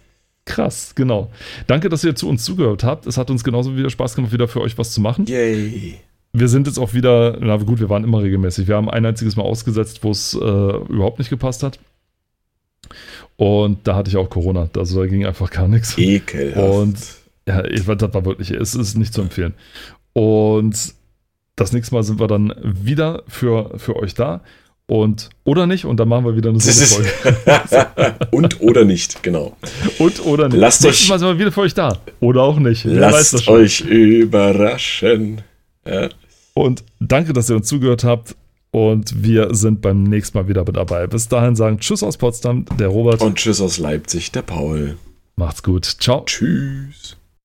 [0.47, 1.31] krass, genau.
[1.67, 3.07] Danke, dass ihr zu uns zugehört habt.
[3.07, 5.27] Es hat uns genauso wieder Spaß gemacht, wieder für euch was zu machen.
[5.27, 5.99] Yay.
[6.37, 8.67] Wir sind jetzt auch wieder, na gut, wir waren immer regelmäßig.
[8.67, 11.79] Wir haben ein einziges Mal ausgesetzt, wo es äh, überhaupt nicht gepasst hat.
[13.37, 14.69] Und da hatte ich auch Corona.
[14.77, 15.97] Also da ging einfach gar nichts.
[15.97, 16.59] Ekelhaft.
[16.59, 16.97] Und
[17.49, 19.55] ja, ich, das war wirklich, es ist nicht zu empfehlen.
[20.13, 20.77] Und
[21.57, 24.41] das nächste Mal sind wir dann wieder für, für euch da.
[24.87, 28.17] Und oder nicht, und dann machen wir wieder eine Solo-Folge.
[28.33, 29.57] und oder nicht, genau.
[29.99, 30.59] Und oder nicht.
[30.59, 31.99] Lasst Nächstes euch- Mal sind wir wieder für euch da.
[32.21, 32.85] Oder auch nicht.
[32.85, 35.41] Lasst euch überraschen.
[35.87, 36.09] Ja.
[36.55, 38.37] Und danke, dass ihr uns zugehört habt.
[38.71, 41.07] Und wir sind beim nächsten Mal wieder mit dabei.
[41.07, 43.21] Bis dahin sagen Tschüss aus Potsdam, der Robert.
[43.23, 44.97] Und tschüss aus Leipzig, der Paul.
[45.37, 45.85] Macht's gut.
[45.85, 46.25] Ciao.
[46.25, 47.17] Tschüss.